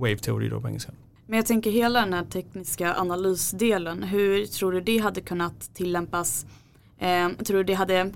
wave-teori 0.00 0.48
då 0.48 0.60
på 0.60 0.68
engelska. 0.68 0.92
Men 1.26 1.36
jag 1.36 1.46
tänker 1.46 1.70
hela 1.70 2.00
den 2.00 2.12
här 2.12 2.24
tekniska 2.24 2.94
analysdelen, 2.94 4.02
hur 4.02 4.46
tror 4.46 4.72
du 4.72 4.80
det 4.80 4.98
hade 4.98 5.20
kunnat 5.20 5.74
tillämpas? 5.74 6.46
Eh, 6.98 7.28
tror 7.28 7.56
du 7.56 7.64
det 7.64 7.74
hade, 7.74 8.10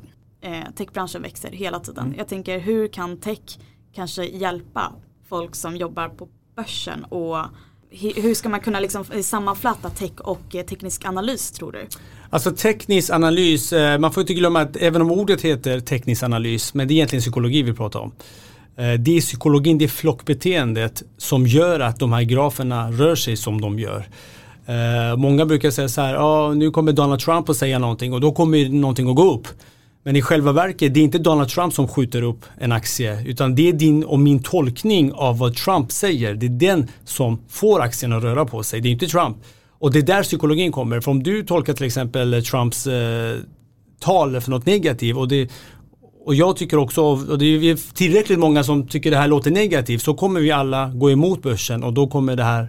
techbranschen 0.77 1.23
växer 1.23 1.51
hela 1.51 1.81
tiden. 1.81 2.05
Mm. 2.05 2.19
Jag 2.19 2.29
tänker 2.29 2.59
hur 2.59 2.88
kan 2.88 3.16
tech 3.16 3.59
kanske 3.95 4.25
hjälpa 4.25 4.92
folk 5.29 5.55
som 5.55 5.77
jobbar 5.77 6.09
på 6.09 6.29
börsen 6.57 7.05
och 7.05 7.37
hur 7.90 8.35
ska 8.35 8.49
man 8.49 8.61
kunna 8.61 8.81
liksom 8.81 9.05
sammanfläta 9.23 9.90
tech 9.90 10.12
och 10.19 10.51
teknisk 10.51 11.05
analys 11.05 11.51
tror 11.51 11.73
du? 11.73 11.87
Alltså 12.31 12.53
teknisk 12.53 13.11
analys, 13.11 13.73
man 14.01 14.12
får 14.12 14.21
inte 14.21 14.35
glömma 14.35 14.61
att 14.61 14.77
även 14.77 15.03
om 15.03 15.11
ordet 15.11 15.42
heter 15.42 15.81
teknisk 15.81 16.23
analys, 16.23 16.75
men 16.75 16.88
det 16.88 16.95
är 16.95 16.97
egentligen 16.97 17.21
psykologi 17.21 17.62
vi 17.62 17.73
pratar 17.73 18.01
om. 18.01 18.12
Eh, 18.79 18.93
det 18.93 19.17
är 19.17 19.21
psykologin, 19.21 19.79
det 19.79 19.85
är 19.85 19.89
flockbeteendet 19.89 21.03
som 21.19 21.47
gör 21.47 21.81
att 21.81 21.99
de 21.99 22.12
här 22.12 22.23
graferna 22.23 22.91
rör 22.91 23.15
sig 23.15 23.37
som 23.37 23.61
de 23.61 23.79
gör. 23.79 24.09
Eh, 24.67 25.17
många 25.17 25.47
brukar 25.47 25.71
säga 25.71 25.89
så 25.89 26.01
här, 26.01 26.15
ah, 26.15 26.55
nu 26.55 26.71
kommer 26.71 26.93
Donald 26.93 27.21
Trump 27.21 27.49
att 27.49 27.57
säga 27.57 27.79
någonting 27.79 28.12
och 28.12 28.21
då 28.21 28.33
kommer 28.33 28.69
någonting 28.69 29.11
att 29.11 29.17
gå 29.17 29.33
upp. 29.33 29.49
Men 30.05 30.17
i 30.17 30.23
själva 30.23 30.53
verket, 30.53 30.95
det 30.95 31.01
är 31.01 31.05
inte 31.05 31.19
Donald 31.19 31.49
Trump 31.49 31.75
som 31.75 31.89
skjuter 31.89 32.23
upp 32.23 32.45
en 32.59 32.73
aktie 32.73 33.23
utan 33.27 33.55
det 33.55 33.69
är 33.69 33.73
din 33.73 34.05
och 34.05 34.19
min 34.19 34.43
tolkning 34.43 35.12
av 35.12 35.39
vad 35.39 35.55
Trump 35.55 35.93
säger. 35.93 36.35
Det 36.35 36.47
är 36.47 36.51
den 36.51 36.89
som 37.05 37.39
får 37.49 37.81
aktien 37.81 38.12
att 38.12 38.23
röra 38.23 38.45
på 38.45 38.62
sig. 38.62 38.81
Det 38.81 38.89
är 38.89 38.91
inte 38.91 39.07
Trump. 39.07 39.37
Och 39.79 39.93
det 39.93 39.99
är 39.99 40.03
där 40.03 40.23
psykologin 40.23 40.73
kommer. 40.73 41.01
För 41.01 41.11
om 41.11 41.23
du 41.23 41.43
tolkar 41.43 41.73
till 41.73 41.87
exempel 41.87 42.45
Trumps 42.45 42.87
eh, 42.87 43.37
tal 44.01 44.41
för 44.41 44.51
något 44.51 44.67
negativt 44.67 45.17
och 45.17 45.29
det, 45.29 45.51
och 46.27 46.35
jag 46.35 46.57
tycker 46.57 46.77
också, 46.77 47.03
och 47.03 47.39
det 47.39 47.47
är 47.47 47.95
tillräckligt 47.95 48.39
många 48.39 48.65
som 48.65 48.89
tycker 48.89 49.11
det 49.11 49.17
här 49.17 49.29
låter 49.29 49.51
negativt, 49.51 50.03
så 50.03 50.15
kommer 50.15 50.41
vi 50.41 50.51
alla 50.51 50.89
gå 50.95 51.11
emot 51.11 51.43
börsen 51.43 51.85
och 51.85 51.93
då 51.93 52.07
kommer 52.07 52.37
det 52.37 52.45
här 52.45 52.69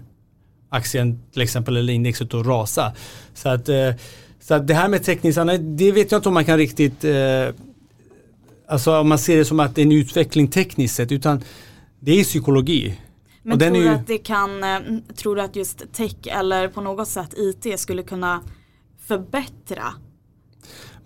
aktien 0.69 1.21
till 1.33 1.41
exempel 1.41 1.77
eller 1.77 1.93
indexet 1.93 2.33
att 2.33 2.45
rasa. 2.45 2.93
Så 3.33 3.49
att 3.49 3.69
eh, 3.69 3.91
så 4.39 4.53
att 4.53 4.67
det 4.67 4.73
här 4.73 4.87
med 4.87 5.03
teknisk 5.03 5.37
analys, 5.37 5.61
det 5.63 5.91
vet 5.91 6.11
jag 6.11 6.19
inte 6.19 6.29
om 6.29 6.33
man 6.33 6.45
kan 6.45 6.57
riktigt, 6.57 7.03
eh, 7.03 7.47
alltså 8.67 8.99
om 8.99 9.09
man 9.09 9.19
ser 9.19 9.37
det 9.37 9.45
som 9.45 9.59
att 9.59 9.75
det 9.75 9.81
är 9.81 9.85
en 9.85 9.91
utveckling 9.91 10.47
tekniskt 10.47 10.95
sett, 10.95 11.11
utan 11.11 11.43
det 11.99 12.19
är 12.19 12.23
psykologi. 12.23 12.99
Men 13.43 13.59
tror 13.59 13.71
du 13.71 13.89
att 13.89 14.07
det 14.07 14.17
kan, 14.17 14.63
eh, 14.63 14.79
tror 15.15 15.35
du 15.35 15.41
att 15.41 15.55
just 15.55 15.93
tech 15.93 16.15
eller 16.25 16.67
på 16.67 16.81
något 16.81 17.07
sätt 17.07 17.33
IT 17.37 17.79
skulle 17.79 18.03
kunna 18.03 18.41
förbättra 19.07 19.93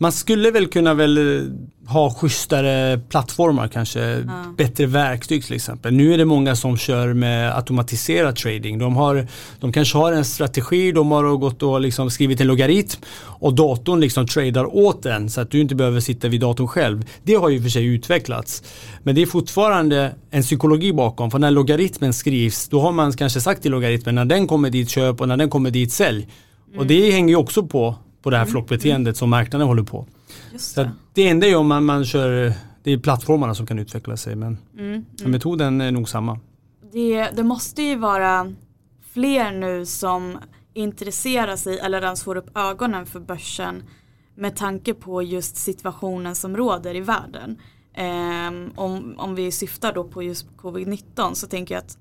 man 0.02 0.12
skulle 0.12 0.52
väl 0.52 0.68
kunna 0.68 0.94
väl 0.94 1.18
eh, 1.18 1.44
ha 1.92 2.14
schysstare 2.14 3.00
plattformar 3.10 3.68
kanske, 3.68 4.00
ja. 4.00 4.54
bättre 4.58 4.86
verktyg 4.86 5.46
till 5.46 5.56
exempel. 5.56 5.94
Nu 5.94 6.14
är 6.14 6.18
det 6.18 6.26
många 6.26 6.56
som 6.56 6.78
kör 6.78 7.14
med 7.14 7.56
automatiserad 7.56 8.36
trading. 8.36 8.80
De, 8.80 8.96
har, 8.96 9.28
de 9.60 9.72
kanske 9.72 9.98
har 9.98 10.14
en 10.14 10.26
strategi, 10.26 10.92
de 10.92 11.12
har 11.12 11.38
gått 11.38 11.64
och 11.64 11.82
liksom 11.82 12.12
skrivit 12.12 12.42
en 12.42 12.48
logaritm 12.48 13.02
och 13.24 13.54
datorn 13.54 14.00
liksom 14.00 14.28
tradar 14.28 14.76
åt 14.76 15.04
den 15.04 15.30
så 15.30 15.42
att 15.42 15.52
du 15.52 15.62
inte 15.62 15.76
behöver 15.76 16.00
sitta 16.00 16.28
vid 16.28 16.42
datorn 16.42 16.68
själv. 16.68 17.06
Det 17.24 17.34
har 17.34 17.50
ju 17.50 17.62
för 17.62 17.70
sig 17.70 17.86
utvecklats. 17.86 18.64
Men 19.04 19.16
det 19.16 19.22
är 19.22 19.26
fortfarande 19.26 20.16
en 20.32 20.42
psykologi 20.42 20.94
bakom, 20.94 21.32
för 21.32 21.40
när 21.40 21.52
logaritmen 21.52 22.14
skrivs 22.14 22.70
då 22.70 22.82
har 22.82 22.92
man 22.92 23.14
kanske 23.14 23.42
sagt 23.42 23.62
till 23.62 23.72
logaritmen 23.72 24.16
när 24.16 24.26
den 24.26 24.48
kommer 24.48 24.70
dit 24.70 24.90
köp 24.90 25.22
och 25.22 25.28
när 25.28 25.38
den 25.38 25.50
kommer 25.50 25.72
dit 25.72 25.92
sälj. 25.92 26.28
Mm. 26.68 26.80
Och 26.80 26.86
det 26.86 27.12
hänger 27.12 27.30
ju 27.30 27.36
också 27.36 27.64
på 27.64 27.96
på 28.21 28.29
det 28.29 28.38
här 28.38 28.43
mm. 28.43 28.51
flockbeteendet 28.51 29.17
som 29.17 29.29
marknaden 29.29 29.67
håller 29.67 29.84
på. 29.84 30.07
Just 30.51 30.75
det. 30.75 30.84
Så 30.84 30.91
det 31.13 31.27
enda 31.27 31.47
är 31.47 31.55
om 31.55 31.67
man, 31.67 31.86
man 31.86 32.05
kör, 32.05 32.53
det 32.84 32.91
är 32.91 32.97
plattformarna 32.97 33.55
som 33.55 33.65
kan 33.65 33.79
utveckla 33.79 34.17
sig 34.17 34.36
men, 34.36 34.57
mm, 34.77 35.05
mm. 35.19 35.31
metoden 35.31 35.81
är 35.81 35.91
nog 35.91 36.10
samma. 36.10 36.39
Det, 36.91 37.29
det 37.36 37.43
måste 37.43 37.81
ju 37.81 37.95
vara 37.95 38.53
fler 39.13 39.51
nu 39.51 39.86
som 39.86 40.38
intresserar 40.73 41.55
sig 41.55 41.79
eller 41.79 42.03
ens 42.03 42.23
får 42.23 42.36
upp 42.36 42.57
ögonen 42.57 43.05
för 43.05 43.19
börsen 43.19 43.84
med 44.36 44.55
tanke 44.55 44.93
på 44.93 45.23
just 45.23 45.55
situationen 45.55 46.36
som 46.36 46.57
råder 46.57 46.95
i 46.95 47.01
världen. 47.01 47.57
Um, 47.97 48.71
om, 48.75 49.15
om 49.17 49.36
vi 49.36 49.51
syftar 49.51 49.93
då 49.93 50.03
på 50.03 50.23
just 50.23 50.47
covid-19 50.57 51.34
så 51.34 51.47
tänker 51.47 51.75
jag 51.75 51.84
att 51.84 51.97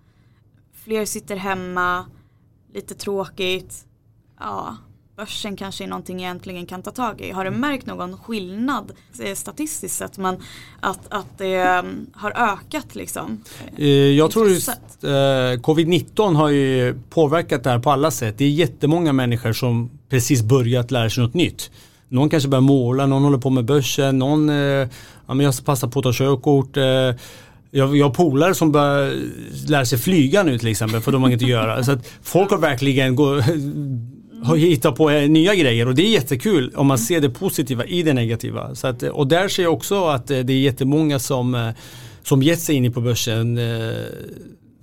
fler 0.73 1.05
sitter 1.05 1.37
hemma, 1.37 2.07
lite 2.73 2.95
tråkigt, 2.95 3.87
ja, 4.39 4.77
börsen 5.21 5.57
kanske 5.57 5.85
är 5.85 5.89
någonting 5.89 6.21
jag 6.21 6.31
äntligen 6.31 6.67
kan 6.67 6.83
ta 6.83 6.91
tag 6.91 7.21
i. 7.21 7.31
Har 7.31 7.45
du 7.45 7.51
märkt 7.51 7.87
någon 7.87 8.19
skillnad 8.19 8.93
eh, 9.23 9.35
statistiskt 9.35 9.97
sett 9.97 10.19
men 10.19 10.37
att, 10.81 11.01
att 11.09 11.39
det 11.39 11.55
mm, 11.57 12.07
har 12.15 12.31
ökat 12.31 12.95
liksom? 12.95 13.45
Eh, 13.77 13.87
jag 13.89 14.31
tror 14.31 14.49
just 14.49 14.69
eh, 14.69 15.09
covid-19 15.09 16.35
har 16.35 16.49
ju 16.49 16.95
påverkat 17.11 17.65
det 17.65 17.71
här 17.71 17.79
på 17.79 17.91
alla 17.91 18.11
sätt. 18.11 18.39
Det 18.39 18.45
är 18.45 18.51
jättemånga 18.51 19.13
människor 19.13 19.53
som 19.53 19.91
precis 20.09 20.43
börjat 20.43 20.91
lära 20.91 21.11
sig 21.11 21.23
något 21.25 21.35
nytt. 21.35 21.71
Någon 22.09 22.31
kanske 22.31 22.49
börjar 22.49 22.63
måla, 22.63 23.07
någon 23.07 23.23
håller 23.23 23.39
på 23.39 23.51
med 23.51 23.65
börsen, 23.65 24.19
någon 24.19 24.49
ja, 24.49 25.35
men 25.35 25.41
jag 25.41 25.65
passar 25.65 25.89
på 25.89 25.99
att 25.99 26.03
ta 26.03 26.13
körkort. 26.13 26.77
Jag, 27.71 27.97
jag 27.97 28.07
har 28.07 28.15
polare 28.15 28.55
som 28.55 28.73
börjar 28.73 29.15
lära 29.69 29.87
sig 29.87 29.99
flyga 29.99 30.43
nu 30.43 30.59
till 30.59 30.69
exempel 30.69 31.01
för 31.01 31.13
de 31.13 31.23
har 31.23 31.29
inget 31.29 31.43
att 31.43 31.49
göra. 31.49 31.85
Så 31.85 31.93
att 31.93 32.07
folk 32.23 32.51
har 32.51 32.59
verkligen 32.59 33.17
gå, 33.17 33.43
hitta 34.47 34.93
på 34.93 35.11
eh, 35.11 35.31
nya 35.31 35.55
grejer 35.55 35.89
och 35.89 35.95
det 35.95 36.03
är 36.03 36.11
jättekul 36.11 36.73
om 36.77 36.87
man 36.87 36.99
ser 36.99 37.21
det 37.21 37.31
positiva 37.31 37.85
i 37.85 38.03
det 38.03 38.13
negativa. 38.13 38.75
Så 38.75 38.87
att, 38.87 39.03
och 39.03 39.27
där 39.27 39.49
ser 39.49 39.63
jag 39.63 39.73
också 39.73 40.07
att 40.07 40.31
eh, 40.31 40.39
det 40.39 40.53
är 40.53 40.61
jättemånga 40.61 41.19
som, 41.19 41.55
eh, 41.55 41.71
som 42.23 42.43
gett 42.43 42.61
sig 42.61 42.75
in 42.75 42.93
på 42.93 43.01
börsen 43.01 43.59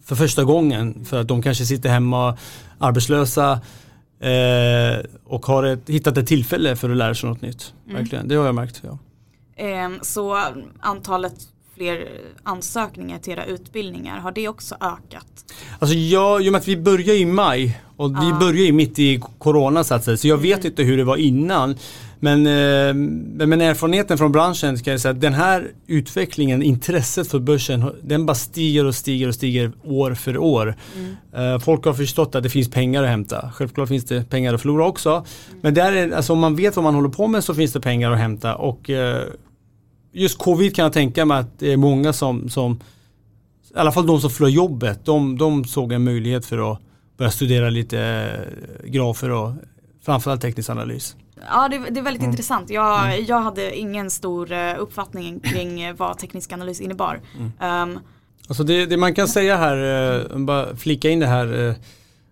för 0.04 0.15
första 0.15 0.43
gången 0.43 1.06
för 1.06 1.22
att 1.22 1.28
de 1.28 1.41
kanske 1.41 1.65
sitter 1.65 1.89
hemma 1.89 2.38
arbetslösa 2.78 3.62
och 5.24 5.46
har 5.46 5.63
ett, 5.63 5.89
hittat 5.89 6.17
ett 6.17 6.28
tillfälle 6.28 6.76
för 6.76 6.89
att 6.89 6.98
lära 6.98 7.15
sig 7.15 7.30
något 7.30 7.41
nytt. 7.41 7.74
Mm. 7.86 7.98
Verkligen, 7.98 8.28
det 8.28 8.36
har 8.36 8.46
jag 8.46 8.56
märkt. 8.56 8.82
Ja. 8.84 8.98
Ehm, 9.56 10.00
så 10.02 10.39
antalet 10.80 11.34
fler 11.78 12.08
ansökningar 12.44 13.20
till 13.20 13.34
era 13.34 13.46
utbildningar, 13.46 14.20
har 14.20 14.32
det 14.32 14.48
också 14.48 14.76
ökat? 14.76 15.46
Alltså 15.80 15.96
ja, 15.96 16.42
i 16.42 16.50
och 16.50 16.52
med 16.52 16.60
att 16.60 16.68
vi 16.68 16.78
börjar 16.78 17.16
i 17.16 17.26
maj 17.26 17.82
och 17.98 18.12
vi 18.12 18.34
börjar 18.40 18.66
ju 18.66 18.72
mitt 18.72 19.00
i 19.00 19.22
corona 19.38 19.84
så 19.84 19.94
att 19.94 20.04
säga, 20.04 20.18
så 20.18 20.28
jag 20.28 20.38
vet 20.38 20.60
mm. 20.60 20.68
inte 20.68 20.84
hur 20.84 20.98
det 20.98 21.04
var 21.04 21.18
innan. 21.18 21.76
Men, 22.20 22.48
eh, 22.48 22.94
men 23.48 23.62
erfarenheten 23.62 24.18
från 24.18 24.32
branschen 24.32 24.78
ska 24.78 24.92
jag 24.92 25.02
säga 25.02 25.12
att 25.12 25.22
den 25.22 25.34
här 25.34 25.68
utvecklingen, 25.88 26.63
intresset 26.63 27.28
för 27.28 27.40
börsen, 27.40 27.92
den 28.02 28.26
bara 28.26 28.36
stiger 28.36 28.86
och 28.86 28.96
stiger 28.96 29.28
och 29.28 29.36
stiger 29.36 29.72
år 29.84 30.13
för 30.13 30.38
år. 30.38 30.76
Mm. 30.96 31.54
Eh, 31.54 31.60
folk 31.60 31.86
har 31.86 31.94
förstått 31.94 32.36
att 32.36 32.44
det 32.44 32.50
finns 32.50 32.70
pengar 32.70 33.04
att 33.04 33.10
hämta. 33.10 33.52
Självklart 33.54 33.90
finns 33.90 34.06
det 34.06 34.30
pengar 34.30 34.54
att 34.54 34.62
förlora 34.62 34.86
också. 34.86 35.10
Mm. 35.10 35.26
Men 35.62 35.74
där 35.74 35.92
är, 35.92 36.12
alltså, 36.12 36.34
om 36.34 36.40
man 36.40 36.56
vet 36.56 36.76
vad 36.76 36.84
man 36.84 36.96
håller 36.96 37.10
på 37.10 37.28
med 37.28 37.44
så 37.44 37.54
finns 37.54 37.74
det 37.74 37.82
pengar 37.82 38.12
att 38.12 38.20
hämta. 38.20 38.56
Och 38.56 38.90
eh, 38.90 39.24
just 40.12 40.38
covid 40.38 40.76
kan 40.76 40.84
jag 40.84 40.93
tänka 40.93 41.26
mig 41.26 41.39
att 41.39 41.60
det 41.60 41.74
är 41.74 41.78
många 41.78 42.13
som, 42.13 42.50
som 42.50 42.80
i 43.76 43.80
alla 43.80 43.91
fall 43.91 44.08
de 44.08 44.22
som 44.22 44.30
förlorar 44.30 44.52
jobbet, 44.52 45.06
de, 45.06 45.38
de 45.38 45.65
såg 45.65 45.91
en 45.91 46.04
möjlighet 46.04 46.46
för 46.46 46.72
att 46.72 46.80
börja 47.17 47.32
studera 47.32 47.70
lite 47.70 48.00
eh, 48.00 48.89
grafer 48.89 49.30
och 49.30 49.52
framförallt 50.06 50.41
teknisk 50.41 50.70
analys. 50.70 51.15
Ja 51.50 51.67
det, 51.70 51.78
det 51.78 52.00
är 52.00 52.04
väldigt 52.04 52.22
mm. 52.22 52.32
intressant. 52.32 52.70
Jag, 52.70 53.13
mm. 53.13 53.26
jag 53.26 53.41
hade 53.41 53.76
ingen 53.76 54.12
stor 54.12 54.52
eh, 54.52 54.76
uppfattning 54.80 55.39
kring 55.39 55.82
eh, 55.82 55.96
vad 55.96 56.17
teknisk 56.17 56.54
analys 56.54 56.82
innebar. 56.82 57.22
Mm. 57.38 57.91
Um, 57.91 58.00
alltså 58.48 58.63
det, 58.63 58.86
det, 58.86 58.98
man 58.98 59.15
kan 59.15 59.28
säga 59.28 59.58
här, 59.58 60.38
bara 60.38 60.76
flika 60.76 61.10
in 61.10 61.20
det 61.20 61.28
här 61.28 61.76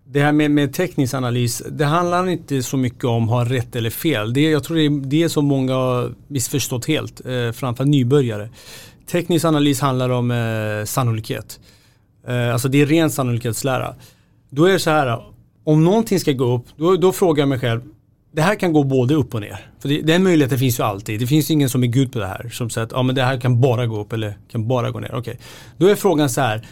det 0.08 0.20
här 0.20 0.32
med, 0.32 0.50
med 0.50 0.72
teknisk 0.72 1.14
analys, 1.14 1.62
det 1.70 1.84
handlar 1.84 2.28
inte 2.28 2.62
så 2.62 2.76
mycket 2.76 3.04
om 3.04 3.24
att 3.24 3.30
ha 3.30 3.44
rätt 3.44 3.76
eller 3.76 3.90
fel. 3.90 4.32
Det, 4.32 4.50
jag 4.50 4.64
tror 4.64 4.76
det 4.76 4.82
är 4.82 4.90
det 4.90 5.28
som 5.28 5.44
många 5.44 5.74
har 5.74 6.14
missförstått 6.28 6.86
helt, 6.86 7.26
eh, 7.26 7.52
framförallt 7.52 7.90
nybörjare. 7.90 8.48
Teknisk 9.10 9.44
analys 9.44 9.80
handlar 9.80 10.10
om 10.10 10.30
eh, 10.30 10.84
sannolikhet. 10.84 11.60
Eh, 12.28 12.52
alltså 12.52 12.68
det 12.68 12.82
är 12.82 12.86
ren 12.86 13.10
sannolikhetslära. 13.10 13.94
Då 14.50 14.64
är 14.64 14.72
det 14.72 14.78
så 14.78 14.90
här, 14.90 15.22
om 15.64 15.84
någonting 15.84 16.20
ska 16.20 16.32
gå 16.32 16.54
upp, 16.56 16.64
då, 16.76 16.96
då 16.96 17.12
frågar 17.12 17.42
jag 17.42 17.48
mig 17.48 17.58
själv, 17.58 17.80
det 18.32 18.42
här 18.42 18.54
kan 18.54 18.72
gå 18.72 18.84
både 18.84 19.14
upp 19.14 19.34
och 19.34 19.40
ner. 19.40 19.70
För 19.80 19.88
det, 19.88 20.02
den 20.02 20.22
möjligheten 20.22 20.58
finns 20.58 20.78
ju 20.78 20.82
alltid. 20.82 21.20
Det 21.20 21.26
finns 21.26 21.50
ingen 21.50 21.70
som 21.70 21.82
är 21.82 21.86
gud 21.86 22.12
på 22.12 22.18
det 22.18 22.26
här. 22.26 22.48
Som 22.52 22.70
säger 22.70 22.86
att 22.86 22.92
ja, 22.92 23.02
men 23.02 23.14
det 23.14 23.22
här 23.22 23.40
kan 23.40 23.60
bara 23.60 23.86
gå 23.86 24.00
upp 24.00 24.12
eller 24.12 24.38
kan 24.50 24.68
bara 24.68 24.90
gå 24.90 25.00
ner. 25.00 25.08
Okej, 25.08 25.18
okay. 25.20 25.36
Då 25.76 25.86
är 25.86 25.94
frågan 25.94 26.30
så 26.30 26.40
här. 26.40 26.66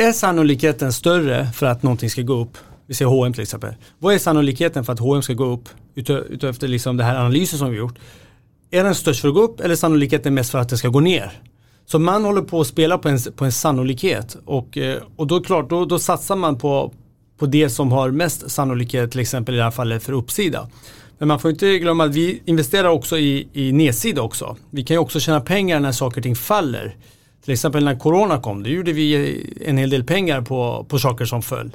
Är 0.00 0.12
sannolikheten 0.12 0.92
större 0.92 1.46
för 1.52 1.66
att 1.66 1.82
någonting 1.82 2.10
ska 2.10 2.22
gå 2.22 2.34
upp? 2.34 2.58
Vi 2.86 2.94
ser 2.94 3.04
H&M 3.04 3.32
till 3.32 3.42
exempel. 3.42 3.74
Vad 3.98 4.14
är 4.14 4.18
sannolikheten 4.18 4.84
för 4.84 4.92
att 4.92 4.98
H&M 4.98 5.22
ska 5.22 5.32
gå 5.32 5.44
upp 5.44 5.68
utöver 5.94 6.68
liksom 6.68 6.96
det 6.96 7.04
här 7.04 7.16
analysen 7.16 7.58
som 7.58 7.70
vi 7.70 7.76
gjort? 7.76 7.98
Är 8.70 8.84
den 8.84 8.94
störst 8.94 9.20
för 9.20 9.28
att 9.28 9.34
gå 9.34 9.40
upp 9.40 9.60
eller 9.60 9.74
sannolikheten 9.74 10.34
mest 10.34 10.50
för 10.50 10.58
att 10.58 10.68
den 10.68 10.78
ska 10.78 10.88
gå 10.88 11.00
ner? 11.00 11.32
Så 11.86 11.98
man 11.98 12.24
håller 12.24 12.42
på 12.42 12.60
att 12.60 12.66
spela 12.66 12.98
på 12.98 13.08
en, 13.08 13.18
på 13.36 13.44
en 13.44 13.52
sannolikhet 13.52 14.36
och, 14.44 14.78
eh, 14.78 15.02
och 15.16 15.26
då 15.26 15.40
klart, 15.40 15.70
då, 15.70 15.84
då 15.84 15.98
satsar 15.98 16.36
man 16.36 16.58
på, 16.58 16.92
på 17.38 17.46
det 17.46 17.70
som 17.70 17.92
har 17.92 18.10
mest 18.10 18.50
sannolikhet, 18.50 19.10
till 19.10 19.20
exempel 19.20 19.54
i 19.54 19.58
det 19.58 19.64
här 19.64 19.70
fallet 19.70 20.02
för 20.02 20.12
uppsida. 20.12 20.68
Men 21.18 21.28
man 21.28 21.38
får 21.38 21.50
inte 21.50 21.78
glömma 21.78 22.04
att 22.04 22.14
vi 22.14 22.42
investerar 22.44 22.88
också 22.88 23.18
i, 23.18 23.48
i 23.52 23.72
nedsida 23.72 24.22
också. 24.22 24.56
Vi 24.70 24.84
kan 24.84 24.94
ju 24.94 24.98
också 24.98 25.20
tjäna 25.20 25.40
pengar 25.40 25.80
när 25.80 25.92
saker 25.92 26.18
och 26.18 26.22
ting 26.22 26.36
faller. 26.36 26.96
Till 27.44 27.52
exempel 27.52 27.84
när 27.84 27.98
corona 27.98 28.40
kom, 28.40 28.62
då 28.62 28.70
gjorde 28.70 28.92
vi 28.92 29.46
en 29.66 29.78
hel 29.78 29.90
del 29.90 30.04
pengar 30.04 30.40
på, 30.42 30.86
på 30.88 30.98
saker 30.98 31.24
som 31.24 31.42
föll. 31.42 31.70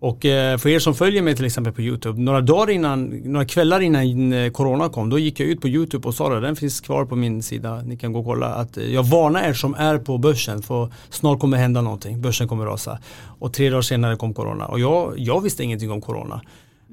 Och 0.00 0.24
eh, 0.24 0.58
för 0.58 0.68
er 0.68 0.78
som 0.78 0.94
följer 0.94 1.22
mig 1.22 1.36
till 1.36 1.44
exempel 1.44 1.72
på 1.72 1.82
YouTube, 1.82 2.20
några 2.20 2.40
dagar 2.40 2.70
innan, 2.70 3.04
några 3.04 3.44
kvällar 3.44 3.80
innan 3.80 4.32
eh, 4.32 4.50
corona 4.50 4.88
kom, 4.88 5.10
då 5.10 5.18
gick 5.18 5.40
jag 5.40 5.48
ut 5.48 5.60
på 5.60 5.68
YouTube 5.68 6.08
och 6.08 6.14
sa 6.14 6.28
det, 6.28 6.40
den 6.40 6.56
finns 6.56 6.80
kvar 6.80 7.04
på 7.04 7.16
min 7.16 7.42
sida, 7.42 7.82
ni 7.82 7.96
kan 7.96 8.12
gå 8.12 8.18
och 8.18 8.24
kolla, 8.24 8.46
att 8.46 8.76
eh, 8.76 8.84
jag 8.84 9.02
varnar 9.02 9.42
er 9.42 9.52
som 9.52 9.74
är 9.74 9.98
på 9.98 10.18
börsen 10.18 10.62
för 10.62 10.92
snart 11.10 11.40
kommer 11.40 11.56
hända 11.56 11.80
någonting, 11.82 12.20
börsen 12.20 12.48
kommer 12.48 12.64
rasa. 12.64 12.98
Och 13.38 13.52
tre 13.52 13.70
dagar 13.70 13.82
senare 13.82 14.16
kom 14.16 14.34
corona 14.34 14.66
och 14.66 14.80
jag, 14.80 15.14
jag 15.16 15.40
visste 15.40 15.64
ingenting 15.64 15.90
om 15.90 16.00
corona. 16.00 16.40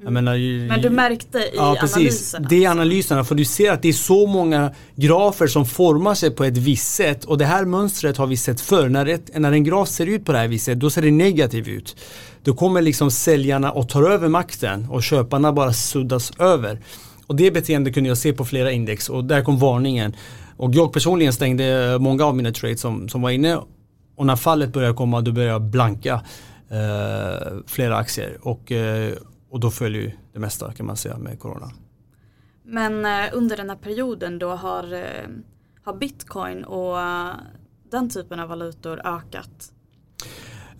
Mm. 0.02 0.14
Menar, 0.14 0.68
men 0.68 0.80
du 0.80 0.90
märkte 0.90 1.38
i 1.38 1.50
ja, 1.54 1.76
analyserna? 1.82 2.48
Det 2.48 2.64
är 2.64 2.70
analyserna, 2.70 3.24
för 3.24 3.34
du 3.34 3.44
ser 3.44 3.72
att 3.72 3.82
det 3.82 3.88
är 3.88 3.92
så 3.92 4.26
många 4.26 4.72
grafer 4.96 5.46
som 5.46 5.66
formar 5.66 6.14
sig 6.14 6.30
på 6.30 6.44
ett 6.44 6.56
visst 6.56 6.94
sätt 6.94 7.24
och 7.24 7.38
det 7.38 7.44
här 7.44 7.64
mönstret 7.64 8.16
har 8.16 8.26
vi 8.26 8.36
sett 8.36 8.60
förr. 8.60 8.88
När, 8.88 9.06
ett, 9.06 9.30
när 9.34 9.52
en 9.52 9.64
graf 9.64 9.88
ser 9.88 10.06
ut 10.06 10.24
på 10.24 10.32
det 10.32 10.38
här 10.38 10.48
viset, 10.48 10.80
då 10.80 10.90
ser 10.90 11.02
det 11.02 11.10
negativt 11.10 11.68
ut. 11.68 11.96
Då 12.42 12.54
kommer 12.54 12.82
liksom 12.82 13.10
säljarna 13.10 13.72
och 13.72 13.88
tar 13.88 14.02
över 14.02 14.28
makten 14.28 14.86
och 14.90 15.02
köparna 15.02 15.52
bara 15.52 15.72
suddas 15.72 16.32
över. 16.38 16.80
Och 17.26 17.36
det 17.36 17.50
beteendet 17.50 17.94
kunde 17.94 18.08
jag 18.08 18.18
se 18.18 18.32
på 18.32 18.44
flera 18.44 18.72
index 18.72 19.08
och 19.08 19.24
där 19.24 19.42
kom 19.42 19.58
varningen. 19.58 20.16
Och 20.56 20.74
jag 20.74 20.92
personligen 20.92 21.32
stängde 21.32 21.98
många 21.98 22.24
av 22.24 22.36
mina 22.36 22.52
trades 22.52 22.80
som, 22.80 23.08
som 23.08 23.22
var 23.22 23.30
inne 23.30 23.58
och 24.16 24.26
när 24.26 24.36
fallet 24.36 24.72
började 24.72 24.94
komma 24.94 25.20
då 25.20 25.32
började 25.32 25.52
jag 25.52 25.62
blanka 25.62 26.20
eh, 26.70 27.58
flera 27.66 27.96
aktier. 27.96 28.38
Och, 28.40 28.72
eh, 28.72 29.12
och 29.50 29.60
då 29.60 29.70
följer 29.70 30.02
ju 30.02 30.10
det 30.32 30.38
mesta 30.38 30.72
kan 30.72 30.86
man 30.86 30.96
säga 30.96 31.18
med 31.18 31.38
corona. 31.38 31.70
Men 32.64 33.04
eh, 33.04 33.30
under 33.32 33.56
den 33.56 33.70
här 33.70 33.76
perioden 33.76 34.38
då 34.38 34.50
har, 34.50 34.92
eh, 34.92 35.28
har 35.84 35.96
bitcoin 35.96 36.64
och 36.64 37.00
eh, 37.00 37.30
den 37.90 38.10
typen 38.10 38.40
av 38.40 38.48
valutor 38.48 39.00
ökat? 39.04 39.72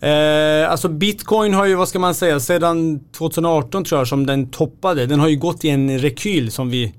Eh, 0.01 0.71
alltså 0.71 0.89
bitcoin 0.89 1.53
har 1.53 1.65
ju, 1.65 1.75
vad 1.75 1.89
ska 1.89 1.99
man 1.99 2.15
säga, 2.15 2.39
sedan 2.39 2.99
2018 3.11 3.83
tror 3.83 3.99
jag 3.99 4.07
som 4.07 4.25
den 4.25 4.49
toppade. 4.49 5.05
Den 5.05 5.19
har 5.19 5.27
ju 5.27 5.37
gått 5.37 5.65
i 5.65 5.69
en 5.69 5.99
rekyl 5.99 6.51
som 6.51 6.69
vi 6.69 6.93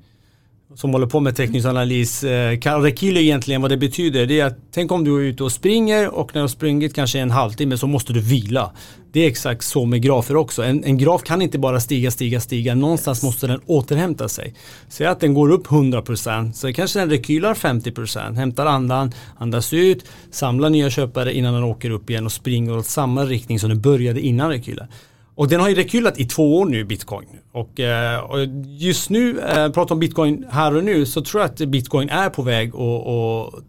som 0.74 0.92
håller 0.92 1.06
på 1.06 1.20
med 1.20 1.36
teknisk 1.36 1.66
analys. 1.66 2.24
Eh, 2.24 2.80
rekyl 2.80 3.16
är 3.16 3.20
egentligen 3.20 3.62
vad 3.62 3.70
det 3.70 3.76
betyder. 3.76 4.26
Det 4.26 4.40
är 4.40 4.46
att 4.46 4.58
tänk 4.70 4.92
om 4.92 5.04
du 5.04 5.16
är 5.16 5.20
ute 5.20 5.44
och 5.44 5.52
springer 5.52 6.14
och 6.14 6.34
när 6.34 6.40
du 6.40 6.40
har 6.40 6.48
sprungit 6.48 6.94
kanske 6.94 7.18
en 7.18 7.30
halvtimme 7.30 7.78
så 7.78 7.86
måste 7.86 8.12
du 8.12 8.20
vila. 8.20 8.72
Det 9.12 9.20
är 9.24 9.28
exakt 9.28 9.64
så 9.64 9.84
med 9.84 10.02
grafer 10.02 10.36
också. 10.36 10.62
En, 10.62 10.84
en 10.84 10.98
graf 10.98 11.22
kan 11.22 11.42
inte 11.42 11.58
bara 11.58 11.80
stiga, 11.80 12.10
stiga, 12.10 12.40
stiga. 12.40 12.74
Någonstans 12.74 13.22
måste 13.22 13.46
den 13.46 13.60
återhämta 13.66 14.28
sig. 14.28 14.54
Säg 14.88 15.06
att 15.06 15.20
den 15.20 15.34
går 15.34 15.50
upp 15.50 15.66
100% 15.66 16.52
så 16.52 16.72
kanske 16.72 16.98
den 16.98 17.10
rekylar 17.10 17.54
50%. 17.54 18.36
Hämtar 18.36 18.66
andan, 18.66 19.12
andas 19.38 19.72
ut, 19.72 20.04
samlar 20.30 20.70
nya 20.70 20.90
köpare 20.90 21.34
innan 21.34 21.54
den 21.54 21.64
åker 21.64 21.90
upp 21.90 22.10
igen 22.10 22.26
och 22.26 22.32
springer 22.32 22.76
åt 22.76 22.86
samma 22.86 23.24
riktning 23.24 23.60
som 23.60 23.68
den 23.68 23.80
började 23.80 24.20
innan 24.20 24.50
rekylen. 24.50 24.86
Och 25.34 25.48
den 25.48 25.60
har 25.60 25.68
ju 25.68 25.74
rekylat 25.74 26.18
i 26.20 26.24
två 26.24 26.58
år 26.58 26.66
nu, 26.66 26.84
bitcoin. 26.84 27.28
Och, 27.52 27.80
eh, 27.80 28.20
och 28.20 28.38
just 28.66 29.10
nu, 29.10 29.40
eh, 29.40 29.70
pratar 29.72 29.94
om 29.94 29.98
bitcoin 29.98 30.46
här 30.50 30.76
och 30.76 30.84
nu, 30.84 31.06
så 31.06 31.22
tror 31.22 31.42
jag 31.42 31.50
att 31.50 31.58
bitcoin 31.58 32.08
är 32.08 32.30
på 32.30 32.42
väg 32.42 32.68
att 32.68 33.64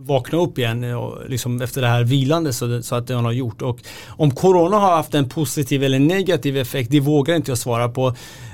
vakna 0.00 0.38
upp 0.38 0.58
igen 0.58 0.84
eh, 0.84 0.94
och 0.94 1.30
liksom 1.30 1.62
efter 1.62 1.80
det 1.80 1.86
här 1.86 2.04
vilande 2.04 2.52
så, 2.52 2.82
så 2.82 2.94
att 2.94 3.06
den 3.06 3.24
har 3.24 3.32
gjort. 3.32 3.62
Och 3.62 3.80
om 4.08 4.30
corona 4.30 4.76
har 4.76 4.96
haft 4.96 5.14
en 5.14 5.28
positiv 5.28 5.84
eller 5.84 5.98
negativ 5.98 6.56
effekt, 6.56 6.90
det 6.90 7.00
vågar 7.00 7.36
inte 7.36 7.50
jag 7.50 7.58
svara 7.58 7.88
på. 7.88 8.06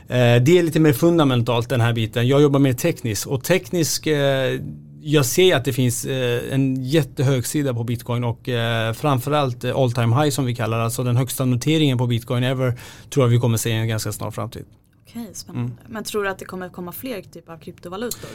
Eh, 0.08 0.42
det 0.42 0.58
är 0.58 0.62
lite 0.62 0.80
mer 0.80 0.92
fundamentalt 0.92 1.68
den 1.68 1.80
här 1.80 1.92
biten. 1.92 2.28
Jag 2.28 2.42
jobbar 2.42 2.60
mer 2.60 2.72
tekniskt 2.72 3.26
och 3.26 3.44
teknisk 3.44 4.06
eh, 4.06 4.60
jag 5.08 5.26
ser 5.26 5.56
att 5.56 5.64
det 5.64 5.72
finns 5.72 6.04
eh, 6.04 6.54
en 6.54 6.84
jättehög 6.84 7.46
sida 7.46 7.74
på 7.74 7.84
bitcoin 7.84 8.24
och 8.24 8.48
eh, 8.48 8.92
framförallt 8.92 9.64
eh, 9.64 9.76
all 9.76 9.92
time 9.92 10.22
high 10.22 10.30
som 10.30 10.44
vi 10.44 10.54
kallar 10.54 10.78
alltså 10.78 11.02
den 11.02 11.16
högsta 11.16 11.44
noteringen 11.44 11.98
på 11.98 12.06
bitcoin 12.06 12.44
ever 12.44 12.78
tror 13.10 13.24
jag 13.24 13.30
vi 13.30 13.38
kommer 13.38 13.56
se 13.56 13.70
i 13.70 13.72
en 13.72 13.88
ganska 13.88 14.12
snar 14.12 14.30
framtid. 14.30 14.64
Okej, 15.08 15.30
spännande. 15.32 15.72
Mm. 15.72 15.92
Men 15.92 16.04
tror 16.04 16.24
du 16.24 16.30
att 16.30 16.38
det 16.38 16.44
kommer 16.44 16.68
komma 16.68 16.92
fler 16.92 17.22
typer 17.22 17.52
av 17.52 17.58
kryptovalutor? 17.58 18.30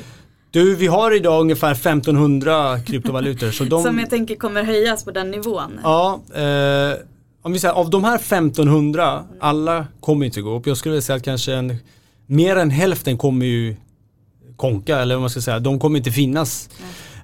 Du, 0.52 0.76
vi 0.76 0.88
har 0.88 1.16
idag 1.16 1.42
ungefär 1.42 1.72
1500 1.72 2.80
kryptovalutor. 2.80 3.52
så 3.52 3.64
de... 3.70 3.84
Som 3.84 4.00
jag 4.00 4.10
tänker 4.10 4.36
kommer 4.36 4.64
höjas 4.64 5.04
på 5.06 5.12
den 5.12 5.32
nivån. 5.32 5.80
Ja, 5.84 6.22
eh, 6.36 6.98
om 7.42 7.54
vi 7.54 7.60
säger 7.60 7.74
av 7.74 7.90
de 7.90 8.04
här 8.04 8.16
1500, 8.16 9.12
mm. 9.12 9.26
alla 9.40 9.88
kommer 10.00 10.26
inte 10.26 10.42
gå 10.42 10.56
upp. 10.56 10.68
Jag 10.68 10.78
skulle 10.78 11.02
säga 11.02 11.18
att 11.18 11.24
kanske 11.24 11.54
en, 11.54 11.76
mer 12.26 12.56
än 12.56 12.70
hälften 12.70 13.18
kommer 13.18 13.46
ju 13.46 13.76
konka 14.56 15.00
eller 15.00 15.16
vad 15.16 15.22
man 15.22 15.30
ska 15.30 15.42
säga, 15.42 15.60
de 15.60 15.80
kommer 15.80 15.98
inte 15.98 16.12
finnas. 16.12 16.70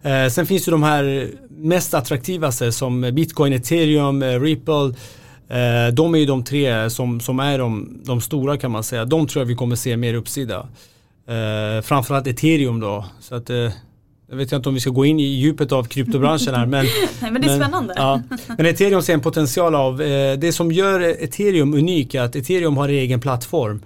Eh, 0.02 0.28
sen 0.28 0.46
finns 0.46 0.66
det 0.66 0.72
de 0.72 0.84
här 0.84 1.30
mest 1.50 1.94
attraktivaste 1.94 2.72
som 2.72 3.02
bitcoin, 3.02 3.54
ethereum, 3.54 4.24
eh, 4.24 4.40
ripple. 4.40 4.94
Eh, 5.50 5.94
de 5.94 6.16
är 6.16 6.20
ju 6.20 6.26
de 6.26 6.44
tre 6.44 6.90
som, 6.90 7.20
som 7.20 7.40
är 7.40 7.60
de, 7.60 8.02
de 8.06 8.22
stora 8.22 8.58
kan 8.58 8.72
man 8.72 8.84
säga. 8.84 9.06
De 9.06 9.28
tror 9.28 9.42
jag 9.42 9.48
vi 9.48 9.56
kommer 9.56 9.76
se 9.76 9.98
mer 9.98 10.14
uppsida. 10.14 10.68
Eh, 11.28 11.82
framförallt 11.82 12.28
ethereum 12.28 12.80
då. 12.80 13.06
Så 13.20 13.36
att, 13.36 13.50
jag 14.30 14.38
vet 14.38 14.52
inte 14.52 14.70
om 14.70 14.76
vi 14.76 14.82
ska 14.82 14.90
gå 14.90 15.06
in 15.06 15.20
i 15.20 15.24
djupet 15.24 15.72
av 15.72 15.84
kryptobranschen 15.84 16.56
här. 16.56 16.66
Men, 16.66 16.86
Nej, 17.22 17.32
men 17.32 17.42
det 17.42 17.48
är 17.48 17.60
spännande. 17.60 17.94
Ja, 17.98 18.22
men 18.58 18.66
ethereum 18.66 19.02
ser 19.02 19.14
en 19.14 19.22
potential 19.22 19.76
av, 19.76 20.02
eh, 20.02 20.38
det 20.38 20.54
som 20.54 20.72
gör 20.72 21.00
ethereum 21.00 21.74
unik 21.74 22.16
är 22.16 22.22
att 22.22 22.36
ethereum 22.36 22.78
har 22.78 22.90
egen 22.90 23.20
plattform. 23.20 23.82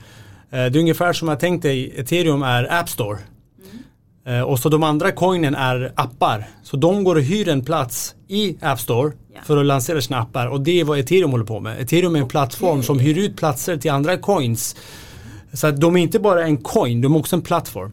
Eh, 0.51 0.58
det 0.58 0.58
är 0.58 0.77
ungefär 0.77 1.13
som 1.13 1.27
jag 1.27 1.39
tänkte 1.39 1.69
ethereum 1.69 2.43
är 2.43 2.73
App 2.80 2.89
Store. 2.89 3.17
Mm. 4.25 4.45
Och 4.45 4.60
så 4.60 4.69
de 4.69 4.84
andra 4.84 5.12
coinen 5.12 5.55
är 5.55 5.93
appar. 5.95 6.49
Så 6.63 6.77
de 6.77 7.03
går 7.03 7.15
och 7.15 7.21
hyr 7.21 7.49
en 7.49 7.65
plats 7.65 8.15
i 8.27 8.57
App 8.62 8.79
Store 8.79 9.12
yeah. 9.31 9.45
för 9.45 9.57
att 9.57 9.65
lansera 9.65 10.01
sina 10.01 10.19
appar. 10.19 10.47
Och 10.47 10.62
det 10.62 10.79
är 10.79 10.84
vad 10.84 10.99
ethereum 10.99 11.31
håller 11.31 11.45
på 11.45 11.60
med. 11.60 11.81
Ethereum 11.81 12.15
är 12.15 12.19
en 12.19 12.27
plattform 12.27 12.84
som 12.84 12.99
hyr 12.99 13.17
ut 13.17 13.38
platser 13.38 13.77
till 13.77 13.91
andra 13.91 14.17
coins. 14.17 14.75
Så 15.53 15.67
att 15.67 15.81
de 15.81 15.97
är 15.97 16.01
inte 16.01 16.19
bara 16.19 16.43
en 16.43 16.57
coin, 16.57 17.01
de 17.01 17.15
är 17.15 17.19
också 17.19 17.36
en 17.36 17.41
plattform. 17.41 17.91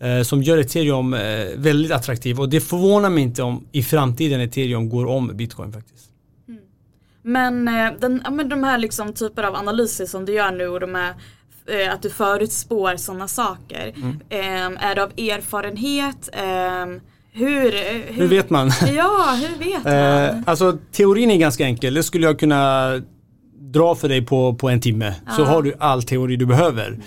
Yeah. 0.00 0.22
Som 0.22 0.42
gör 0.42 0.58
ethereum 0.58 1.10
väldigt 1.56 1.92
attraktiv. 1.92 2.40
Och 2.40 2.48
det 2.48 2.60
förvånar 2.60 3.10
mig 3.10 3.22
inte 3.22 3.42
om 3.42 3.66
i 3.72 3.82
framtiden 3.82 4.40
ethereum 4.40 4.88
går 4.88 5.06
om 5.06 5.36
bitcoin 5.36 5.72
faktiskt. 5.72 6.06
Mm. 6.48 6.60
Men, 7.22 7.64
den, 8.00 8.22
men 8.30 8.48
de 8.48 8.64
här 8.64 8.78
liksom 8.78 9.12
typer 9.12 9.42
av 9.42 9.54
analyser 9.54 10.06
som 10.06 10.24
du 10.24 10.32
gör 10.32 10.50
nu 10.50 10.68
och 10.68 10.80
de 10.80 10.94
här 10.94 11.14
eh, 11.66 11.94
att 11.94 12.02
du 12.02 12.10
förutspår 12.10 12.96
sådana 12.96 13.28
saker. 13.28 13.92
Mm. 13.96 14.20
Eh, 14.28 14.84
är 14.84 14.94
det 14.94 15.02
av 15.02 15.10
erfarenhet? 15.10 16.28
Eh, 16.32 16.42
hur, 17.34 17.72
hur, 17.72 18.12
hur, 18.12 18.28
vet 18.28 18.50
man? 18.50 18.70
Ja, 18.96 19.38
hur 19.40 19.58
vet 19.58 19.84
man? 19.84 19.92
Eh, 19.92 20.42
alltså 20.46 20.78
teorin 20.92 21.30
är 21.30 21.36
ganska 21.36 21.64
enkel. 21.64 21.94
Det 21.94 22.02
skulle 22.02 22.26
jag 22.26 22.38
kunna 22.38 22.92
dra 23.58 23.94
för 23.94 24.08
dig 24.08 24.26
på, 24.26 24.54
på 24.54 24.68
en 24.68 24.80
timme. 24.80 25.14
Ja. 25.26 25.32
Så 25.32 25.44
har 25.44 25.62
du 25.62 25.74
all 25.78 26.02
teori 26.02 26.36
du 26.36 26.46
behöver. 26.46 26.98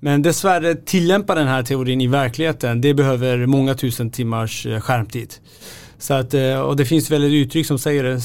Men 0.00 0.22
dessvärre 0.22 0.74
tillämpa 0.74 1.34
den 1.34 1.48
här 1.48 1.62
teorin 1.62 2.00
i 2.00 2.06
verkligheten, 2.06 2.80
det 2.80 2.94
behöver 2.94 3.46
många 3.46 3.74
tusen 3.74 4.10
timmars 4.10 4.66
eh, 4.66 4.80
skärmtid. 4.80 5.34
Så 5.98 6.14
att, 6.14 6.34
eh, 6.34 6.60
och 6.60 6.76
det 6.76 6.84
finns 6.84 7.10
väl 7.10 7.24
ett 7.24 7.30
uttryck 7.30 7.66
som 7.66 7.78
säger 7.78 8.04
det, 8.04 8.20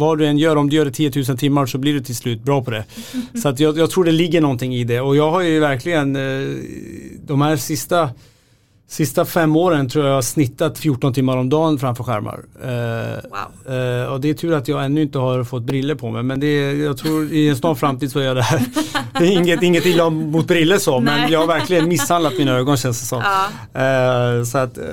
vad 0.00 0.18
du 0.18 0.26
än 0.26 0.38
gör, 0.38 0.56
om 0.56 0.70
du 0.70 0.76
gör 0.76 0.84
det 0.84 0.90
10 0.90 1.12
000 1.28 1.38
timmar 1.38 1.66
så 1.66 1.78
blir 1.78 1.92
du 1.92 2.00
till 2.00 2.16
slut 2.16 2.42
bra 2.42 2.64
på 2.64 2.70
det. 2.70 2.84
Så 3.42 3.48
att 3.48 3.60
jag, 3.60 3.78
jag 3.78 3.90
tror 3.90 4.04
det 4.04 4.12
ligger 4.12 4.40
någonting 4.40 4.74
i 4.74 4.84
det 4.84 5.00
och 5.00 5.16
jag 5.16 5.30
har 5.30 5.40
ju 5.40 5.60
verkligen 5.60 6.16
eh, 6.16 6.56
de 7.26 7.40
här 7.40 7.56
sista 7.56 8.10
Sista 8.90 9.24
fem 9.24 9.56
åren 9.56 9.88
tror 9.88 10.04
jag 10.04 10.10
jag 10.10 10.16
har 10.16 10.22
snittat 10.22 10.78
14 10.78 11.14
timmar 11.14 11.36
om 11.36 11.48
dagen 11.48 11.78
framför 11.78 12.04
skärmar. 12.04 12.40
Eh, 12.62 13.30
wow. 13.30 13.76
eh, 13.76 14.12
och 14.12 14.20
det 14.20 14.30
är 14.30 14.34
tur 14.34 14.54
att 14.54 14.68
jag 14.68 14.84
ännu 14.84 15.02
inte 15.02 15.18
har 15.18 15.44
fått 15.44 15.62
briller 15.62 15.94
på 15.94 16.10
mig. 16.10 16.22
Men 16.22 16.40
det 16.40 16.46
är, 16.46 16.74
jag 16.74 16.96
tror 16.96 17.32
i 17.32 17.48
en 17.48 17.56
snar 17.56 17.74
framtid 17.74 18.12
så 18.12 18.18
är 18.18 18.24
jag 18.24 18.36
det 18.36 18.42
här. 18.42 18.60
Det 19.12 19.26
är 19.26 19.32
inget, 19.32 19.62
inget 19.62 19.86
illa 19.86 20.10
mot 20.10 20.46
briller 20.46 20.78
så, 20.78 21.00
men 21.00 21.32
jag 21.32 21.40
har 21.40 21.46
verkligen 21.46 21.88
misshandlat 21.88 22.38
mina 22.38 22.52
ögon 22.52 22.76
känns 22.76 23.00
det 23.00 23.06
som. 23.06 23.22
Ja. 23.24 23.80
Eh, 23.80 24.44
så 24.44 24.58
att, 24.58 24.78
eh, 24.78 24.84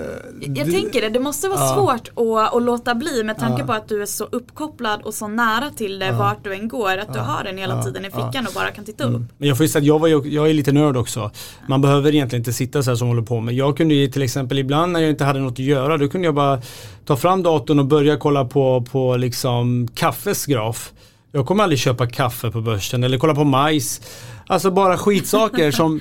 jag 0.55 0.71
tänker 0.71 1.01
det, 1.01 1.09
det 1.09 1.19
måste 1.19 1.49
vara 1.49 1.75
svårt 1.75 2.09
att, 2.15 2.55
att 2.55 2.63
låta 2.63 2.95
bli 2.95 3.23
med 3.23 3.37
tanke 3.37 3.63
på 3.63 3.73
att 3.73 3.89
du 3.89 4.01
är 4.01 4.05
så 4.05 4.23
uppkopplad 4.23 5.01
och 5.01 5.13
så 5.13 5.27
nära 5.27 5.69
till 5.69 5.99
det 5.99 6.11
vart 6.11 6.43
du 6.43 6.53
än 6.53 6.67
går. 6.67 6.97
Att 6.97 7.13
du 7.13 7.19
har 7.19 7.43
den 7.43 7.57
hela 7.57 7.83
tiden 7.83 8.05
i 8.05 8.09
fickan 8.09 8.47
och 8.47 8.53
bara 8.53 8.71
kan 8.71 8.85
titta 8.85 9.03
upp. 9.03 9.09
Mm. 9.09 9.27
Men 9.37 9.47
jag 9.47 9.57
får 9.57 9.63
ju 9.63 9.69
säga 9.69 9.81
att 9.81 9.87
jag, 9.87 9.99
var, 9.99 10.07
jag 10.07 10.49
är 10.49 10.53
lite 10.53 10.71
nörd 10.71 10.97
också. 10.97 11.31
Man 11.67 11.81
behöver 11.81 12.15
egentligen 12.15 12.41
inte 12.41 12.53
sitta 12.53 12.83
så 12.83 12.91
här 12.91 12.95
som 12.95 13.07
håller 13.07 13.21
på 13.21 13.41
med. 13.41 13.55
Jag 13.55 13.77
kunde 13.87 13.95
ju 13.95 14.07
till 14.07 14.21
exempel 14.21 14.59
ibland 14.59 14.91
när 14.91 14.99
jag 14.99 15.09
inte 15.09 15.23
hade 15.23 15.39
något 15.39 15.53
att 15.53 15.59
göra, 15.59 15.97
då 15.97 16.07
kunde 16.07 16.27
jag 16.27 16.35
bara 16.35 16.61
ta 17.05 17.15
fram 17.15 17.43
datorn 17.43 17.79
och 17.79 17.85
börja 17.85 18.17
kolla 18.17 18.45
på, 18.45 18.81
på 18.91 19.17
liksom 19.17 19.87
kaffes 19.95 20.45
graf. 20.45 20.91
Jag 21.31 21.45
kommer 21.45 21.63
aldrig 21.63 21.79
köpa 21.79 22.07
kaffe 22.07 22.51
på 22.51 22.61
börsen 22.61 23.03
eller 23.03 23.17
kolla 23.17 23.35
på 23.35 23.43
majs. 23.43 24.01
Alltså 24.47 24.71
bara 24.71 24.97
skitsaker 24.97 25.71
som 25.71 25.99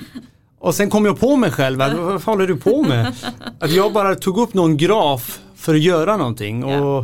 och 0.59 0.75
sen 0.75 0.89
kom 0.89 1.05
jag 1.05 1.19
på 1.19 1.35
mig 1.35 1.51
själv, 1.51 1.79
vad 1.79 2.23
håller 2.23 2.47
du 2.47 2.57
på 2.57 2.83
med? 2.83 3.15
Att 3.59 3.71
jag 3.71 3.93
bara 3.93 4.15
tog 4.15 4.37
upp 4.37 4.53
någon 4.53 4.77
graf 4.77 5.39
för 5.55 5.75
att 5.75 5.81
göra 5.81 6.17
någonting. 6.17 6.63
Och, 6.63 6.99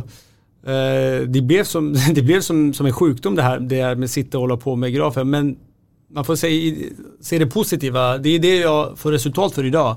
eh, 0.70 1.20
det 1.26 1.42
blev, 1.42 1.64
som, 1.64 1.96
det 2.14 2.22
blev 2.22 2.40
som, 2.40 2.74
som 2.74 2.86
en 2.86 2.92
sjukdom 2.92 3.34
det 3.34 3.42
här, 3.42 3.58
det 3.60 3.82
här 3.82 3.94
med 3.94 4.04
att 4.04 4.10
sitta 4.10 4.38
och 4.38 4.42
hålla 4.42 4.56
på 4.56 4.76
med 4.76 4.94
grafer. 4.94 5.24
Men 5.24 5.56
man 6.14 6.24
får 6.24 6.36
se, 6.36 6.76
se 7.20 7.38
det 7.38 7.46
positiva. 7.46 8.18
Det 8.18 8.28
är 8.28 8.38
det 8.38 8.56
jag 8.56 8.98
får 8.98 9.12
resultat 9.12 9.54
för 9.54 9.64
idag. 9.64 9.96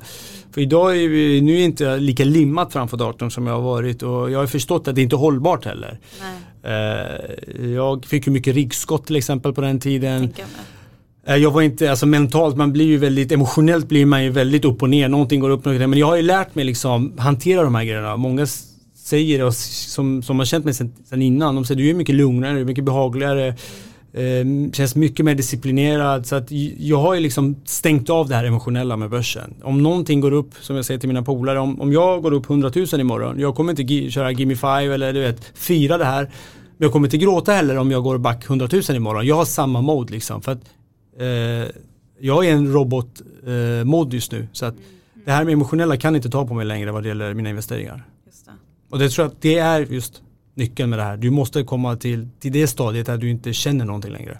För 0.51 0.61
idag 0.61 0.97
är 1.03 1.07
vi, 1.07 1.41
nu 1.41 1.55
är 1.59 1.65
inte 1.65 1.97
lika 1.97 2.23
limmat 2.23 2.73
framför 2.73 2.97
datorn 2.97 3.31
som 3.31 3.47
jag 3.47 3.53
har 3.53 3.61
varit 3.61 4.03
och 4.03 4.31
jag 4.31 4.39
har 4.39 4.47
förstått 4.47 4.87
att 4.87 4.95
det 4.95 5.01
inte 5.01 5.15
är 5.15 5.17
hållbart 5.17 5.65
heller. 5.65 5.99
Nej. 6.21 7.73
Jag 7.73 8.05
fick 8.05 8.27
ju 8.27 8.33
mycket 8.33 8.55
ryggskott 8.55 9.07
till 9.07 9.15
exempel 9.15 9.53
på 9.53 9.61
den 9.61 9.79
tiden. 9.79 10.33
Jag, 11.25 11.39
jag 11.39 11.51
var 11.51 11.61
inte, 11.61 11.89
alltså 11.89 12.05
mentalt, 12.05 12.57
man 12.57 12.73
blir 12.73 12.85
ju 12.85 12.97
väldigt, 12.97 13.31
emotionellt 13.31 13.87
blir 13.87 14.05
man 14.05 14.23
ju 14.23 14.29
väldigt 14.29 14.65
upp 14.65 14.81
och 14.81 14.89
ner, 14.89 15.09
någonting 15.09 15.39
går 15.39 15.49
upp 15.49 15.65
och 15.65 15.73
ner. 15.73 15.87
Men 15.87 15.99
jag 15.99 16.07
har 16.07 16.15
ju 16.15 16.21
lärt 16.21 16.55
mig 16.55 16.65
liksom 16.65 17.13
hantera 17.17 17.63
de 17.63 17.75
här 17.75 17.83
grejerna. 17.83 18.17
Många 18.17 18.47
säger, 18.95 19.43
och 19.43 19.53
som, 19.55 20.23
som 20.23 20.39
har 20.39 20.45
känt 20.45 20.65
mig 20.65 20.73
sedan, 20.73 20.93
sedan 21.09 21.21
innan, 21.21 21.55
de 21.55 21.65
säger 21.65 21.81
du 21.81 21.89
är 21.89 21.93
mycket 21.93 22.15
lugnare, 22.15 22.65
mycket 22.65 22.83
behagligare. 22.83 23.55
Eh, 24.17 24.71
känns 24.73 24.95
mycket 24.95 25.25
mer 25.25 25.35
disciplinerad 25.35 26.25
så 26.25 26.35
att 26.35 26.51
jag 26.77 26.97
har 26.97 27.13
ju 27.13 27.19
liksom 27.19 27.55
stängt 27.65 28.09
av 28.09 28.29
det 28.29 28.35
här 28.35 28.45
emotionella 28.45 28.97
med 28.97 29.09
börsen. 29.09 29.53
Om 29.63 29.83
någonting 29.83 30.19
går 30.19 30.31
upp, 30.31 30.53
som 30.61 30.75
jag 30.75 30.85
säger 30.85 30.99
till 30.99 31.09
mina 31.09 31.23
polare, 31.23 31.59
om, 31.59 31.81
om 31.81 31.93
jag 31.93 32.21
går 32.21 32.31
upp 32.31 32.49
100 32.49 32.71
000 32.75 33.01
imorgon, 33.01 33.39
jag 33.39 33.55
kommer 33.55 33.81
inte 33.81 34.11
köra 34.11 34.31
Gimme 34.31 34.55
5 34.55 34.91
eller 34.91 35.13
du 35.13 35.19
vet, 35.19 35.51
fira 35.53 35.97
det 35.97 36.05
här. 36.05 36.23
Men 36.77 36.85
jag 36.85 36.91
kommer 36.91 37.07
inte 37.07 37.17
gråta 37.17 37.51
heller 37.51 37.77
om 37.77 37.91
jag 37.91 38.03
går 38.03 38.17
back 38.17 38.45
100 38.45 38.69
000 38.71 38.97
imorgon. 38.97 39.25
Jag 39.25 39.35
har 39.35 39.45
samma 39.45 39.81
mode 39.81 40.13
liksom. 40.13 40.41
För 40.41 40.51
att, 40.51 40.61
eh, 41.19 41.71
jag 42.19 42.45
är 42.45 42.51
en 42.51 42.73
robot-mod 42.73 44.07
eh, 44.07 44.13
just 44.13 44.31
nu. 44.31 44.47
Så 44.51 44.65
att 44.65 44.75
det 45.25 45.31
här 45.31 45.43
med 45.43 45.53
emotionella 45.53 45.97
kan 45.97 46.15
inte 46.15 46.29
ta 46.29 46.47
på 46.47 46.53
mig 46.53 46.65
längre 46.65 46.91
vad 46.91 47.03
det 47.03 47.07
gäller 47.07 47.33
mina 47.33 47.49
investeringar. 47.49 48.05
Det. 48.25 48.51
Och 48.89 48.99
det 48.99 49.09
tror 49.09 49.25
jag 49.25 49.31
att 49.31 49.41
det 49.41 49.57
är 49.57 49.79
just 49.79 50.21
nyckeln 50.57 50.89
med 50.89 50.99
det 50.99 51.03
här. 51.03 51.17
Du 51.17 51.29
måste 51.29 51.63
komma 51.63 51.95
till, 51.95 52.27
till 52.39 52.51
det 52.51 52.67
stadiet 52.67 53.05
där 53.05 53.17
du 53.17 53.29
inte 53.29 53.53
känner 53.53 53.85
någonting 53.85 54.11
längre. 54.11 54.39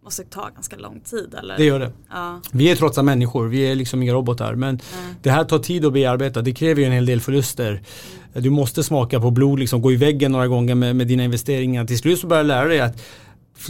Det 0.00 0.04
måste 0.04 0.24
ta 0.24 0.48
ganska 0.54 0.76
lång 0.76 1.00
tid 1.00 1.34
eller? 1.38 1.56
Det 1.56 1.64
gör 1.64 1.80
det. 1.80 1.92
Ja. 2.10 2.40
Vi 2.52 2.70
är 2.70 2.76
trots 2.76 2.98
allt 2.98 3.04
människor, 3.04 3.48
vi 3.48 3.60
är 3.60 3.74
liksom 3.74 4.02
inga 4.02 4.12
robotar. 4.12 4.54
Men 4.54 4.68
mm. 4.68 5.14
det 5.22 5.30
här 5.30 5.44
tar 5.44 5.58
tid 5.58 5.84
att 5.84 5.92
bearbeta, 5.92 6.42
det 6.42 6.52
kräver 6.52 6.80
ju 6.80 6.86
en 6.86 6.92
hel 6.92 7.06
del 7.06 7.20
förluster. 7.20 7.70
Mm. 7.70 8.42
Du 8.42 8.50
måste 8.50 8.82
smaka 8.82 9.20
på 9.20 9.30
blod, 9.30 9.58
liksom, 9.58 9.82
gå 9.82 9.92
i 9.92 9.96
väggen 9.96 10.32
några 10.32 10.48
gånger 10.48 10.74
med, 10.74 10.96
med 10.96 11.06
dina 11.06 11.24
investeringar. 11.24 11.84
Till 11.84 11.98
slut 11.98 12.18
så 12.18 12.26
börjar 12.26 12.40
jag 12.40 12.46
lära 12.46 12.68
dig 12.68 12.80
att 12.80 13.02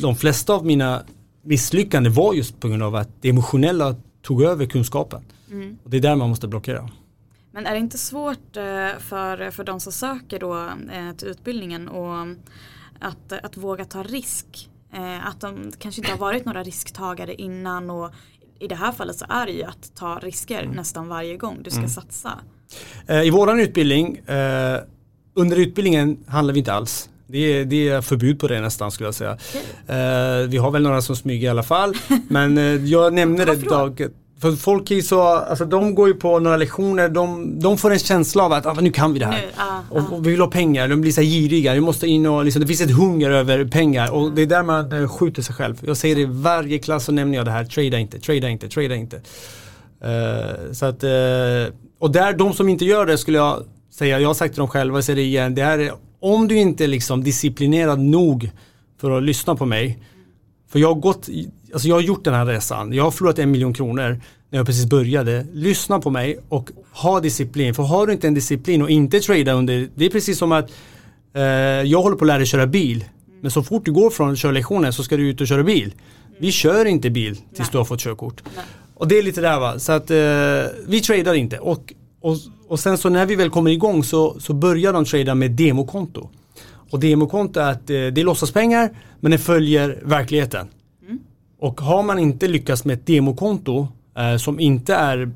de 0.01 0.17
flesta 0.17 0.53
av 0.53 0.67
mina 0.67 1.03
misslyckanden 1.43 2.13
var 2.13 2.35
just 2.35 2.61
på 2.61 2.69
grund 2.69 2.83
av 2.83 2.95
att 2.95 3.09
det 3.21 3.29
emotionella 3.29 3.97
tog 4.23 4.43
över 4.43 4.67
kunskapen. 4.67 5.23
Mm. 5.51 5.79
Och 5.85 5.91
det 5.91 5.97
är 5.97 6.01
där 6.01 6.17
man 6.17 6.29
måste 6.29 6.49
blockera. 6.49 6.91
Men 7.51 7.67
är 7.67 7.73
det 7.73 7.79
inte 7.79 7.99
svårt 7.99 8.57
eh, 8.57 8.99
för, 8.99 9.51
för 9.51 9.65
de 9.65 9.81
som 9.81 9.93
söker 9.93 10.39
då 10.39 10.57
eh, 10.93 11.13
till 11.17 11.29
utbildningen 11.29 11.89
och 11.89 12.27
att, 13.01 13.33
att 13.33 13.57
våga 13.57 13.85
ta 13.85 14.03
risk? 14.03 14.71
Eh, 14.93 15.27
att 15.27 15.41
de 15.41 15.73
kanske 15.79 16.01
inte 16.01 16.13
har 16.13 16.19
varit 16.19 16.45
några 16.45 16.63
risktagare 16.63 17.35
innan 17.35 17.91
och 17.91 18.11
i 18.61 18.69
det 18.69 18.75
här 18.75 18.93
fallet 18.93 19.17
så 19.17 19.25
är 19.29 19.47
det 19.47 19.53
ju 19.53 19.63
att 19.65 19.95
ta 19.95 20.19
risker 20.19 20.63
mm. 20.63 20.77
nästan 20.77 21.09
varje 21.09 21.37
gång 21.37 21.59
du 21.63 21.71
ska 21.71 21.79
mm. 21.79 21.91
satsa. 21.91 22.39
I 23.25 23.31
våran 23.31 23.61
utbildning, 23.61 24.21
under 25.35 25.57
utbildningen 25.57 26.25
handlar 26.27 26.55
vi 26.55 26.59
inte 26.59 26.73
alls. 26.73 27.11
Det 27.27 27.39
är, 27.39 27.65
det 27.65 27.89
är 27.89 28.01
förbud 28.01 28.41
på 28.41 28.49
det 28.49 28.61
nästan 28.61 28.91
skulle 28.91 29.07
jag 29.07 29.15
säga. 29.15 29.33
Okay. 29.33 30.47
vi 30.47 30.57
har 30.57 30.71
väl 30.71 30.83
några 30.83 31.03
som 31.03 31.17
smyger 31.17 31.47
i 31.47 31.51
alla 31.51 31.63
fall. 31.63 31.95
men 32.29 32.87
jag 32.87 33.13
nämner 33.13 33.47
det 33.47 33.53
idag. 33.53 34.11
För 34.41 34.53
folk 34.53 34.91
är 34.91 35.01
så, 35.01 35.23
alltså 35.23 35.65
de 35.65 35.95
går 35.95 36.09
ju 36.09 36.15
på 36.15 36.39
några 36.39 36.57
lektioner, 36.57 37.09
de, 37.09 37.59
de 37.61 37.79
får 37.79 37.91
en 37.91 37.99
känsla 37.99 38.43
av 38.43 38.53
att 38.53 38.67
ah, 38.67 38.75
nu 38.75 38.93
kan 38.93 39.13
vi 39.13 39.19
det 39.19 39.27
här. 39.27 39.41
Nu, 39.41 39.49
ah, 39.57 39.81
och, 39.91 40.13
och, 40.13 40.27
vi 40.27 40.31
vill 40.31 40.41
ha 40.41 40.51
pengar, 40.51 40.89
de 40.89 41.01
blir 41.01 41.13
så 41.13 41.21
här 41.21 41.29
giriga, 41.29 41.75
vi 41.75 41.81
måste 41.81 42.07
in 42.07 42.27
och 42.27 42.45
liksom, 42.45 42.61
det 42.61 42.67
finns 42.67 42.81
ett 42.81 42.91
hunger 42.91 43.31
över 43.31 43.65
pengar 43.65 44.13
och 44.13 44.33
det 44.33 44.43
är 44.43 44.47
där 44.47 44.63
man 44.63 44.93
äh, 44.93 45.09
skjuter 45.09 45.43
sig 45.43 45.55
själv. 45.55 45.81
Jag 45.87 45.97
säger 45.97 46.17
det 46.17 46.21
i 46.21 46.29
varje 46.31 46.79
klass 46.79 47.05
så 47.05 47.13
nämner 47.13 47.37
jag 47.37 47.47
det 47.47 47.51
här, 47.51 47.65
trada 47.65 47.99
inte, 47.99 48.21
trada 48.21 48.49
inte, 48.49 48.69
trada 48.69 48.95
inte. 48.95 49.17
Uh, 49.17 50.73
så 50.73 50.87
att, 50.87 51.05
uh, 51.05 51.75
och 51.99 52.11
där, 52.11 52.33
de 52.33 52.53
som 52.53 52.69
inte 52.69 52.85
gör 52.85 53.07
det 53.07 53.19
skulle 53.19 53.39
jag 53.39 53.63
säga, 53.91 54.21
jag 54.21 54.29
har 54.29 54.35
sagt 54.35 54.55
till 54.55 54.61
dem 54.61 54.69
själva, 54.69 54.97
jag 54.97 55.05
säger 55.05 55.17
det 55.17 55.23
igen, 55.23 55.55
det 55.55 55.63
är 55.63 55.93
om 56.21 56.49
du 56.49 56.57
inte 56.57 56.85
är 56.85 56.89
liksom 56.89 57.25
disciplinerad 57.25 57.99
nog 57.99 58.51
för 59.01 59.11
att 59.11 59.23
lyssna 59.23 59.57
på 59.57 59.67
mig 59.67 59.99
för 60.69 60.79
jag 60.79 60.89
har 60.89 61.01
gått, 61.01 61.29
alltså 61.73 61.89
jag 61.89 61.95
har 61.95 62.03
gjort 62.03 62.25
den 62.25 62.35
här 62.35 62.47
resan. 62.47 62.93
Jag 62.93 63.05
har 63.05 63.11
förlorat 63.11 63.39
en 63.39 63.51
miljon 63.51 63.75
kronor 63.75 64.21
när 64.51 64.59
jag 64.59 64.67
precis 64.67 64.87
började. 64.87 65.47
Lyssna 65.53 66.01
på 66.01 66.11
mig 66.11 66.39
och 66.49 66.71
ha 66.93 67.21
disciplin. 67.21 67.75
För 67.75 67.83
har 67.83 68.07
du 68.07 68.13
inte 68.13 68.27
en 68.27 68.35
disciplin 68.35 68.83
och 68.83 68.91
inte 68.91 69.21
trada 69.21 69.53
under, 69.53 69.89
det 69.95 70.05
är 70.07 70.11
precis 70.11 70.39
som 70.39 70.53
att 70.53 70.71
eh, 71.35 71.43
jag 71.43 72.03
håller 72.03 72.17
på 72.17 72.25
att 72.25 72.27
lära 72.27 72.39
dig 72.39 72.47
köra 72.47 72.67
bil. 72.67 73.05
Men 73.41 73.51
så 73.51 73.63
fort 73.63 73.85
du 73.85 73.93
går 73.93 74.11
från 74.11 74.37
körlektionen 74.37 74.93
så 74.93 75.03
ska 75.03 75.17
du 75.17 75.29
ut 75.29 75.41
och 75.41 75.47
köra 75.47 75.63
bil. 75.63 75.95
Vi 76.39 76.53
kör 76.53 76.85
inte 76.85 77.11
bil 77.11 77.37
tills 77.37 77.59
Nej. 77.59 77.69
du 77.73 77.79
har 77.79 77.85
fått 77.85 78.01
körkort. 78.01 78.43
Nej. 78.57 78.65
Och 78.95 79.09
det 79.09 79.19
är 79.19 79.23
lite 79.23 79.41
där 79.41 79.61
va. 79.61 79.79
Så 79.79 79.93
att 79.93 80.11
eh, 80.11 80.17
vi 80.87 81.01
tradar 81.01 81.35
inte. 81.35 81.59
Och, 81.59 81.93
och, 82.21 82.37
och 82.69 82.81
sen 82.81 82.99
så 82.99 83.09
när 83.09 83.27
vi 83.27 83.37
väl 83.37 83.51
kommer 83.51 83.71
igång 83.71 84.05
så, 84.05 84.41
så 84.41 84.53
börjar 84.53 84.93
de 84.93 85.05
trada 85.05 85.35
med 85.35 85.51
demokonto. 85.51 86.29
Och 86.91 87.01
demokonto 87.01 87.61
är 87.61 87.71
att 87.71 87.91
eh, 87.91 87.95
det 87.95 88.21
är 88.21 88.25
låtsaspengar 88.25 88.91
men 89.21 89.31
det 89.31 89.39
följer 89.39 89.99
verkligheten. 90.03 90.69
Och 91.61 91.81
har 91.81 92.03
man 92.03 92.19
inte 92.19 92.49
lyckats 92.49 92.85
med 92.85 92.95
ett 92.95 93.07
demokonto 93.07 93.89
eh, 94.19 94.37
som 94.37 94.61
inte 94.61 94.95
är 94.95 95.31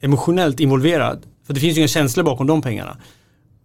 emotionellt 0.00 0.60
involverad, 0.60 1.26
för 1.46 1.54
det 1.54 1.60
finns 1.60 1.76
ju 1.76 1.80
inga 1.80 1.88
känslor 1.88 2.24
bakom 2.24 2.46
de 2.46 2.62
pengarna. 2.62 2.96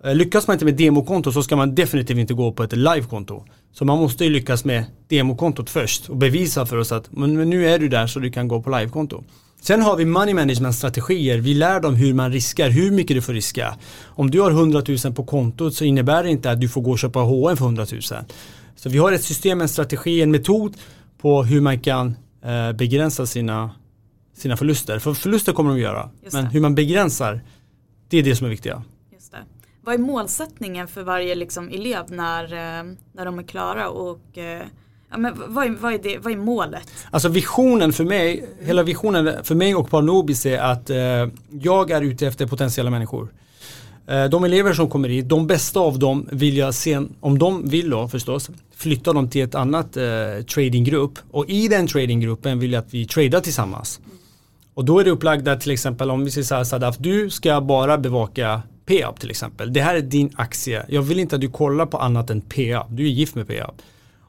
Eh, 0.03 0.15
lyckas 0.15 0.47
man 0.47 0.55
inte 0.55 0.65
med 0.65 0.75
demokonto 0.75 1.31
så 1.31 1.43
ska 1.43 1.55
man 1.55 1.75
definitivt 1.75 2.17
inte 2.17 2.33
gå 2.33 2.51
på 2.51 2.63
ett 2.63 2.73
livekonto. 2.73 3.43
Så 3.73 3.85
man 3.85 3.97
måste 3.97 4.23
ju 4.23 4.29
lyckas 4.29 4.65
med 4.65 4.83
demokontot 5.07 5.69
först 5.69 6.09
och 6.09 6.17
bevisa 6.17 6.65
för 6.65 6.77
oss 6.77 6.91
att 6.91 7.11
men, 7.11 7.37
men 7.37 7.49
nu 7.49 7.69
är 7.69 7.79
du 7.79 7.89
där 7.89 8.07
så 8.07 8.19
du 8.19 8.31
kan 8.31 8.47
gå 8.47 8.61
på 8.61 8.69
livekonto. 8.69 9.23
Sen 9.61 9.81
har 9.81 9.95
vi 9.95 10.05
money 10.05 10.33
management 10.33 10.75
strategier. 10.75 11.37
Vi 11.37 11.53
lär 11.53 11.79
dem 11.79 11.95
hur 11.95 12.13
man 12.13 12.31
riskar, 12.31 12.69
hur 12.69 12.91
mycket 12.91 13.17
du 13.17 13.21
får 13.21 13.33
riska. 13.33 13.75
Om 14.05 14.31
du 14.31 14.41
har 14.41 14.51
100 14.51 14.83
000 15.05 15.13
på 15.13 15.23
kontot 15.23 15.75
så 15.75 15.85
innebär 15.85 16.23
det 16.23 16.29
inte 16.29 16.51
att 16.51 16.61
du 16.61 16.69
får 16.69 16.81
gå 16.81 16.91
och 16.91 16.99
köpa 16.99 17.19
H&M 17.19 17.57
för 17.57 17.65
100 17.65 17.85
000. 17.91 18.01
Så 18.75 18.89
vi 18.89 18.97
har 18.97 19.11
ett 19.11 19.23
system, 19.23 19.61
en 19.61 19.69
strategi, 19.69 20.21
en 20.21 20.31
metod 20.31 20.77
på 21.21 21.43
hur 21.43 21.61
man 21.61 21.79
kan 21.79 22.15
eh, 22.43 22.71
begränsa 22.71 23.25
sina, 23.25 23.71
sina 24.33 24.57
förluster. 24.57 24.99
För 24.99 25.13
förluster 25.13 25.53
kommer 25.53 25.69
de 25.69 25.75
att 25.75 25.81
göra. 25.81 26.09
Men 26.33 26.45
hur 26.45 26.61
man 26.61 26.75
begränsar, 26.75 27.41
det 28.07 28.17
är 28.17 28.23
det 28.23 28.35
som 28.35 28.45
är 28.45 28.51
viktiga. 28.51 28.83
Just 29.13 29.31
det. 29.31 29.37
Vad 29.81 29.95
är 29.95 29.99
målsättningen 29.99 30.87
för 30.87 31.03
varje 31.03 31.35
liksom, 31.35 31.69
elev 31.69 32.11
när, 32.11 32.43
eh, 32.43 32.93
när 33.13 33.25
de 33.25 33.39
är 33.39 33.43
klara 33.43 33.89
och 33.89 34.37
eh, 34.37 34.63
Ja, 35.11 35.17
men 35.17 35.33
vad, 35.47 35.65
är, 35.65 35.69
vad, 35.69 35.93
är 35.93 35.97
det, 35.97 36.17
vad 36.17 36.33
är 36.33 36.37
målet? 36.37 36.91
Alltså 37.11 37.29
visionen 37.29 37.93
för 37.93 38.03
mig, 38.03 38.49
hela 38.61 38.83
visionen 38.83 39.43
för 39.43 39.55
mig 39.55 39.75
och 39.75 39.89
Parnobis 39.89 40.45
är 40.45 40.59
att 40.59 40.89
eh, 40.89 40.97
jag 41.49 41.91
är 41.91 42.01
ute 42.01 42.27
efter 42.27 42.47
potentiella 42.47 42.89
människor. 42.89 43.33
Eh, 44.09 44.25
de 44.25 44.43
elever 44.43 44.73
som 44.73 44.89
kommer 44.89 45.09
hit, 45.09 45.29
de 45.29 45.47
bästa 45.47 45.79
av 45.79 45.99
dem 45.99 46.27
vill 46.31 46.57
jag 46.57 46.73
se, 46.73 47.01
om 47.19 47.39
de 47.39 47.69
vill 47.69 47.89
då 47.89 48.07
förstås, 48.07 48.49
flytta 48.75 49.13
dem 49.13 49.29
till 49.29 49.43
ett 49.43 49.55
annat 49.55 49.97
eh, 49.97 50.03
tradinggrupp. 50.53 51.19
Och 51.31 51.49
i 51.49 51.67
den 51.67 51.87
tradinggruppen 51.87 52.59
vill 52.59 52.73
jag 52.73 52.81
att 52.81 52.93
vi 52.93 53.05
tradar 53.05 53.41
tillsammans. 53.41 53.99
Och 54.73 54.85
då 54.85 54.99
är 54.99 55.03
det 55.03 55.11
upplagt 55.11 55.61
till 55.61 55.71
exempel 55.71 56.11
om 56.11 56.25
vi 56.25 56.31
säger 56.31 56.45
så 56.45 56.55
här 56.55 56.63
Sadaf, 56.63 56.97
du 56.97 57.29
ska 57.29 57.61
bara 57.61 57.97
bevaka 57.97 58.61
PAB 58.85 59.19
till 59.19 59.29
exempel. 59.29 59.73
Det 59.73 59.81
här 59.81 59.95
är 59.95 60.01
din 60.01 60.31
aktie. 60.35 60.85
Jag 60.87 61.01
vill 61.01 61.19
inte 61.19 61.35
att 61.35 61.41
du 61.41 61.49
kollar 61.49 61.85
på 61.85 61.97
annat 61.97 62.29
än 62.29 62.41
PAB. 62.41 62.95
Du 62.95 63.03
är 63.03 63.09
gift 63.09 63.35
med 63.35 63.47
PAB 63.47 63.81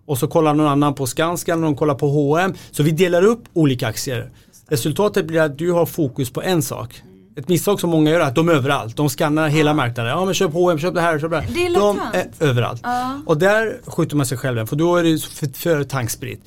och 0.07 0.19
så 0.19 0.29
kollar 0.29 0.55
någon 0.55 0.67
annan 0.67 0.95
på 0.95 1.07
Skanska, 1.07 1.57
någon 1.57 1.77
kollar 1.77 1.95
på 1.95 2.09
H&M. 2.09 2.55
Så 2.71 2.83
vi 2.83 2.91
delar 2.91 3.25
upp 3.25 3.43
olika 3.53 3.89
aktier. 3.89 4.31
Resultatet 4.69 5.27
blir 5.27 5.41
att 5.41 5.59
du 5.59 5.73
har 5.73 5.87
fokus 5.87 6.31
på 6.31 6.43
en 6.43 6.63
sak 6.63 7.03
ett 7.41 7.49
misstag 7.49 7.81
som 7.81 7.91
många 7.91 8.11
gör 8.11 8.21
är 8.21 8.25
att 8.25 8.35
de 8.35 8.49
är 8.49 8.53
överallt. 8.53 8.97
De 8.97 9.09
skannar 9.09 9.49
hela 9.49 9.75
marknaden. 9.75 10.11
Ja 10.13 10.25
men 10.25 10.35
köp 10.35 10.53
H&M, 10.53 10.79
köp 10.79 10.95
det 10.95 11.01
här, 11.01 11.19
köp 11.19 11.31
det 11.31 11.41
här. 11.41 11.49
Det 11.55 11.67
är 11.67 11.75
de 11.75 12.01
är 12.13 12.49
överallt. 12.49 12.81
Ja. 12.85 13.21
Och 13.27 13.39
där 13.39 13.81
skjuter 13.87 14.17
man 14.17 14.27
sig 14.27 14.39
själv 14.39 14.67
för 14.67 14.77
då 14.77 14.97
är 14.97 15.05
det 15.05 15.23
för, 15.23 15.59
för 15.59 15.85
tankspritt. 15.85 16.41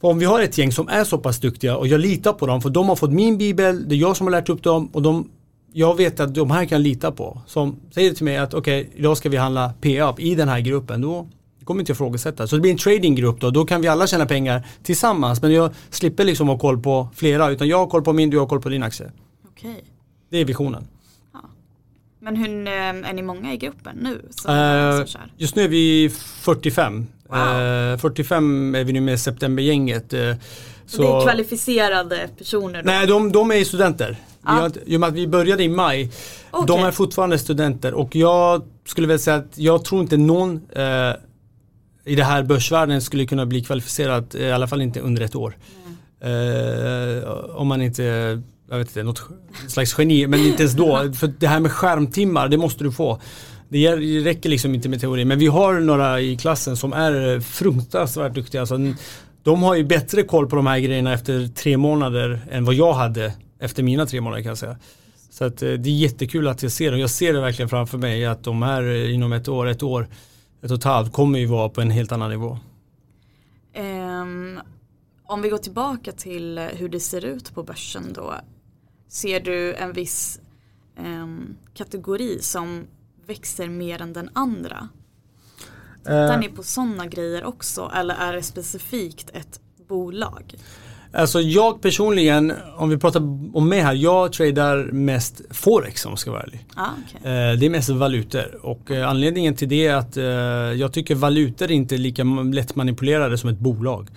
Om 0.00 0.18
vi 0.18 0.24
har 0.24 0.40
ett 0.40 0.58
gäng 0.58 0.72
som 0.72 0.88
är 0.88 1.04
så 1.04 1.18
pass 1.18 1.38
duktiga 1.38 1.76
och 1.76 1.86
jag 1.86 2.00
litar 2.00 2.32
på 2.32 2.46
dem 2.46 2.62
för 2.62 2.70
de 2.70 2.88
har 2.88 2.96
fått 2.96 3.10
min 3.10 3.38
bibel, 3.38 3.88
det 3.88 3.94
är 3.94 3.98
jag 3.98 4.16
som 4.16 4.26
har 4.26 4.30
lärt 4.30 4.48
upp 4.48 4.62
dem 4.62 4.88
och 4.92 5.02
de, 5.02 5.28
jag 5.72 5.96
vet 5.96 6.20
att 6.20 6.34
de 6.34 6.50
här 6.50 6.64
kan 6.64 6.82
lita 6.82 7.12
på. 7.12 7.40
Som 7.46 7.76
säger 7.94 8.12
till 8.12 8.24
mig 8.24 8.36
att 8.36 8.54
okej, 8.54 8.80
okay, 8.80 8.92
idag 8.98 9.16
ska 9.16 9.28
vi 9.28 9.36
handla 9.36 9.72
PA 9.80 10.14
i 10.18 10.34
den 10.34 10.48
här 10.48 10.60
gruppen. 10.60 11.00
Då 11.00 11.28
kommer 11.64 11.80
inte 11.80 11.90
jag 11.90 11.94
ifrågasätta. 11.94 12.46
Så 12.46 12.56
det 12.56 12.62
blir 12.62 12.70
en 12.70 12.78
tradinggrupp 12.78 13.40
då, 13.40 13.50
då 13.50 13.64
kan 13.64 13.80
vi 13.80 13.88
alla 13.88 14.06
tjäna 14.06 14.26
pengar 14.26 14.66
tillsammans. 14.82 15.42
Men 15.42 15.52
jag 15.52 15.70
slipper 15.90 16.24
liksom 16.24 16.48
ha 16.48 16.58
koll 16.58 16.82
på 16.82 17.08
flera, 17.14 17.50
utan 17.50 17.68
jag 17.68 17.78
har 17.78 17.86
koll 17.86 18.02
på 18.02 18.12
min, 18.12 18.30
du 18.30 18.38
har 18.38 18.46
koll 18.46 18.60
på 18.60 18.68
din 18.68 18.82
aktie. 18.82 19.10
Okej. 19.48 19.84
Det 20.30 20.38
är 20.38 20.44
visionen. 20.44 20.86
Men 22.22 22.36
hur, 22.36 22.66
eh, 22.66 22.72
är 22.72 23.12
ni 23.12 23.22
många 23.22 23.52
i 23.54 23.56
gruppen 23.56 23.96
nu 23.96 24.22
som, 24.30 24.54
Eh, 24.54 24.96
som 24.96 25.06
kör? 25.06 25.32
just 25.36 25.56
nu 25.56 25.64
är 25.64 25.68
vi 25.68 26.10
45. 26.10 27.06
Wow. 27.28 27.38
Eh, 27.38 27.96
45 27.98 28.74
är 28.74 28.84
vi 28.84 28.92
nu 28.92 29.00
med 29.00 29.20
septembergänget. 29.20 30.12
Eh, 30.12 30.34
så, 30.86 31.02
Det 31.02 31.08
är 31.08 31.22
kvalificerade 31.22 32.28
personer 32.38 32.82
då? 32.82 32.86
Nej, 32.86 33.06
de, 33.06 33.32
de 33.32 33.50
är 33.52 33.64
studenter. 33.64 34.16
Ja. 34.46 34.54
Vi 34.54 34.60
har, 34.60 34.72
I 34.86 34.96
och 34.96 35.00
med 35.00 35.08
att 35.08 35.14
vi 35.14 35.26
började 35.26 35.62
i 35.64 35.68
maj. 35.68 36.10
Okej. 36.50 36.66
De 36.76 36.84
är 36.86 36.90
fortfarande 36.90 37.38
studenter 37.38 37.94
och 37.94 38.16
jag 38.16 38.62
skulle 38.84 39.06
väl 39.06 39.18
säga 39.18 39.36
att 39.36 39.58
jag 39.58 39.84
tror 39.84 40.00
inte 40.00 40.16
någon 40.16 40.60
eh, 40.72 41.12
i 42.04 42.14
det 42.14 42.24
här 42.24 42.42
börsvärlden 42.42 43.02
skulle 43.02 43.26
kunna 43.26 43.46
bli 43.46 43.64
kvalificerad, 43.64 44.34
i 44.34 44.50
alla 44.50 44.66
fall 44.66 44.82
inte 44.82 45.00
under 45.00 45.22
ett 45.22 45.34
år. 45.34 45.56
Eh, 46.20 47.30
om 47.56 47.66
man 47.68 47.82
inte, 47.82 48.42
jag 48.70 48.78
vet 48.78 48.88
inte, 48.88 49.02
något 49.02 49.22
slags 49.68 49.98
geni, 49.98 50.26
men 50.26 50.40
inte 50.40 50.62
ens 50.62 50.74
då. 50.74 51.12
För 51.12 51.32
det 51.38 51.46
här 51.46 51.60
med 51.60 51.72
skärmtimmar, 51.72 52.48
det 52.48 52.56
måste 52.56 52.84
du 52.84 52.92
få. 52.92 53.20
Det 53.68 53.96
räcker 54.24 54.48
liksom 54.48 54.74
inte 54.74 54.88
med 54.88 55.00
teori. 55.00 55.24
Men 55.24 55.38
vi 55.38 55.46
har 55.46 55.80
några 55.80 56.20
i 56.20 56.36
klassen 56.36 56.76
som 56.76 56.92
är 56.92 57.40
fruktansvärt 57.40 58.34
duktiga. 58.34 58.60
Alltså, 58.60 58.78
de 59.42 59.62
har 59.62 59.74
ju 59.74 59.84
bättre 59.84 60.22
koll 60.22 60.46
på 60.48 60.56
de 60.56 60.66
här 60.66 60.78
grejerna 60.78 61.12
efter 61.12 61.48
tre 61.48 61.76
månader 61.76 62.40
än 62.50 62.64
vad 62.64 62.74
jag 62.74 62.92
hade 62.92 63.32
efter 63.60 63.82
mina 63.82 64.06
tre 64.06 64.20
månader 64.20 64.42
kan 64.42 64.48
jag 64.48 64.58
säga. 64.58 64.76
Så 65.30 65.44
att, 65.44 65.62
eh, 65.62 65.72
det 65.72 65.88
är 65.88 65.94
jättekul 65.94 66.48
att 66.48 66.62
jag 66.62 66.72
ser 66.72 66.92
det. 66.92 66.98
Jag 66.98 67.10
ser 67.10 67.32
det 67.32 67.40
verkligen 67.40 67.68
framför 67.68 67.98
mig 67.98 68.26
att 68.26 68.44
de 68.44 68.62
här 68.62 68.82
eh, 68.82 69.14
inom 69.14 69.32
ett 69.32 69.48
år, 69.48 69.66
ett 69.66 69.82
år, 69.82 70.08
ett 70.62 70.70
och 70.70 70.76
ett 70.76 70.84
halvt 70.84 71.12
kommer 71.12 71.38
ju 71.38 71.46
vara 71.46 71.68
på 71.68 71.80
en 71.80 71.90
helt 71.90 72.12
annan 72.12 72.30
nivå. 72.30 72.58
Um, 73.76 74.60
om 75.26 75.42
vi 75.42 75.48
går 75.48 75.58
tillbaka 75.58 76.12
till 76.12 76.58
hur 76.58 76.88
det 76.88 77.00
ser 77.00 77.24
ut 77.24 77.54
på 77.54 77.62
börsen 77.62 78.12
då. 78.14 78.34
Ser 79.10 79.40
du 79.40 79.74
en 79.74 79.92
viss 79.92 80.40
ehm, 80.98 81.56
kategori 81.74 82.38
som 82.42 82.86
växer 83.26 83.68
mer 83.68 84.02
än 84.02 84.12
den 84.12 84.30
andra? 84.32 84.88
Tittar 85.98 86.32
Eh, 86.32 86.38
ni 86.40 86.48
på 86.48 86.62
sådana 86.62 87.06
grejer 87.06 87.44
också 87.44 87.90
eller 87.94 88.14
är 88.14 88.32
det 88.32 88.42
specifikt 88.42 89.30
ett 89.34 89.60
bolag? 89.88 90.54
Alltså 91.12 91.40
jag 91.40 91.82
personligen, 91.82 92.52
om 92.76 92.88
vi 92.88 92.96
pratar 92.98 93.20
om 93.56 93.68
mig 93.68 93.80
här, 93.80 93.94
jag 93.94 94.32
tradar 94.32 94.84
mest 94.92 95.40
Forex 95.50 96.06
om 96.06 96.12
jag 96.12 96.18
ska 96.18 96.30
vara 96.30 96.42
ärlig. 96.42 96.66
Ah, 96.74 96.86
okay. 97.04 97.32
Eh, 97.32 97.58
Det 97.58 97.66
är 97.66 97.70
mest 97.70 97.88
valutor 97.90 98.58
och 98.66 98.90
eh, 98.90 99.08
anledningen 99.08 99.54
till 99.54 99.68
det 99.68 99.86
är 99.86 99.94
att 99.94 100.16
eh, 100.16 100.24
jag 100.80 100.92
tycker 100.92 101.14
valutor 101.14 101.70
inte 101.70 101.94
är 101.94 101.98
lika 101.98 102.24
lätt 102.52 102.74
manipulerade 102.76 103.38
som 103.38 103.50
ett 103.50 103.58
bolag. 103.58 104.08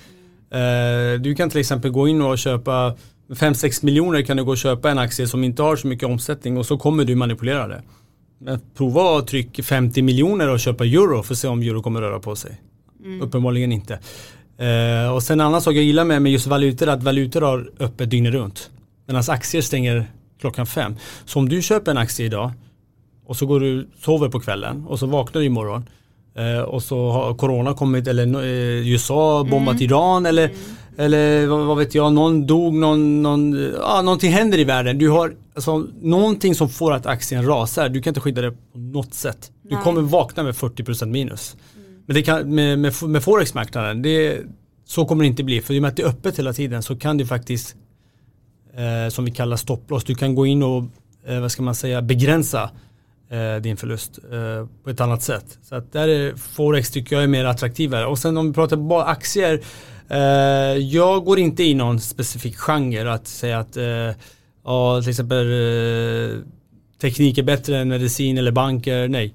Eh, 0.49 1.19
Du 1.21 1.35
kan 1.35 1.49
till 1.49 1.59
exempel 1.59 1.91
gå 1.91 2.07
in 2.07 2.21
och 2.21 2.37
köpa 2.37 2.95
5-6 3.29 3.85
miljoner 3.85 4.21
kan 4.21 4.37
du 4.37 4.43
gå 4.43 4.51
och 4.51 4.57
köpa 4.57 4.91
en 4.91 4.99
aktie 4.99 5.27
som 5.27 5.43
inte 5.43 5.63
har 5.63 5.75
så 5.75 5.87
mycket 5.87 6.09
omsättning 6.09 6.57
och 6.57 6.65
så 6.65 6.77
kommer 6.77 7.05
du 7.05 7.15
manipulera 7.15 7.67
det. 7.67 7.83
Men 8.39 8.59
prova 8.75 9.17
att 9.17 9.27
trycka 9.27 9.63
50 9.63 10.01
miljoner 10.01 10.49
och 10.49 10.59
köpa 10.59 10.85
euro 10.85 11.23
för 11.23 11.33
att 11.33 11.37
se 11.37 11.47
om 11.47 11.61
euro 11.61 11.81
kommer 11.81 12.01
röra 12.01 12.19
på 12.19 12.35
sig. 12.35 12.61
Uppenbarligen 13.21 13.71
inte. 13.71 13.99
Eh, 14.57 15.13
och 15.13 15.23
sen 15.23 15.39
en 15.39 15.45
annan 15.47 15.61
sak 15.61 15.75
jag 15.75 15.83
gillar 15.83 16.05
med, 16.05 16.21
med 16.21 16.31
just 16.31 16.47
valutor 16.47 16.87
är 16.87 16.91
att 16.91 17.03
valutor 17.03 17.41
har 17.41 17.71
öppet 17.79 18.09
dygnet 18.09 18.33
runt. 18.33 18.71
Medan 19.07 19.23
aktier 19.27 19.61
stänger 19.61 20.11
klockan 20.39 20.65
fem. 20.65 20.95
Så 21.25 21.39
om 21.39 21.49
du 21.49 21.61
köper 21.61 21.91
en 21.91 21.97
aktie 21.97 22.25
idag 22.25 22.51
och 23.25 23.37
så 23.37 23.45
går 23.45 23.59
du 23.59 23.87
sover 23.99 24.29
på 24.29 24.39
kvällen 24.39 24.85
och 24.87 24.99
så 24.99 25.05
vaknar 25.05 25.41
du 25.41 25.45
imorgon 25.45 25.89
eh, 26.35 26.61
och 26.61 26.83
så 26.83 27.11
har 27.11 27.33
corona 27.33 27.73
kommit 27.73 28.07
eller 28.07 28.43
eh, 28.43 28.87
USA 28.87 29.43
bombat 29.43 29.81
Iran 29.81 30.25
eller, 30.25 30.51
eller 30.97 31.47
vad, 31.47 31.77
vet 31.77 31.95
jag, 31.95 32.13
någon 32.13 32.47
dog, 32.47 32.73
någon, 32.73 33.21
någon, 33.21 33.73
ja, 33.81 34.01
någonting 34.01 34.31
händer 34.31 34.59
i 34.59 34.63
världen. 34.63 34.97
Du 34.97 35.09
har 35.09 35.35
alltså, 35.55 35.87
någonting 36.01 36.55
som 36.55 36.69
får 36.69 36.93
att 36.93 37.05
aktien 37.05 37.45
rasar. 37.45 37.89
Du 37.89 38.01
kan 38.01 38.11
inte 38.11 38.19
skydda 38.19 38.41
det 38.41 38.51
på 38.51 38.79
något 38.79 39.13
sätt. 39.13 39.51
Du 39.61 39.75
Nej. 39.75 39.83
kommer 39.83 40.01
vakna 40.01 40.43
med 40.43 40.55
40% 40.55 41.05
minus. 41.05 41.55
Men 42.05 42.15
det 42.15 42.21
kan, 42.21 42.55
med, 42.55 42.79
med, 42.79 42.93
med 43.03 43.23
Forex-marknaden, 43.23 44.01
det, 44.01 44.41
så 44.85 45.05
kommer 45.05 45.23
det 45.23 45.27
inte 45.27 45.43
bli. 45.43 45.61
För 45.61 45.73
i 45.73 45.77
och 45.77 45.81
med 45.81 45.89
att 45.89 45.95
det 45.95 46.03
är 46.03 46.07
öppet 46.07 46.39
hela 46.39 46.53
tiden 46.53 46.83
så 46.83 46.95
kan 46.95 47.17
du 47.17 47.25
faktiskt, 47.25 47.75
eh, 48.73 49.09
som 49.09 49.25
vi 49.25 49.31
kallar 49.31 49.57
stopploss, 49.57 50.03
du 50.03 50.15
kan 50.15 50.35
gå 50.35 50.45
in 50.45 50.63
och, 50.63 50.83
eh, 51.27 51.39
vad 51.39 51.51
ska 51.51 51.63
man 51.63 51.75
säga, 51.75 52.01
begränsa 52.01 52.69
eh, 53.29 53.61
din 53.61 53.77
förlust 53.77 54.19
eh, 54.31 54.67
på 54.83 54.89
ett 54.89 55.01
annat 55.01 55.21
sätt. 55.21 55.57
Så 55.61 55.75
att 55.75 55.91
där 55.91 56.07
är 56.07 56.35
Forex 56.35 56.91
tycker 56.91 57.15
jag 57.15 57.23
är 57.23 57.27
mer 57.27 57.45
attraktivare. 57.45 58.05
Och 58.05 58.19
sen 58.19 58.37
om 58.37 58.47
vi 58.47 58.53
pratar 58.53 58.77
bara 58.77 59.03
aktier, 59.03 59.61
Eh, 60.09 60.17
jag 60.77 61.25
går 61.25 61.39
inte 61.39 61.63
i 61.63 61.73
någon 61.73 61.99
specifik 61.99 62.57
genre 62.57 63.11
att 63.11 63.27
säga 63.27 63.59
att 63.59 63.77
eh, 63.77 64.11
ja, 64.63 65.01
till 65.01 65.09
exempel 65.09 65.47
eh, 65.47 66.37
teknik 67.01 67.37
är 67.37 67.43
bättre 67.43 67.77
än 67.77 67.89
medicin 67.89 68.37
eller 68.37 68.51
banker, 68.51 69.07
nej. 69.07 69.33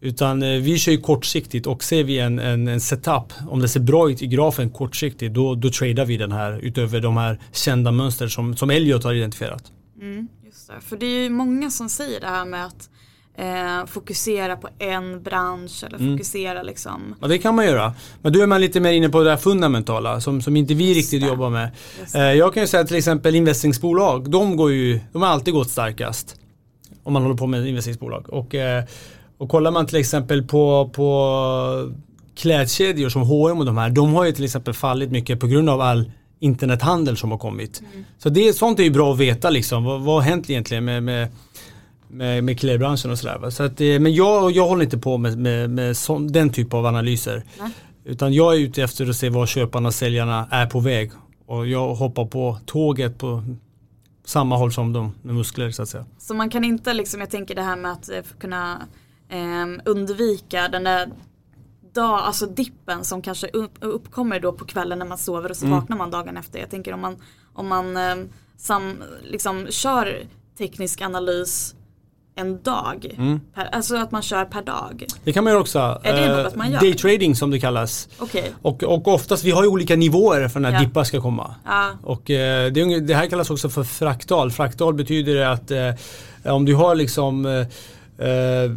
Utan 0.00 0.42
eh, 0.42 0.60
vi 0.60 0.78
kör 0.78 0.92
ju 0.92 1.00
kortsiktigt 1.00 1.66
och 1.66 1.84
ser 1.84 2.04
vi 2.04 2.18
en, 2.18 2.38
en, 2.38 2.68
en 2.68 2.80
setup, 2.80 3.32
om 3.48 3.60
det 3.60 3.68
ser 3.68 3.80
bra 3.80 4.10
ut 4.10 4.22
i 4.22 4.26
grafen 4.26 4.70
kortsiktigt, 4.70 5.34
då, 5.34 5.54
då 5.54 5.70
tradar 5.70 6.04
vi 6.04 6.16
den 6.16 6.32
här 6.32 6.58
utöver 6.58 7.00
de 7.00 7.16
här 7.16 7.40
kända 7.52 7.90
mönster 7.90 8.28
som, 8.28 8.56
som 8.56 8.70
Elliot 8.70 9.04
har 9.04 9.14
identifierat. 9.14 9.72
Mm, 10.00 10.28
just 10.44 10.68
det. 10.68 10.80
För 10.80 10.96
det 10.96 11.06
är 11.06 11.22
ju 11.22 11.30
många 11.30 11.70
som 11.70 11.88
säger 11.88 12.20
det 12.20 12.26
här 12.26 12.44
med 12.44 12.66
att 12.66 12.90
eh, 13.38 13.86
fokusera 13.86 14.56
på 14.56 14.68
en 14.78 15.22
bransch 15.22 15.84
eller 15.86 15.98
Mm. 15.98 16.12
fokusera 16.18 16.62
liksom. 16.62 17.14
Ja 17.20 17.28
det 17.28 17.38
kan 17.38 17.54
man 17.54 17.64
göra. 17.64 17.94
Men 18.22 18.32
då 18.32 18.40
är 18.40 18.46
man 18.46 18.60
lite 18.60 18.80
mer 18.80 18.92
inne 18.92 19.08
på 19.08 19.22
det 19.22 19.30
här 19.30 19.36
fundamentala 19.36 20.20
som, 20.20 20.42
som 20.42 20.56
inte 20.56 20.74
vi 20.74 20.94
riktigt 20.94 21.20
det. 21.22 21.26
jobbar 21.28 21.50
med. 21.50 21.70
Just 22.00 22.14
Eh, 22.14 22.22
jag 22.22 22.54
kan 22.54 22.62
ju 22.62 22.66
säga 22.66 22.84
till 22.84 22.96
exempel 22.96 23.34
investeringsbolag, 23.34 24.30
de, 24.30 24.56
går 24.56 24.72
ju, 24.72 25.00
de 25.12 25.22
har 25.22 25.28
alltid 25.28 25.54
gått 25.54 25.70
starkast. 25.70 26.36
Om 27.02 27.12
man 27.12 27.22
håller 27.22 27.36
på 27.36 27.46
med 27.46 27.66
investeringsbolag. 27.66 28.26
Och, 28.28 28.54
eh, 28.54 28.84
och 29.38 29.48
kollar 29.48 29.70
man 29.70 29.86
till 29.86 29.96
exempel 29.96 30.42
på, 30.42 30.90
på 30.94 31.92
klädkedjor 32.36 33.08
som 33.08 33.22
H&M 33.22 33.58
och 33.58 33.66
de 33.66 33.78
här, 33.78 33.90
de 33.90 34.14
har 34.14 34.24
ju 34.24 34.32
till 34.32 34.44
exempel 34.44 34.74
fallit 34.74 35.10
mycket 35.10 35.40
på 35.40 35.46
grund 35.46 35.70
av 35.70 35.80
all 35.80 36.10
internethandel 36.40 37.16
som 37.16 37.30
har 37.30 37.38
kommit. 37.38 37.82
Så 38.18 38.28
det, 38.28 38.52
sånt 38.56 38.78
är 38.80 38.84
ju 38.84 38.90
bra 38.90 39.12
att 39.12 39.18
veta 39.18 39.50
liksom. 39.50 39.84
Vad, 39.84 40.00
vad 40.02 40.14
har 40.14 40.22
hänt 40.22 40.50
egentligen 40.50 40.84
med, 40.84 41.02
med 41.02 41.28
med, 42.14 42.44
med 42.44 42.60
klädbranschen 42.60 43.10
och 43.10 43.18
sådär. 43.18 43.50
Så 43.50 43.62
att, 43.62 43.80
eh, 43.80 43.98
men 44.00 44.14
jag, 44.14 44.50
jag 44.50 44.68
håller 44.68 44.84
inte 44.84 44.98
på 44.98 45.18
med, 45.18 45.38
med, 45.38 45.70
med 45.70 45.96
sån, 45.96 46.26
den 46.32 46.50
typ 46.50 46.74
av 46.74 46.86
analyser. 46.86 47.44
Nej. 47.60 47.70
Utan 48.04 48.32
jag 48.32 48.54
är 48.54 48.58
ute 48.58 48.82
efter 48.82 49.08
att 49.10 49.16
se 49.16 49.28
var 49.28 49.46
köparna 49.46 49.88
och 49.88 49.94
säljarna 49.94 50.48
är 50.50 50.66
på 50.66 50.80
väg. 50.80 51.10
Och 51.46 51.66
jag 51.66 51.94
hoppar 51.94 52.24
på 52.26 52.58
tåget 52.66 53.18
på 53.18 53.42
samma 54.24 54.56
håll 54.56 54.72
som 54.72 54.92
de 54.92 55.12
med 55.22 55.34
muskler 55.34 55.70
så 55.70 55.82
att 55.82 55.88
säga. 55.88 56.06
Så 56.18 56.34
man 56.34 56.50
kan 56.50 56.64
inte 56.64 56.94
liksom, 56.94 57.20
jag 57.20 57.30
tänker 57.30 57.54
det 57.54 57.62
här 57.62 57.76
med 57.76 57.92
att 57.92 58.08
eh, 58.10 58.22
kunna 58.40 58.82
eh, 59.28 59.66
undvika 59.84 60.68
den 60.68 60.84
där 60.84 61.10
dag, 61.94 62.20
alltså 62.20 62.46
dippen 62.46 63.04
som 63.04 63.22
kanske 63.22 63.48
upp, 63.48 63.72
uppkommer 63.80 64.40
då 64.40 64.52
på 64.52 64.64
kvällen 64.64 64.98
när 64.98 65.06
man 65.06 65.18
sover 65.18 65.50
och 65.50 65.56
så 65.56 65.66
Mm. 65.66 65.78
vaknar 65.78 65.96
man 65.96 66.10
dagen 66.10 66.36
efter. 66.36 66.58
Jag 66.58 66.70
tänker 66.70 66.92
om 66.94 67.00
man, 67.00 67.16
om 67.54 67.68
man 67.68 67.96
eh, 67.96 68.16
sam, 68.56 69.02
liksom 69.22 69.66
kör 69.70 70.22
teknisk 70.58 71.00
analys 71.00 71.74
en 72.36 72.62
dag. 72.62 73.06
Mm. 73.18 73.40
Per, 73.54 73.64
alltså 73.72 73.96
att 73.96 74.10
man 74.10 74.22
kör 74.22 74.44
per 74.44 74.62
dag. 74.62 75.04
Det 75.24 75.32
kan 75.32 75.44
man 75.44 75.50
göra 75.52 75.60
också. 75.60 76.00
Är 76.02 76.12
det 76.12 76.26
Eh, 76.38 76.42
något 76.44 76.56
man 76.56 76.72
gör? 76.72 76.80
Daytrading 76.80 77.36
som 77.36 77.50
det 77.50 77.60
kallas. 77.60 78.08
Okej, 78.18 78.52
Och, 78.62 78.82
och 78.82 79.08
oftast, 79.08 79.44
vi 79.44 79.50
har 79.50 79.62
ju 79.62 79.68
olika 79.68 79.96
nivåer 79.96 80.48
för 80.48 80.60
när 80.60 80.72
Ja. 80.72 80.80
dippar 80.80 81.04
ska 81.04 81.20
komma. 81.20 81.54
ja, 81.64 81.90
Och 82.02 82.30
eh, 82.30 82.72
det, 82.72 83.00
det 83.00 83.14
här 83.14 83.26
kallas 83.26 83.50
också 83.50 83.68
för 83.68 83.84
fraktal. 83.84 84.50
Fraktal 84.50 84.94
betyder 84.94 85.46
att 85.46 85.70
eh, 85.70 85.90
om 86.54 86.64
du 86.64 86.74
har 86.74 86.94
liksom 86.94 87.46
eh, 87.46 87.52
eh, 88.28 88.70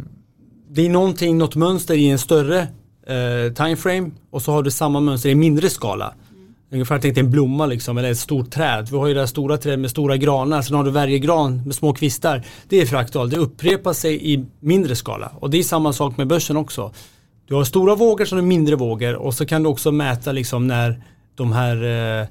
det 0.70 0.86
är 0.86 0.88
någonting, 0.88 1.38
något 1.38 1.54
mönster 1.56 1.94
i 1.94 2.08
en 2.10 2.18
större 2.18 2.58
eh, 3.06 3.52
timeframe 3.54 4.10
och 4.30 4.42
så 4.42 4.52
har 4.52 4.62
du 4.62 4.70
samma 4.70 5.00
mönster 5.00 5.28
i 5.28 5.34
mindre 5.34 5.70
skala. 5.70 6.14
Ungefär 6.70 6.98
tänk 6.98 7.18
en 7.18 7.30
blomma 7.30 7.66
liksom, 7.66 7.98
eller 7.98 8.10
ett 8.10 8.18
stort 8.18 8.50
träd. 8.50 8.88
Vi 8.90 8.96
har 8.96 9.06
ju 9.06 9.14
det 9.14 9.20
här 9.20 9.26
stora 9.26 9.56
trädet 9.56 9.78
med 9.78 9.90
stora 9.90 10.16
granar, 10.16 10.62
sen 10.62 10.76
har 10.76 10.84
du 10.84 10.90
värjegran 10.90 11.62
med 11.64 11.74
små 11.74 11.92
kvistar. 11.92 12.44
Det 12.68 12.80
är 12.80 12.86
fraktal, 12.86 13.30
det 13.30 13.36
upprepar 13.36 13.92
sig 13.92 14.32
i 14.32 14.46
mindre 14.60 14.96
skala. 14.96 15.32
Och 15.40 15.50
det 15.50 15.58
är 15.58 15.62
samma 15.62 15.92
sak 15.92 16.16
med 16.16 16.26
börsen 16.26 16.56
också. 16.56 16.92
Du 17.46 17.54
har 17.54 17.64
stora 17.64 17.94
vågor 17.94 18.24
som 18.24 18.38
är 18.38 18.42
mindre 18.42 18.76
vågor 18.76 19.14
och 19.14 19.34
så 19.34 19.46
kan 19.46 19.62
du 19.62 19.68
också 19.68 19.92
mäta 19.92 20.32
liksom 20.32 20.66
när 20.66 21.02
de 21.34 21.52
här 21.52 21.76
eh, 22.20 22.26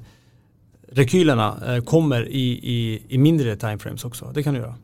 rekylerna 0.92 1.74
eh, 1.74 1.84
kommer 1.84 2.28
i, 2.28 2.50
i, 2.50 3.02
i 3.08 3.18
mindre 3.18 3.56
timeframes 3.56 4.04
också. 4.04 4.30
Det 4.34 4.42
kan 4.42 4.54
du 4.54 4.60
göra. 4.60 4.74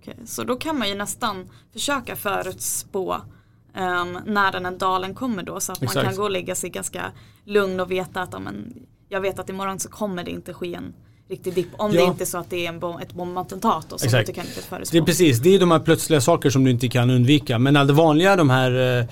Okej, 0.00 0.16
så 0.26 0.44
då 0.44 0.56
kan 0.56 0.78
man 0.78 0.88
ju 0.88 0.94
nästan 0.94 1.48
försöka 1.72 2.16
förutspå 2.16 3.14
um, 3.14 4.18
när 4.26 4.52
den 4.52 4.64
här 4.64 4.72
dalen 4.78 5.14
kommer 5.14 5.42
då 5.42 5.60
så 5.60 5.72
att 5.72 5.82
Exakt. 5.82 5.96
man 5.96 6.04
kan 6.04 6.16
gå 6.16 6.22
och 6.22 6.30
lägga 6.30 6.54
sig 6.54 6.70
ganska 6.70 7.12
lugn 7.44 7.80
och 7.80 7.90
veta 7.90 8.22
att 8.22 8.34
amen, 8.34 8.72
jag 9.08 9.20
vet 9.20 9.38
att 9.38 9.48
imorgon 9.50 9.78
så 9.78 9.88
kommer 9.88 10.24
det 10.24 10.30
inte 10.30 10.54
ske 10.54 10.74
en 10.74 10.92
riktig 11.28 11.54
dipp 11.54 11.68
om 11.76 11.92
Ja. 11.92 12.00
det 12.00 12.06
inte 12.06 12.24
är 12.24 12.26
så 12.26 12.38
att 12.38 12.50
det 12.50 12.66
är 12.66 12.68
en 12.68 12.78
bom, 12.78 12.98
ett 12.98 13.12
bombattentat 13.12 13.86
då, 13.88 13.98
som 13.98 14.06
Exakt. 14.06 14.26
du 14.26 14.32
kan 14.32 14.46
inte 14.46 14.60
förutspå. 14.62 14.94
Det 14.94 15.02
är 15.02 15.06
precis, 15.06 15.38
det 15.38 15.54
är 15.54 15.58
de 15.60 15.70
här 15.70 15.78
plötsliga 15.78 16.20
saker 16.20 16.50
som 16.50 16.64
du 16.64 16.70
inte 16.70 16.88
kan 16.88 17.10
undvika. 17.10 17.58
Men 17.58 17.76
all 17.76 17.86
det 17.86 17.92
vanliga, 17.92 18.36
de 18.36 18.50
här 18.50 18.98
eh, 19.00 19.06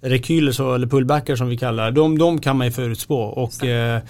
rekyler 0.00 0.74
eller 0.74 0.86
pullbackar 0.86 1.36
som 1.36 1.48
vi 1.48 1.56
kallar, 1.56 1.90
de, 1.90 2.18
de 2.18 2.40
kan 2.40 2.56
man 2.56 2.66
ju 2.66 2.72
förutspå. 2.72 3.20
Och, 3.22 3.64
eh, 3.64 3.96
eh, 3.96 4.02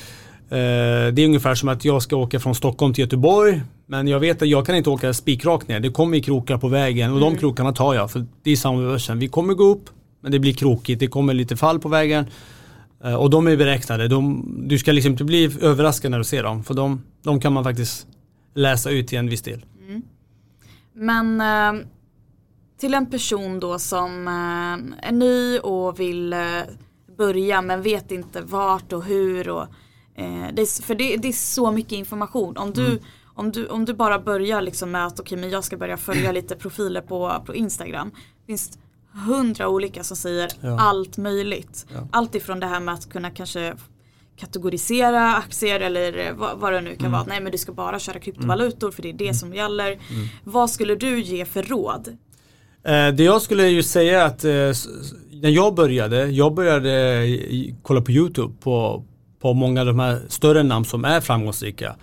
det 1.13 1.23
är 1.23 1.25
ungefär 1.25 1.55
som 1.55 1.69
att 1.69 1.85
jag 1.85 2.03
ska 2.03 2.17
åka 2.17 2.41
från 2.41 2.55
Stockholm 2.55 2.95
till 2.95 3.05
Göteborg. 3.05 3.63
Men 3.87 4.09
jag 4.09 4.21
vet 4.21 4.43
att 4.43 4.49
jag 4.49 4.67
kan 4.67 4.77
inte 4.77 4.91
åka 4.91 5.15
spikrakt 5.15 5.69
ner. 5.69 5.81
Det 5.81 5.91
kommer 5.91 6.21
krokar 6.21 6.59
på 6.59 6.69
vägen 6.69 7.13
och 7.13 7.21
de 7.21 7.37
krokarna 7.37 7.73
tar 7.73 7.95
jag. 7.95 8.11
För 8.11 8.27
det 8.43 8.51
är 8.51 8.57
samma 8.57 8.83
börsen. 8.83 9.19
Vi 9.19 9.29
kommer 9.29 9.55
gå 9.55 9.65
upp, 9.65 9.91
men 10.21 10.33
det 10.33 10.39
blir 10.39 10.53
krokigt. 10.55 11.01
Det 11.01 11.07
kommer 11.07 11.35
lite 11.35 11.57
fall 11.57 11.79
på 11.79 11.89
vägen. 11.89 12.27
Eh, 13.05 13.15
och 13.15 13.31
de 13.31 13.47
är 13.47 13.57
beräknade. 13.57 14.09
De, 14.09 14.45
du 14.69 14.79
ska 14.79 14.93
liksom 14.93 15.13
inte 15.13 15.25
bli 15.25 15.45
överraskad 15.61 16.11
när 16.11 16.19
du 16.19 16.25
ser 16.25 16.43
dem. 16.43 16.65
För 16.65 16.75
de, 16.75 17.03
de 17.23 17.41
kan 17.41 17.53
man 17.53 17.65
faktiskt 17.65 18.07
läsa 18.55 18.91
ut 18.91 19.09
till 19.09 19.19
en 19.19 19.29
viss 19.29 19.43
del. 19.43 19.65
Men 20.95 21.41
eh, 21.41 21.87
till 22.79 22.95
en 22.95 23.07
person 23.07 23.61
då 23.61 23.79
som 23.79 24.29
eh, 24.29 25.09
är 25.09 25.13
ny 25.13 25.59
och 25.59 26.01
vill 26.01 26.33
eh, 26.33 26.39
börja 27.19 27.63
men 27.63 27.83
vet 27.83 28.11
inte 28.11 28.41
vart 28.41 28.93
och 28.93 29.05
hur. 29.05 29.49
Och, 29.49 29.67
det 30.53 30.63
är, 30.63 30.83
för 30.83 30.95
det, 30.95 31.17
det 31.17 31.29
är 31.29 31.33
så 31.33 31.73
mycket 31.73 31.93
information. 31.93 32.57
Om 32.57 32.73
du, 32.73 32.87
Mm. 32.87 32.99
om 33.35 33.53
du, 33.53 33.67
om 33.67 33.85
du 33.85 33.95
bara 33.95 34.19
börjar 34.19 34.61
liksom 34.63 34.91
med 34.91 35.07
att 35.07 35.21
okej 35.21 35.39
men 35.39 35.51
jag 35.51 35.65
ska 35.65 35.77
börja 35.77 35.97
följa 35.97 36.33
lite 36.33 36.57
profiler 36.57 37.01
på, 37.01 37.43
på 37.47 37.55
Instagram. 37.55 38.11
finns 38.47 38.79
hundra 39.27 39.69
olika 39.69 40.05
som 40.05 40.17
säger 40.17 40.51
Ja. 40.61 40.81
allt 40.81 41.17
möjligt. 41.17 41.87
Ja. 41.95 42.09
Allt 42.13 42.35
ifrån 42.35 42.61
det 42.61 42.67
här 42.67 42.81
med 42.81 42.95
att 42.95 43.09
kunna 43.09 43.31
kanske 43.31 43.75
kategorisera 44.37 45.35
aktier 45.35 45.81
eller 45.81 46.27
eh, 46.27 46.35
vad, 46.35 46.59
vad 46.59 46.73
det 46.73 46.81
nu 46.81 46.91
kan 46.91 46.99
Mm. 47.07 47.13
vara. 47.13 47.25
Nej 47.29 47.41
men 47.41 47.53
du 47.53 47.59
ska 47.59 47.73
bara 47.73 47.99
köra 47.99 48.19
kryptovalutor 48.19 48.91
för 48.91 49.03
det 49.03 49.09
är 49.09 49.13
det 49.13 49.35
som 49.35 49.55
gäller. 49.55 49.87
Mm. 49.93 50.01
Vad 50.45 50.71
skulle 50.71 50.95
du 50.95 51.21
ge 51.21 51.45
för 51.45 51.63
råd? 51.63 52.09
Eh, 52.85 53.09
det 53.15 53.23
jag 53.25 53.43
skulle 53.43 53.69
ju 53.69 53.83
säga 53.83 54.25
att 54.25 54.45
eh, 54.45 54.51
när 55.31 55.49
jag 55.51 55.75
började, 55.75 56.27
jag 56.27 56.55
började 56.55 57.23
kolla 57.83 58.01
på 58.01 58.11
YouTube 58.13 58.55
på, 58.61 59.05
på 59.41 59.55
många 59.55 59.81
av 59.81 59.87
de 59.87 59.99
här 59.99 60.21
större 60.29 60.63
namn 60.63 60.85
som 60.85 61.05
är 61.05 61.21
framgångsrika. 61.21 61.97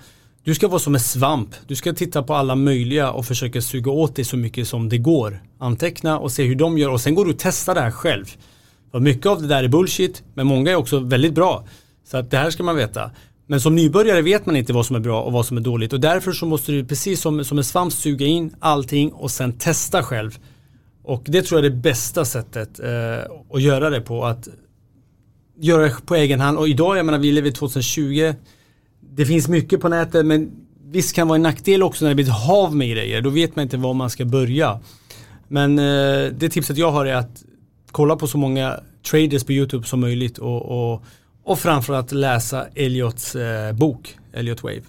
Du 0.46 0.56
ska 0.56 0.68
vara 0.68 0.80
som 0.80 0.96
en 0.96 1.02
svamp. 1.02 1.50
Du 1.68 1.76
ska 1.76 1.94
titta 1.94 2.24
på 2.24 2.34
alla 2.34 2.56
möjliga 2.56 3.12
och 3.12 3.26
försöka 3.26 3.62
suga 3.62 3.92
åt 3.92 4.16
dig 4.16 4.26
så 4.26 4.38
mycket 4.38 4.68
som 4.68 4.90
det 4.90 4.98
går. 4.98 5.44
Anteckna 5.60 6.20
och 6.20 6.32
se 6.32 6.44
hur 6.44 6.56
de 6.56 6.78
gör 6.78 6.90
och 6.90 7.02
sen 7.02 7.16
går 7.16 7.26
du 7.26 7.32
och 7.32 7.40
testar 7.40 7.76
det 7.76 7.82
här 7.82 7.92
själv. 7.92 8.26
För 8.92 9.00
mycket 9.00 9.26
av 9.26 9.42
det 9.42 9.48
där 9.48 9.64
är 9.64 9.68
bullshit, 9.68 10.24
men 10.34 10.48
många 10.48 10.72
är 10.72 10.76
också 10.76 11.00
väldigt 11.00 11.34
bra. 11.34 11.68
Så 12.08 12.18
att 12.18 12.32
det 12.32 12.38
här 12.38 12.50
ska 12.50 12.64
man 12.64 12.76
veta. 12.76 13.12
Men 13.48 13.62
som 13.62 13.76
nybörjare 13.76 14.22
vet 14.22 14.46
man 14.46 14.56
inte 14.56 14.74
vad 14.74 14.86
som 14.86 14.96
är 14.96 15.00
bra 15.00 15.22
och 15.22 15.32
vad 15.32 15.46
som 15.46 15.58
är 15.58 15.62
dåligt 15.62 15.94
och 15.94 16.00
därför 16.00 16.32
så 16.32 16.46
måste 16.46 16.72
du 16.72 16.86
precis 16.86 17.22
som, 17.22 17.46
som 17.46 17.58
en 17.58 17.64
svamp 17.64 17.94
suga 17.94 18.26
in 18.26 18.56
allting 18.60 19.12
och 19.12 19.32
sen 19.32 19.58
testa 19.58 20.04
själv. 20.04 20.40
Och 21.04 21.24
det 21.26 21.42
tror 21.42 21.60
jag 21.60 21.66
är 21.66 21.70
det 21.70 21.76
bästa 21.76 22.26
sättet 22.26 22.80
eh, 22.80 23.32
att 23.54 23.62
göra 23.62 23.90
det 23.90 24.02
på. 24.02 24.26
Att 24.26 24.48
göra 25.60 25.84
det 25.84 25.96
på 26.06 26.16
egen 26.16 26.40
hand. 26.40 26.58
Och 26.58 26.68
idag, 26.68 26.98
jag 26.98 27.06
menar 27.06 27.20
vi 27.20 27.32
lever 27.32 27.50
i 27.50 27.52
2020. 27.52 28.34
Det 29.16 29.26
finns 29.26 29.48
mycket 29.48 29.82
på 29.82 29.90
nätet 29.90 30.26
men 30.26 30.52
visst 30.92 31.16
kan 31.16 31.28
vara 31.28 31.36
en 31.36 31.42
nackdel 31.42 31.84
också 31.84 32.06
när 32.06 32.10
det 32.10 32.16
blir 32.16 32.26
ett 32.26 32.48
hav 32.48 32.76
med 32.76 32.90
grejer. 32.90 33.22
Då 33.22 33.30
vet 33.30 33.56
man 33.56 33.64
inte 33.64 33.78
var 33.78 33.94
man 33.94 34.10
ska 34.10 34.26
börja. 34.26 34.80
Men 35.48 35.80
eh, 35.80 36.32
det 36.38 36.50
tipset 36.50 36.78
jag 36.78 36.92
har 36.92 37.06
är 37.06 37.16
att 37.16 37.44
kolla 37.92 38.16
på 38.16 38.28
så 38.28 38.38
många 38.38 38.80
traders 39.10 39.44
på 39.44 39.52
YouTube 39.52 39.88
som 39.88 40.00
möjligt 40.00 40.38
och, 40.38 40.94
och, 40.94 41.04
och 41.44 41.60
framförallt 41.60 42.12
läsa 42.12 42.66
Elliots 42.76 43.36
eh, 43.36 43.74
bok, 43.74 44.18
Elliot 44.34 44.64
Wave. 44.64 44.82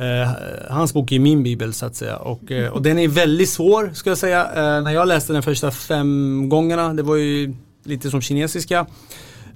Eh, 0.00 0.30
hans 0.70 0.94
bok 0.94 1.12
är 1.12 1.18
min 1.18 1.42
bibel 1.42 1.72
så 1.72 1.86
att 1.86 1.96
säga 1.96 2.16
och, 2.16 2.52
eh, 2.52 2.72
och 2.72 2.82
den 2.82 2.98
är 2.98 3.08
väldigt 3.08 3.48
svår 3.48 3.90
ska 3.94 4.10
jag 4.10 4.18
säga. 4.18 4.44
Eh, 4.44 4.82
när 4.82 4.90
jag 4.90 5.08
läste 5.08 5.32
den 5.32 5.42
första 5.42 5.70
fem 5.70 6.48
gångerna, 6.48 6.94
det 6.94 7.02
var 7.02 7.16
ju 7.16 7.54
lite 7.84 8.10
som 8.10 8.20
kinesiska. 8.20 8.86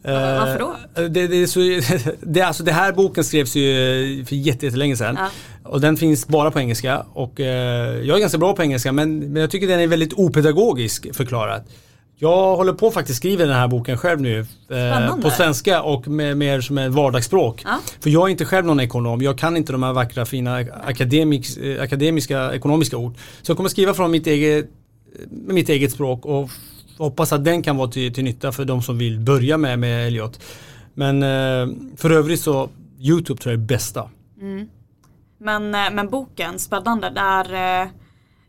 Eh, 0.05 0.13
Varför 0.13 0.59
då? 0.59 0.77
Det, 1.09 1.09
det, 1.27 1.37
är 1.43 1.47
så, 1.47 1.61
det, 2.21 2.41
alltså 2.43 2.63
det 2.63 2.73
här 2.73 2.93
boken 2.93 3.25
skrevs 3.25 3.57
ju 3.57 4.25
för 4.29 4.37
jätte- 4.37 4.67
jättelänge 4.67 4.97
sedan. 4.97 5.17
Ja. 5.21 5.29
Och 5.71 5.81
den 5.81 5.97
finns 5.97 6.27
bara 6.29 6.51
på 6.51 6.61
engelska 6.61 7.05
och 7.13 7.41
eh, 7.41 7.47
jag 8.03 8.17
är 8.17 8.21
ganska 8.21 8.39
bra 8.39 8.57
på 8.57 8.63
engelska 8.63 8.93
men, 8.93 9.19
men 9.19 9.41
jag 9.41 9.51
tycker 9.51 9.69
den 9.69 9.81
är 9.81 9.87
väldigt 9.87 10.13
opedagogisk 10.13 11.15
förklarad. 11.15 11.63
Jag 12.23 12.57
håller 12.57 12.73
på 12.73 12.87
att 12.87 12.95
faktiskt 12.95 13.17
skriva 13.19 13.45
den 13.45 13.55
här 13.55 13.69
boken 13.69 13.99
själv 13.99 14.21
nu. 14.21 14.47
Eh, 14.71 15.17
på 15.17 15.31
svenska 15.31 15.83
och 15.83 16.09
med, 16.09 16.37
mer 16.37 16.61
som 16.61 16.79
ett 16.79 16.93
vardagsspråk. 16.93 17.63
Ja. 17.65 17.79
För 18.01 18.11
jag 18.11 18.27
är 18.27 18.29
inte 18.31 18.45
själv 18.45 18.67
någon 18.67 18.81
ekonom. 18.81 19.23
Jag 19.23 19.39
kan 19.39 19.57
inte 19.57 19.73
de 19.73 19.83
här 19.83 19.93
vackra 19.93 20.27
fina 20.27 20.65
akademiks, 20.85 21.57
eh, 21.57 21.83
akademiska 21.83 22.53
ekonomiska 22.55 22.97
ord. 22.97 23.15
Så 23.43 23.51
jag 23.51 23.57
kommer 23.57 23.71
skriva 23.71 23.95
från 23.95 24.11
mitt 24.11 24.27
eget, 24.27 24.67
mitt 25.31 25.69
eget 25.69 25.93
språk 25.93 26.27
och 26.27 26.51
hoppas 27.05 27.33
att 27.33 27.45
den 27.45 27.63
kan 27.63 27.77
vara 27.77 27.91
till, 27.91 28.15
till 28.15 28.25
nytta 28.25 28.53
för 28.53 28.65
de 28.65 28.83
som 28.83 28.99
vill 28.99 29.21
börja 29.21 29.59
med, 29.59 29.79
med 29.79 30.07
Elliot. 30.07 30.41
Men 30.95 31.23
eh, 31.23 31.77
för 31.97 32.11
övrigt 32.11 32.41
så 32.41 32.71
YouTube 32.99 33.41
tror 33.41 33.53
jag 33.55 33.63
är 33.63 33.67
bästa. 33.67 34.11
Men, 35.39 35.75
eh, 35.75 35.91
men 35.93 36.09
boken, 36.09 36.59
spännande, 36.59 37.11
när, 37.11 37.45
eh, 37.83 37.89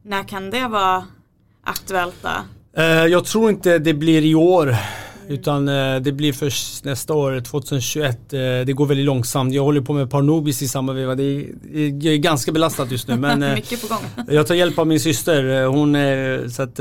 när 0.03 0.23
kan 0.23 0.49
det 0.49 0.67
vara 0.67 1.05
aktuellt 1.63 2.15
då? 2.21 2.29
Eh, 2.81 3.05
jag 3.05 3.25
tror 3.25 3.49
inte 3.49 3.79
det 3.79 3.93
blir 3.93 4.25
i 4.25 4.35
år. 4.35 4.75
Utan 5.32 5.67
eh, 5.67 5.99
det 6.01 6.11
blir 6.11 6.34
först 6.34 6.84
nästa 6.84 7.13
år, 7.13 7.39
2021. 7.39 8.34
Eh, 8.34 8.39
det 8.39 8.73
går 8.75 8.86
väldigt 8.86 9.05
långsamt. 9.05 9.53
Jag 9.53 9.63
håller 9.63 9.82
på 9.82 9.93
med 9.93 10.11
Parnobis 10.11 10.61
i 10.61 10.67
samma 10.67 10.93
veva. 10.93 11.15
Det 11.15 11.23
är, 11.23 11.45
det 11.91 12.09
är 12.09 12.17
ganska 12.17 12.51
belastat 12.51 12.91
just 12.91 13.07
nu. 13.07 13.17
Men 13.17 13.43
eh, 13.43 13.53
Mycket 13.53 13.82
på 13.82 13.88
gång. 13.88 14.25
jag 14.36 14.47
tar 14.47 14.55
hjälp 14.55 14.79
av 14.79 14.88
min 14.88 14.99
syster. 14.99 15.65
Hon 15.65 15.95
är, 15.95 16.47
så 16.47 16.63
att 16.63 16.77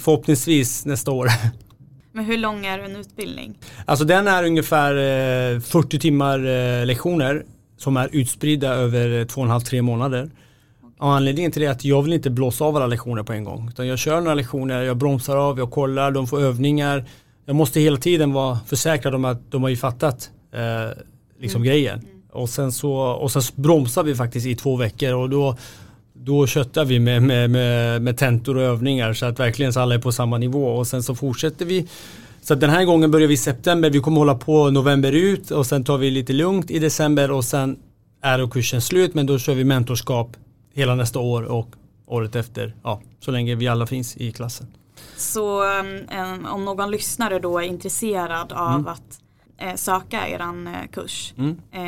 förhoppningsvis 0.00 0.84
nästa 0.84 1.10
år. 1.10 1.28
Men 2.12 2.24
hur 2.24 2.38
lång 2.38 2.66
är 2.66 2.78
en 2.78 2.96
utbildning? 2.96 3.58
Alltså 3.84 4.04
den 4.04 4.28
är 4.28 4.44
ungefär 4.44 4.94
eh, 5.54 5.60
40 5.60 5.98
timmar 5.98 6.84
lektioner 6.84 7.44
som 7.78 7.96
är 7.96 8.08
utspridda 8.12 8.68
över 8.68 9.24
två 9.24 9.40
och 9.40 9.44
en 9.44 9.50
halv, 9.50 9.60
tre 9.60 9.82
månader. 9.82 10.30
Och 10.98 11.12
anledningen 11.12 11.52
till 11.52 11.62
det 11.62 11.68
är 11.68 11.72
att 11.72 11.84
jag 11.84 12.02
vill 12.02 12.12
inte 12.12 12.30
blåsa 12.30 12.64
av 12.64 12.76
alla 12.76 12.86
lektioner 12.86 13.22
på 13.22 13.32
en 13.32 13.44
gång. 13.44 13.68
Utan 13.68 13.86
jag 13.86 13.98
kör 13.98 14.20
några 14.20 14.34
lektioner, 14.34 14.82
jag 14.82 14.96
bromsar 14.96 15.36
av, 15.36 15.58
jag 15.58 15.70
kollar, 15.70 16.10
de 16.10 16.26
får 16.26 16.40
övningar. 16.40 17.04
Jag 17.50 17.56
måste 17.56 17.80
hela 17.80 17.96
tiden 17.96 18.32
vara 18.32 18.58
försäkrad 18.66 19.14
om 19.14 19.24
att 19.24 19.50
de 19.50 19.62
har 19.62 19.70
ju 19.70 19.76
fattat 19.76 20.30
eh, 20.52 20.98
liksom 21.40 21.62
grejen. 21.62 22.06
Och 22.32 22.48
sen, 22.48 22.72
så, 22.72 22.92
och 22.92 23.32
sen 23.32 23.42
bromsar 23.54 24.02
vi 24.02 24.14
faktiskt 24.14 24.46
i 24.46 24.54
två 24.54 24.76
veckor 24.76 25.14
och 25.14 25.30
då, 25.30 25.56
då 26.12 26.46
köttar 26.46 26.84
vi 26.84 26.98
med, 26.98 27.22
med, 27.22 27.50
med, 27.50 28.02
med 28.02 28.18
tentor 28.18 28.56
och 28.56 28.62
övningar 28.62 29.12
så 29.12 29.26
att 29.26 29.40
verkligen 29.40 29.72
så 29.72 29.80
alla 29.80 29.94
är 29.94 29.98
på 29.98 30.12
samma 30.12 30.38
nivå. 30.38 30.66
Och 30.66 30.86
sen 30.86 31.02
så 31.02 31.14
fortsätter 31.14 31.64
vi 31.64 31.88
så 32.42 32.54
att 32.54 32.60
den 32.60 32.70
här 32.70 32.84
gången 32.84 33.10
börjar 33.10 33.28
vi 33.28 33.34
i 33.34 33.36
september, 33.36 33.90
vi 33.90 34.00
kommer 34.00 34.18
hålla 34.18 34.34
på 34.34 34.70
november 34.70 35.12
ut 35.12 35.50
och 35.50 35.66
sen 35.66 35.84
tar 35.84 35.98
vi 35.98 36.10
lite 36.10 36.32
lugnt 36.32 36.70
i 36.70 36.78
december 36.78 37.30
och 37.30 37.44
sen 37.44 37.76
är 38.22 38.50
kursen 38.50 38.80
slut 38.80 39.14
men 39.14 39.26
då 39.26 39.38
kör 39.38 39.54
vi 39.54 39.64
mentorskap 39.64 40.36
hela 40.74 40.94
nästa 40.94 41.18
år 41.18 41.42
och 41.42 41.68
året 42.06 42.36
efter, 42.36 42.74
ja, 42.82 43.00
så 43.20 43.30
länge 43.30 43.54
vi 43.54 43.68
alla 43.68 43.86
finns 43.86 44.16
i 44.16 44.32
klassen. 44.32 44.66
Så 45.20 45.62
um, 45.80 46.46
om 46.46 46.64
någon 46.64 46.90
lyssnare 46.90 47.38
då 47.38 47.58
är 47.58 47.62
intresserad 47.62 48.52
av 48.52 48.74
Mm. 48.74 48.86
att 48.88 49.18
eh, 49.58 49.74
söka 49.74 50.28
eran 50.28 50.66
eh, 50.66 50.72
kurs. 50.92 51.34
Eh, 51.72 51.80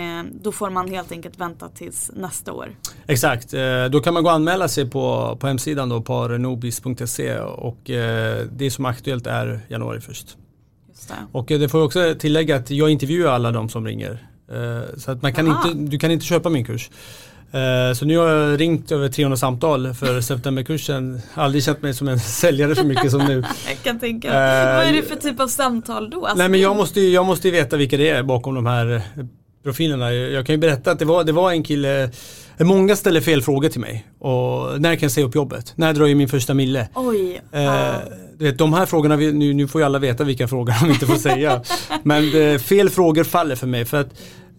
då 0.42 0.52
får 0.52 0.70
man 0.70 0.88
helt 0.88 1.12
enkelt 1.12 1.40
vänta 1.40 1.68
tills 1.68 2.10
nästa 2.16 2.52
år. 2.52 2.68
Exakt, 3.06 3.54
eh, 3.54 3.84
då 3.90 4.00
kan 4.00 4.14
man 4.14 4.22
gå 4.22 4.28
och 4.28 4.34
anmäla 4.34 4.68
sig 4.68 4.90
på, 4.90 5.36
på 5.40 5.46
hemsidan 5.46 5.88
då, 5.88 6.00
parenobis.se 6.02 7.38
och 7.40 7.90
eh, 7.90 8.46
det 8.52 8.70
som 8.70 8.84
är 8.84 8.88
aktuellt 8.88 9.26
är 9.26 9.60
januari 9.68 10.00
först. 10.00 10.36
Just 10.88 11.08
det. 11.08 11.14
Och 11.32 11.50
eh, 11.50 11.58
det 11.60 11.68
får 11.68 11.80
jag 11.80 11.86
också 11.86 12.14
tillägga 12.18 12.56
att 12.56 12.70
jag 12.70 12.90
intervjuar 12.90 13.32
alla 13.32 13.50
de 13.52 13.68
som 13.68 13.86
ringer. 13.86 14.28
Eh, 14.52 14.98
Så 14.98 15.10
att 15.10 15.22
man 15.22 15.32
kan 15.34 15.48
Aha. 15.50 15.68
inte, 15.68 15.90
du 15.90 15.98
kan 15.98 16.10
inte 16.10 16.24
köpa 16.26 16.48
min 16.50 16.64
kurs. 16.64 16.90
Eh, 17.52 17.94
Så 17.94 18.04
nu 18.04 18.16
har 18.18 18.28
jag 18.28 18.60
ringt 18.60 18.92
över 18.92 19.08
300 19.08 19.36
samtal 19.36 19.94
för 19.94 20.20
septemberkursen. 20.20 21.20
Aldrig 21.34 21.64
känt 21.64 21.82
mig 21.82 21.94
som 21.94 22.08
en 22.08 22.18
säljare 22.40 22.74
så 22.74 22.84
mycket 22.84 23.10
som 23.10 23.20
nu. 23.24 23.44
Jag 23.68 23.82
kan 23.82 23.98
tänka 23.98 24.28
Eh, 24.28 24.76
Vad 24.76 24.86
är 24.86 24.92
det 24.92 25.02
för 25.02 25.16
typ 25.16 25.40
av 25.40 25.48
samtal 25.48 26.10
då? 26.10 26.26
Alltså, 26.26 26.38
Nej 26.38 26.48
men 26.48 26.60
jag 26.60 26.76
måste, 26.76 27.00
ju- 27.00 27.10
jag 27.10 27.26
måste 27.26 27.50
veta 27.50 27.76
vilka 27.76 27.96
det 27.96 28.08
är 28.10 28.22
bakom 28.22 28.54
de 28.54 28.66
här 28.66 28.94
eh, 28.94 29.24
profilerna. 29.64 30.12
Jag 30.12 30.46
kan 30.46 30.52
ju 30.54 30.58
berätta 30.58 30.90
att 30.90 30.98
det 30.98 31.04
var, 31.04 31.24
det 31.24 31.32
var 31.32 31.50
en 31.52 31.62
kille, 31.62 32.10
många 32.58 32.96
ställer 32.96 33.20
fel 33.20 33.42
frågor 33.42 33.68
till 33.68 33.80
mig. 33.80 34.06
Och 34.18 34.80
när 34.80 34.94
kan 34.96 35.02
jag 35.02 35.12
säga 35.12 35.26
upp 35.26 35.34
jobbet? 35.34 35.72
När 35.76 35.92
drar 35.92 36.06
jag 36.06 36.16
min 36.16 36.28
första 36.28 36.54
mille? 36.54 36.88
Oj. 36.94 37.42
Du 38.38 38.44
vet, 38.44 38.58
de 38.58 38.72
här 38.72 38.86
frågorna, 38.86 39.16
nu, 39.16 39.54
nu 39.54 39.68
får 39.68 39.80
ju 39.80 39.84
alla 39.84 39.98
veta 39.98 40.24
vilka 40.24 40.48
frågor 40.48 40.74
de 40.80 40.90
inte 40.92 41.06
får 41.06 41.14
säga. 41.16 41.62
Men 42.02 42.58
fel 42.60 42.90
frågor 42.90 43.24
faller 43.24 43.56
för 43.56 43.66
mig 43.66 43.84
för 43.84 44.00
att 44.00 44.08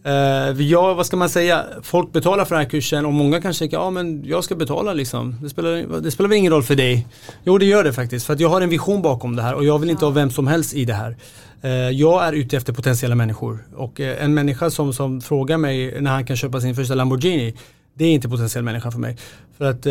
Uh, 0.08 0.62
ja, 0.62 0.94
vad 0.94 1.06
ska 1.06 1.18
man 1.18 1.30
säga? 1.30 1.66
Folk 1.82 2.12
betalar 2.12 2.46
för 2.46 2.56
den 2.56 2.64
här 2.64 2.70
kursen 2.70 3.06
och 3.06 3.14
många 3.14 3.42
kanske 3.42 3.60
tänker, 3.60 3.78
ja 3.78 3.90
men 3.90 4.24
jag 4.26 4.44
ska 4.44 4.56
betala 4.56 4.94
liksom. 4.94 5.36
Det 5.42 5.50
spelar, 5.50 6.02
det 6.02 6.12
spelar 6.12 6.30
väl 6.30 6.38
ingen 6.38 6.52
roll 6.52 6.64
för 6.64 6.76
dig? 6.76 7.08
Jo, 7.44 7.58
det 7.58 7.66
gör 7.66 7.84
det 7.84 7.94
faktiskt. 7.94 8.26
För 8.26 8.34
att 8.34 8.40
jag 8.40 8.50
har 8.50 8.62
en 8.62 8.70
vision 8.70 9.02
bakom 9.02 9.36
det 9.36 9.42
här 9.42 9.54
och 9.54 9.66
jag 9.66 9.80
vill 9.80 9.90
inte 9.90 10.06
ja. 10.06 10.10
ha 10.10 10.14
vem 10.14 10.30
som 10.30 10.48
helst 10.48 10.74
i 10.74 10.86
det 10.86 10.94
här. 10.94 11.16
Uh, 11.64 11.72
jag 11.72 12.26
är 12.28 12.34
ute 12.34 12.58
efter 12.58 12.74
potentiella 12.74 13.16
människor 13.16 13.68
och 13.76 14.00
uh, 14.00 14.24
en 14.24 14.34
människa 14.34 14.70
som, 14.70 14.94
som 14.94 15.22
frågar 15.22 15.58
mig 15.58 16.02
när 16.02 16.12
han 16.12 16.26
kan 16.26 16.38
köpa 16.38 16.62
sin 16.62 16.76
första 16.76 16.96
Lamborghini, 16.96 17.56
det 17.94 18.06
är 18.06 18.12
inte 18.12 18.30
potentiell 18.30 18.64
människa 18.64 18.92
för 18.92 19.00
mig. 19.00 19.18
För 19.58 19.66
att 19.66 19.86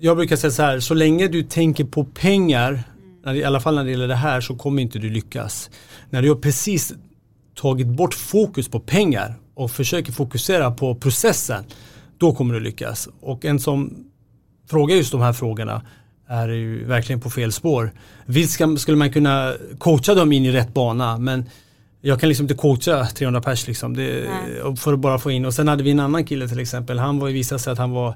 jag 0.00 0.16
brukar 0.16 0.36
säga 0.36 0.50
så 0.50 0.62
här, 0.62 0.80
så 0.80 0.94
länge 0.94 1.28
du 1.28 1.42
tänker 1.42 1.84
på 1.84 2.04
pengar, 2.04 2.82
i 3.34 3.44
alla 3.44 3.60
fall 3.60 3.74
när 3.74 3.84
det 3.84 3.90
gäller 3.90 4.08
det 4.08 4.14
här, 4.14 4.40
så 4.40 4.54
kommer 4.54 4.82
inte 4.82 4.98
du 4.98 5.10
lyckas. 5.10 5.70
När 6.10 6.22
du 6.22 6.28
har 6.28 6.36
precis 6.36 6.94
tagit 7.60 7.86
bort 7.86 8.14
fokus 8.14 8.68
på 8.68 8.80
pengar 8.80 9.34
och 9.54 9.70
försöker 9.70 10.12
fokusera 10.12 10.70
på 10.70 10.94
processen, 10.94 11.64
då 12.18 12.34
kommer 12.34 12.54
du 12.54 12.60
lyckas. 12.60 13.08
Och 13.20 13.44
en 13.44 13.60
som 13.60 14.04
frågar 14.70 14.96
just 14.96 15.12
de 15.12 15.20
här 15.20 15.32
frågorna 15.32 15.82
är 16.26 16.48
ju 16.48 16.84
verkligen 16.84 17.20
på 17.20 17.30
fel 17.30 17.52
spår. 17.52 17.90
Visst 18.26 18.60
skulle 18.78 18.96
man 18.96 19.12
kunna 19.12 19.54
coacha 19.78 20.14
dem 20.14 20.32
in 20.32 20.44
i 20.44 20.52
rätt 20.52 20.74
bana 20.74 21.18
men 21.18 21.44
jag 22.00 22.20
kan 22.20 22.28
liksom 22.28 22.44
inte 22.44 22.54
coacha 22.54 23.06
300 23.06 23.40
pers 23.40 23.66
liksom. 23.66 23.96
Det, 23.96 24.28
för 24.76 24.92
att 24.92 24.98
bara 24.98 25.18
få 25.18 25.30
in 25.30 25.44
och 25.44 25.54
sen 25.54 25.68
hade 25.68 25.82
vi 25.82 25.90
en 25.90 26.00
annan 26.00 26.24
kille 26.24 26.48
till 26.48 26.60
exempel. 26.60 26.98
Han 26.98 27.18
var 27.18 27.28
visade 27.28 27.58
sig 27.58 27.72
att 27.72 27.78
han 27.78 27.90
var 27.90 28.14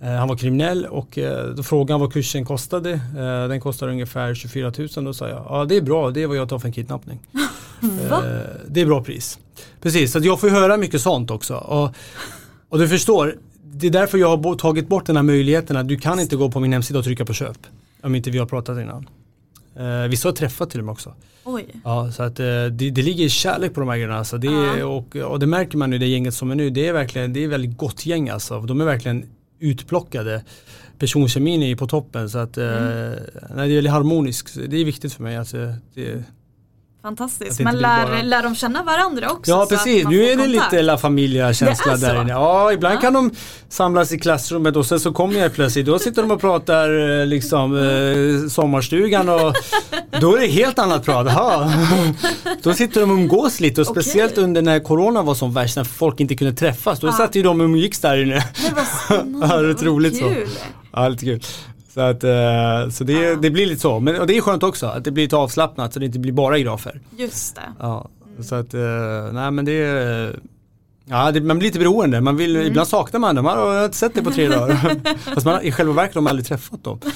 han 0.00 0.28
var 0.28 0.36
kriminell 0.36 0.86
och 0.86 1.18
eh, 1.18 1.46
då 1.46 1.62
frågade 1.62 1.92
han 1.92 2.00
vad 2.00 2.12
kursen 2.12 2.44
kostade. 2.44 2.90
Eh, 2.92 3.48
den 3.48 3.60
kostade 3.60 3.92
ungefär 3.92 4.34
24 4.34 4.72
000. 4.96 5.04
Då 5.04 5.14
sa 5.14 5.28
jag, 5.28 5.46
ja 5.48 5.64
det 5.64 5.76
är 5.76 5.80
bra, 5.80 6.10
det 6.10 6.22
är 6.22 6.26
vad 6.26 6.36
jag 6.36 6.48
tar 6.48 6.58
för 6.58 6.68
en 6.68 6.72
kidnappning. 6.72 7.20
det 8.66 8.80
är 8.80 8.86
bra 8.86 9.04
pris. 9.04 9.38
Precis, 9.82 10.12
så 10.12 10.18
jag 10.18 10.40
får 10.40 10.48
höra 10.48 10.76
mycket 10.76 11.00
sånt 11.00 11.30
också. 11.30 11.54
Och, 11.54 11.94
och 12.68 12.78
du 12.78 12.88
förstår, 12.88 13.36
det 13.62 13.86
är 13.86 13.90
därför 13.90 14.18
jag 14.18 14.36
har 14.36 14.54
tagit 14.54 14.88
bort 14.88 15.06
den 15.06 15.16
här 15.16 15.22
möjligheten 15.22 15.76
att 15.76 15.88
du 15.88 15.96
kan 15.96 16.20
inte 16.20 16.36
gå 16.36 16.50
på 16.50 16.60
min 16.60 16.72
hemsida 16.72 16.98
och 16.98 17.04
trycka 17.04 17.24
på 17.24 17.32
köp. 17.32 17.58
Om 18.02 18.14
inte 18.14 18.30
vi 18.30 18.38
har 18.38 18.46
pratat 18.46 18.78
innan. 18.78 19.08
Uh, 19.80 20.08
vissa 20.08 20.28
har 20.28 20.32
träffat 20.32 20.70
till 20.70 20.80
och 20.80 20.86
med 20.86 20.92
också. 20.92 21.14
Oj. 21.44 21.66
Ja, 21.84 22.12
så 22.12 22.22
att 22.22 22.36
det, 22.36 22.70
det 22.70 23.02
ligger 23.02 23.28
kärlek 23.28 23.74
på 23.74 23.80
de 23.80 23.88
här 23.88 23.96
grejerna. 23.96 24.18
Alltså. 24.18 24.38
Det 24.38 24.48
är, 24.48 24.84
och, 24.84 25.16
och 25.16 25.38
det 25.38 25.46
märker 25.46 25.78
man 25.78 25.90
nu 25.90 25.98
det 25.98 26.06
gänget 26.06 26.34
som 26.34 26.50
är 26.50 26.54
nu. 26.54 26.70
Det 26.70 26.88
är 26.88 26.92
verkligen, 26.92 27.32
det 27.32 27.44
är 27.44 27.48
väldigt 27.48 27.76
gott 27.76 28.06
gäng 28.06 28.28
alltså. 28.28 28.60
De 28.60 28.80
är 28.80 28.84
verkligen 28.84 29.26
utplockade. 29.58 30.44
Personkemin 30.98 31.62
är 31.62 31.76
på 31.76 31.86
toppen 31.86 32.30
så 32.30 32.38
att 32.38 32.56
mm. 32.56 32.72
eh, 32.72 33.18
när 33.54 33.66
det 33.66 33.72
gäller 33.72 33.90
harmonisk, 33.90 34.54
det 34.68 34.76
är 34.76 34.84
viktigt 34.84 35.12
för 35.12 35.22
mig. 35.22 35.36
Alltså, 35.36 35.74
det, 35.94 36.24
Fantastiskt, 37.04 37.60
man 37.60 37.78
lär, 37.78 38.06
bara... 38.06 38.22
lär 38.22 38.42
de 38.42 38.54
känna 38.54 38.82
varandra 38.82 39.30
också? 39.30 39.50
Ja 39.50 39.66
precis, 39.70 40.08
nu 40.08 40.24
är 40.24 40.36
det 40.36 40.42
kontakt. 40.42 40.72
lite 40.72 40.82
La 40.82 40.98
Familia-känsla 40.98 41.96
där 41.96 42.20
inne. 42.20 42.32
Ja, 42.32 42.72
ibland 42.72 42.94
ja. 42.94 43.00
kan 43.00 43.12
de 43.12 43.30
samlas 43.68 44.12
i 44.12 44.18
klassrummet 44.18 44.76
och 44.76 44.86
sen 44.86 45.00
så 45.00 45.12
kommer 45.12 45.40
jag 45.40 45.54
plötsligt, 45.54 45.86
då 45.86 45.98
sitter 45.98 46.22
de 46.22 46.30
och 46.30 46.40
pratar 46.40 47.20
eh, 47.20 47.26
liksom 47.26 47.76
eh, 47.76 48.48
sommarstugan 48.48 49.28
och 49.28 49.54
då 50.20 50.36
är 50.36 50.40
det 50.40 50.46
helt 50.46 50.78
annat 50.78 51.04
prat. 51.04 51.26
Aha. 51.26 51.72
Då 52.62 52.74
sitter 52.74 53.00
de 53.00 53.10
och 53.10 53.16
umgås 53.16 53.60
lite 53.60 53.80
och 53.80 53.86
speciellt 53.86 54.32
okay. 54.32 54.44
under 54.44 54.62
när 54.62 54.80
corona 54.80 55.22
var 55.22 55.34
som 55.34 55.54
värst, 55.54 55.76
när 55.76 55.84
folk 55.84 56.20
inte 56.20 56.36
kunde 56.36 56.54
träffas, 56.54 57.00
då 57.00 57.06
ja. 57.06 57.12
satt 57.12 57.34
ju 57.34 57.42
de 57.42 57.60
och 57.60 57.64
umgicks 57.64 58.00
där 58.00 58.22
inne. 58.22 58.34
Det 58.34 58.74
var 58.74 59.48
ja, 59.56 59.62
det 59.62 59.82
roligt 59.82 60.18
så. 60.18 60.34
Ja, 60.92 61.08
lite 61.08 61.24
kul. 61.24 61.42
Så, 61.94 62.00
att, 62.00 62.24
uh, 62.24 62.90
så 62.90 63.04
det, 63.04 63.12
ja. 63.12 63.36
det, 63.36 63.50
blir 63.50 63.66
lite 63.66 63.80
så. 63.80 64.00
Men 64.00 64.20
och 64.20 64.26
det 64.26 64.36
är 64.36 64.40
skönt 64.40 64.62
också 64.62 64.86
att 64.86 65.04
det 65.04 65.10
blir 65.10 65.24
lite 65.24 65.36
avslappnat 65.36 65.92
så 65.92 65.98
det 65.98 66.06
inte 66.06 66.18
blir 66.18 66.32
bara 66.32 66.58
grafer. 66.58 67.00
Just 67.16 67.54
det. 67.54 67.72
Ja, 67.78 68.08
mm. 68.30 68.42
Så 68.42 68.54
att, 68.54 68.74
uh, 68.74 68.80
nej 69.32 69.50
men 69.50 69.64
det 69.64 69.72
är 69.72 70.38
Ja, 71.06 71.30
det, 71.30 71.40
man 71.40 71.58
blir 71.58 71.68
lite 71.68 71.78
beroende. 71.78 72.20
Man 72.20 72.36
vill, 72.36 72.56
mm. 72.56 72.68
Ibland 72.68 72.88
saknar 72.88 73.20
man 73.20 73.34
dem. 73.34 73.44
Man 73.44 73.58
har 73.58 73.84
inte 73.84 73.96
sett 73.96 74.14
det 74.14 74.22
på 74.22 74.30
tre 74.30 74.48
dagar. 74.48 74.96
Fast 75.34 75.46
man, 75.46 75.62
i 75.62 75.72
själva 75.72 75.92
verket 75.92 76.14
har 76.14 76.22
man 76.22 76.30
aldrig 76.30 76.46
träffat 76.46 76.84
dem. 76.84 77.00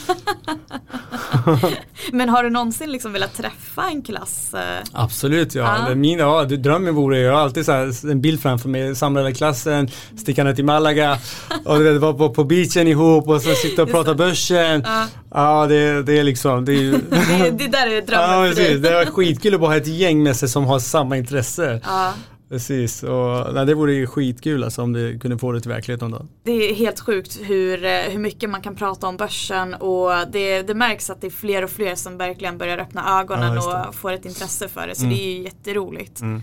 Men 2.12 2.28
har 2.28 2.42
du 2.42 2.50
någonsin 2.50 2.92
liksom 2.92 3.12
velat 3.12 3.34
träffa 3.34 3.88
en 3.88 4.02
klass? 4.02 4.54
Eh? 4.54 4.60
Absolut 4.92 5.54
ja. 5.54 5.86
Ah. 5.90 5.94
Min, 5.94 6.18
ja 6.18 6.44
drömmen 6.44 6.94
vore, 6.94 7.18
jag 7.18 7.32
har 7.32 7.40
alltid 7.40 7.66
så 7.66 7.72
en 8.10 8.20
bild 8.20 8.42
framför 8.42 8.68
mig, 8.68 8.96
samlade 8.96 9.34
klassen, 9.34 9.88
sticka 10.16 10.44
ner 10.44 10.54
till 10.54 10.64
Malaga 10.64 11.18
och 11.64 11.78
det 11.78 11.98
var 11.98 12.12
på, 12.12 12.30
på 12.30 12.44
beachen 12.44 12.88
ihop 12.88 13.28
och 13.28 13.42
så 13.42 13.54
sitta 13.54 13.82
och 13.82 13.90
prata 13.90 14.14
börsen. 14.14 14.84
Ah. 14.86 15.04
Ja 15.30 15.66
det, 15.66 16.02
det 16.02 16.18
är 16.18 16.24
liksom, 16.24 16.64
det 16.64 16.72
är 16.72 16.92
det, 17.10 17.50
det 17.50 17.68
där 17.68 17.86
är 17.86 18.02
drömmen 18.02 18.30
ja, 18.30 18.46
precis. 18.48 18.82
Det 18.82 18.94
var 18.94 19.04
skitkul 19.04 19.54
att 19.54 19.60
bara 19.60 19.70
ha 19.70 19.76
ett 19.76 19.86
gäng 19.86 20.22
med 20.22 20.36
sig 20.36 20.48
som 20.48 20.64
har 20.64 20.78
samma 20.78 21.16
intresse. 21.16 21.80
Ah. 21.84 22.12
Precis, 22.48 23.02
och 23.02 23.54
nej, 23.54 23.66
det 23.66 23.74
vore 23.74 23.94
ju 23.94 24.06
skitkul 24.06 24.64
alltså 24.64 24.82
om 24.82 24.92
det 24.92 25.18
kunde 25.18 25.38
få 25.38 25.52
det 25.52 25.60
till 25.60 25.70
verklighet 25.70 26.00
någon 26.00 26.10
dag. 26.10 26.26
Det 26.42 26.70
är 26.70 26.74
helt 26.74 27.00
sjukt 27.00 27.40
hur, 27.42 27.84
eh, 27.84 27.90
hur 27.90 28.18
mycket 28.18 28.50
man 28.50 28.62
kan 28.62 28.76
prata 28.76 29.06
om 29.06 29.16
börsen 29.16 29.74
och 29.74 30.10
det, 30.32 30.62
det 30.62 30.74
märks 30.74 31.10
att 31.10 31.20
det 31.20 31.26
är 31.26 31.30
fler 31.30 31.64
och 31.64 31.70
fler 31.70 31.94
som 31.94 32.18
verkligen 32.18 32.58
börjar 32.58 32.78
öppna 32.78 33.20
ögonen 33.20 33.54
ja, 33.54 33.86
och 33.88 33.94
får 33.94 34.12
ett 34.12 34.24
intresse 34.24 34.68
för 34.68 34.86
det. 34.86 34.94
Så 34.94 35.04
mm. 35.04 35.16
det 35.16 35.22
är 35.22 35.32
ju 35.32 35.42
jätteroligt. 35.42 36.20
Mm. 36.20 36.42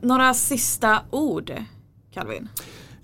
Några 0.00 0.34
sista 0.34 1.00
ord, 1.10 1.52
Calvin? 2.14 2.48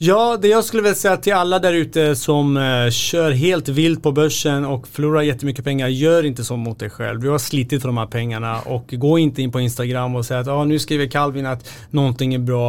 Ja, 0.03 0.39
det 0.43 0.49
jag 0.49 0.65
skulle 0.65 0.83
vilja 0.83 0.95
säga 0.95 1.17
till 1.17 1.33
alla 1.33 1.59
där 1.59 1.73
ute 1.73 2.17
som 2.17 2.57
eh, 2.57 2.91
kör 2.91 3.31
helt 3.31 3.69
vilt 3.69 4.03
på 4.03 4.13
börsen 4.13 4.65
och 4.65 4.89
förlorar 4.89 5.23
jättemycket 5.23 5.65
pengar, 5.65 5.89
gör 5.89 6.27
inte 6.27 6.45
så 6.45 6.57
mot 6.57 6.79
dig 6.79 6.91
själv. 6.91 7.21
Du 7.21 7.29
har 7.29 7.39
slitit 7.39 7.81
för 7.81 7.89
de 7.89 7.97
här 7.97 8.07
pengarna 8.07 8.61
och 8.61 8.85
gå 8.93 9.19
inte 9.19 9.43
in 9.43 9.53
på 9.53 9.61
Instagram 9.61 10.17
och 10.17 10.27
säga 10.27 10.41
att 10.41 10.49
ah, 10.49 10.65
nu 10.65 10.79
skriver 10.79 11.07
Calvin 11.07 11.47
att 11.47 11.71
någonting 11.91 12.35
är 12.35 12.39
bra. 12.39 12.69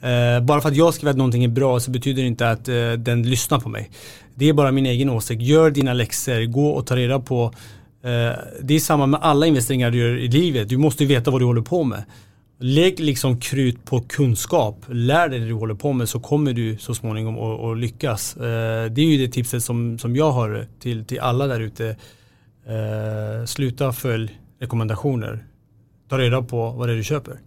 Eh, 0.00 0.44
bara 0.44 0.60
för 0.60 0.68
att 0.68 0.76
jag 0.76 0.94
skriver 0.94 1.10
att 1.10 1.16
någonting 1.16 1.44
är 1.44 1.48
bra 1.48 1.80
så 1.80 1.90
betyder 1.90 2.22
det 2.22 2.28
inte 2.28 2.50
att 2.50 2.68
eh, 2.68 2.92
den 2.92 3.22
lyssnar 3.22 3.60
på 3.60 3.68
mig. 3.68 3.90
Det 4.34 4.48
är 4.48 4.52
bara 4.52 4.72
min 4.72 4.86
egen 4.86 5.10
åsikt. 5.10 5.42
Gör 5.42 5.70
dina 5.70 5.92
läxor, 5.92 6.44
gå 6.44 6.68
och 6.68 6.86
ta 6.86 6.96
reda 6.96 7.20
på 7.20 7.44
eh, 8.04 8.38
det 8.62 8.74
är 8.74 8.78
samma 8.78 9.06
med 9.06 9.20
alla 9.22 9.46
investeringar 9.46 9.90
du 9.90 9.98
gör 9.98 10.18
i 10.18 10.28
livet. 10.28 10.68
Du 10.68 10.76
måste 10.76 11.04
veta 11.04 11.30
vad 11.30 11.40
du 11.40 11.44
håller 11.44 11.62
på 11.62 11.84
med. 11.84 12.04
Lägg 12.64 13.00
liksom 13.00 13.40
krut 13.40 13.84
på 13.84 14.00
kunskap. 14.00 14.84
Lär 14.88 15.28
dig 15.28 15.38
det 15.38 15.46
du 15.46 15.52
håller 15.52 15.74
på 15.74 15.92
med 15.92 16.08
så 16.08 16.20
kommer 16.20 16.52
du 16.52 16.78
så 16.78 16.94
småningom 16.94 17.38
att 17.38 17.78
lyckas. 17.78 18.36
Eh, 18.36 18.90
det 18.90 19.00
är 19.00 19.06
ju 19.06 19.26
det 19.26 19.32
tipset 19.32 19.64
som, 19.64 19.98
som 19.98 20.16
jag 20.16 20.30
har 20.30 20.66
till, 20.78 21.04
till 21.04 21.20
alla 21.20 21.46
där 21.46 21.60
ute. 21.60 21.96
Eh, 22.66 23.46
sluta 23.46 23.92
följ 23.92 24.40
rekommendationer. 24.58 25.46
Ta 26.08 26.18
reda 26.18 26.42
på 26.42 26.70
vad 26.70 26.88
det 26.88 26.92
är 26.92 26.96
du 26.96 27.04
köper. 27.04 27.40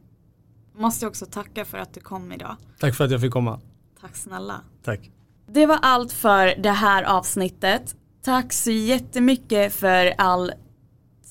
Måste 0.78 1.07
också 1.07 1.26
tacka 1.26 1.66
för 1.66 1.78
att 1.78 1.93
du 1.93 1.99
kom 1.99 2.32
idag. 2.32 2.55
Tack 2.80 2.95
för 2.95 3.05
att 3.05 3.11
jag 3.11 3.22
fick 3.22 3.32
komma. 3.32 3.59
Tack 4.01 4.16
snälla. 4.16 4.61
Tack. 4.84 5.11
Det 5.47 5.66
var 5.66 5.80
allt 5.82 6.11
för 6.11 6.61
det 6.63 6.72
här 6.72 7.03
avsnittet. 7.03 7.95
Tack 8.22 8.53
så 8.53 8.72
jättemycket 8.72 9.74
för 9.74 10.13
all 10.18 10.51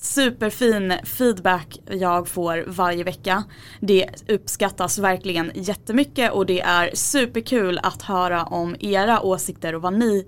superfin 0.04 0.92
feedback 1.04 1.78
jag 1.90 2.28
får 2.28 2.64
varje 2.66 3.04
vecka. 3.04 3.44
Det 3.80 4.06
uppskattas 4.28 4.98
verkligen 4.98 5.50
jättemycket 5.54 6.32
och 6.32 6.46
det 6.46 6.60
är 6.60 6.90
superkul 6.94 7.80
att 7.82 8.02
höra 8.02 8.44
om 8.44 8.76
era 8.80 9.20
åsikter 9.20 9.74
och 9.74 9.82
vad 9.82 9.92
ni 9.92 10.26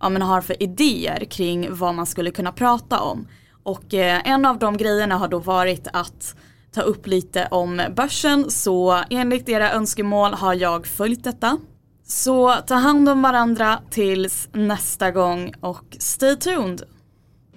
ja, 0.00 0.08
men 0.08 0.22
har 0.22 0.40
för 0.40 0.62
idéer 0.62 1.24
kring 1.24 1.74
vad 1.74 1.94
man 1.94 2.06
skulle 2.06 2.30
kunna 2.30 2.52
prata 2.52 3.00
om. 3.00 3.28
Och 3.62 3.94
eh, 3.94 4.20
en 4.24 4.46
av 4.46 4.58
de 4.58 4.76
grejerna 4.76 5.16
har 5.16 5.28
då 5.28 5.38
varit 5.38 5.88
att 5.92 6.36
ta 6.72 6.80
upp 6.80 7.06
lite 7.06 7.48
om 7.50 7.82
börsen 7.96 8.50
så 8.50 9.02
enligt 9.10 9.48
era 9.48 9.72
önskemål 9.72 10.34
har 10.34 10.54
jag 10.54 10.86
följt 10.86 11.24
detta. 11.24 11.58
Så 12.04 12.54
ta 12.66 12.74
hand 12.74 13.08
om 13.08 13.22
varandra 13.22 13.78
tills 13.90 14.48
nästa 14.52 15.10
gång 15.10 15.54
och 15.60 15.96
stay 15.98 16.36
tuned! 16.36 16.95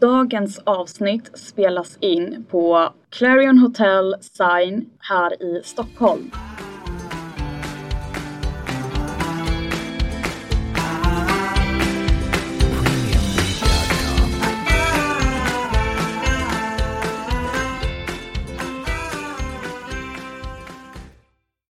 Dagens 0.01 0.59
avsnitt 0.63 1.37
spelas 1.37 1.97
in 2.01 2.45
på 2.51 2.93
Clarion 3.09 3.57
Hotel 3.57 4.15
Sign 4.21 4.89
här 4.99 5.43
i 5.43 5.61
Stockholm. 5.63 6.31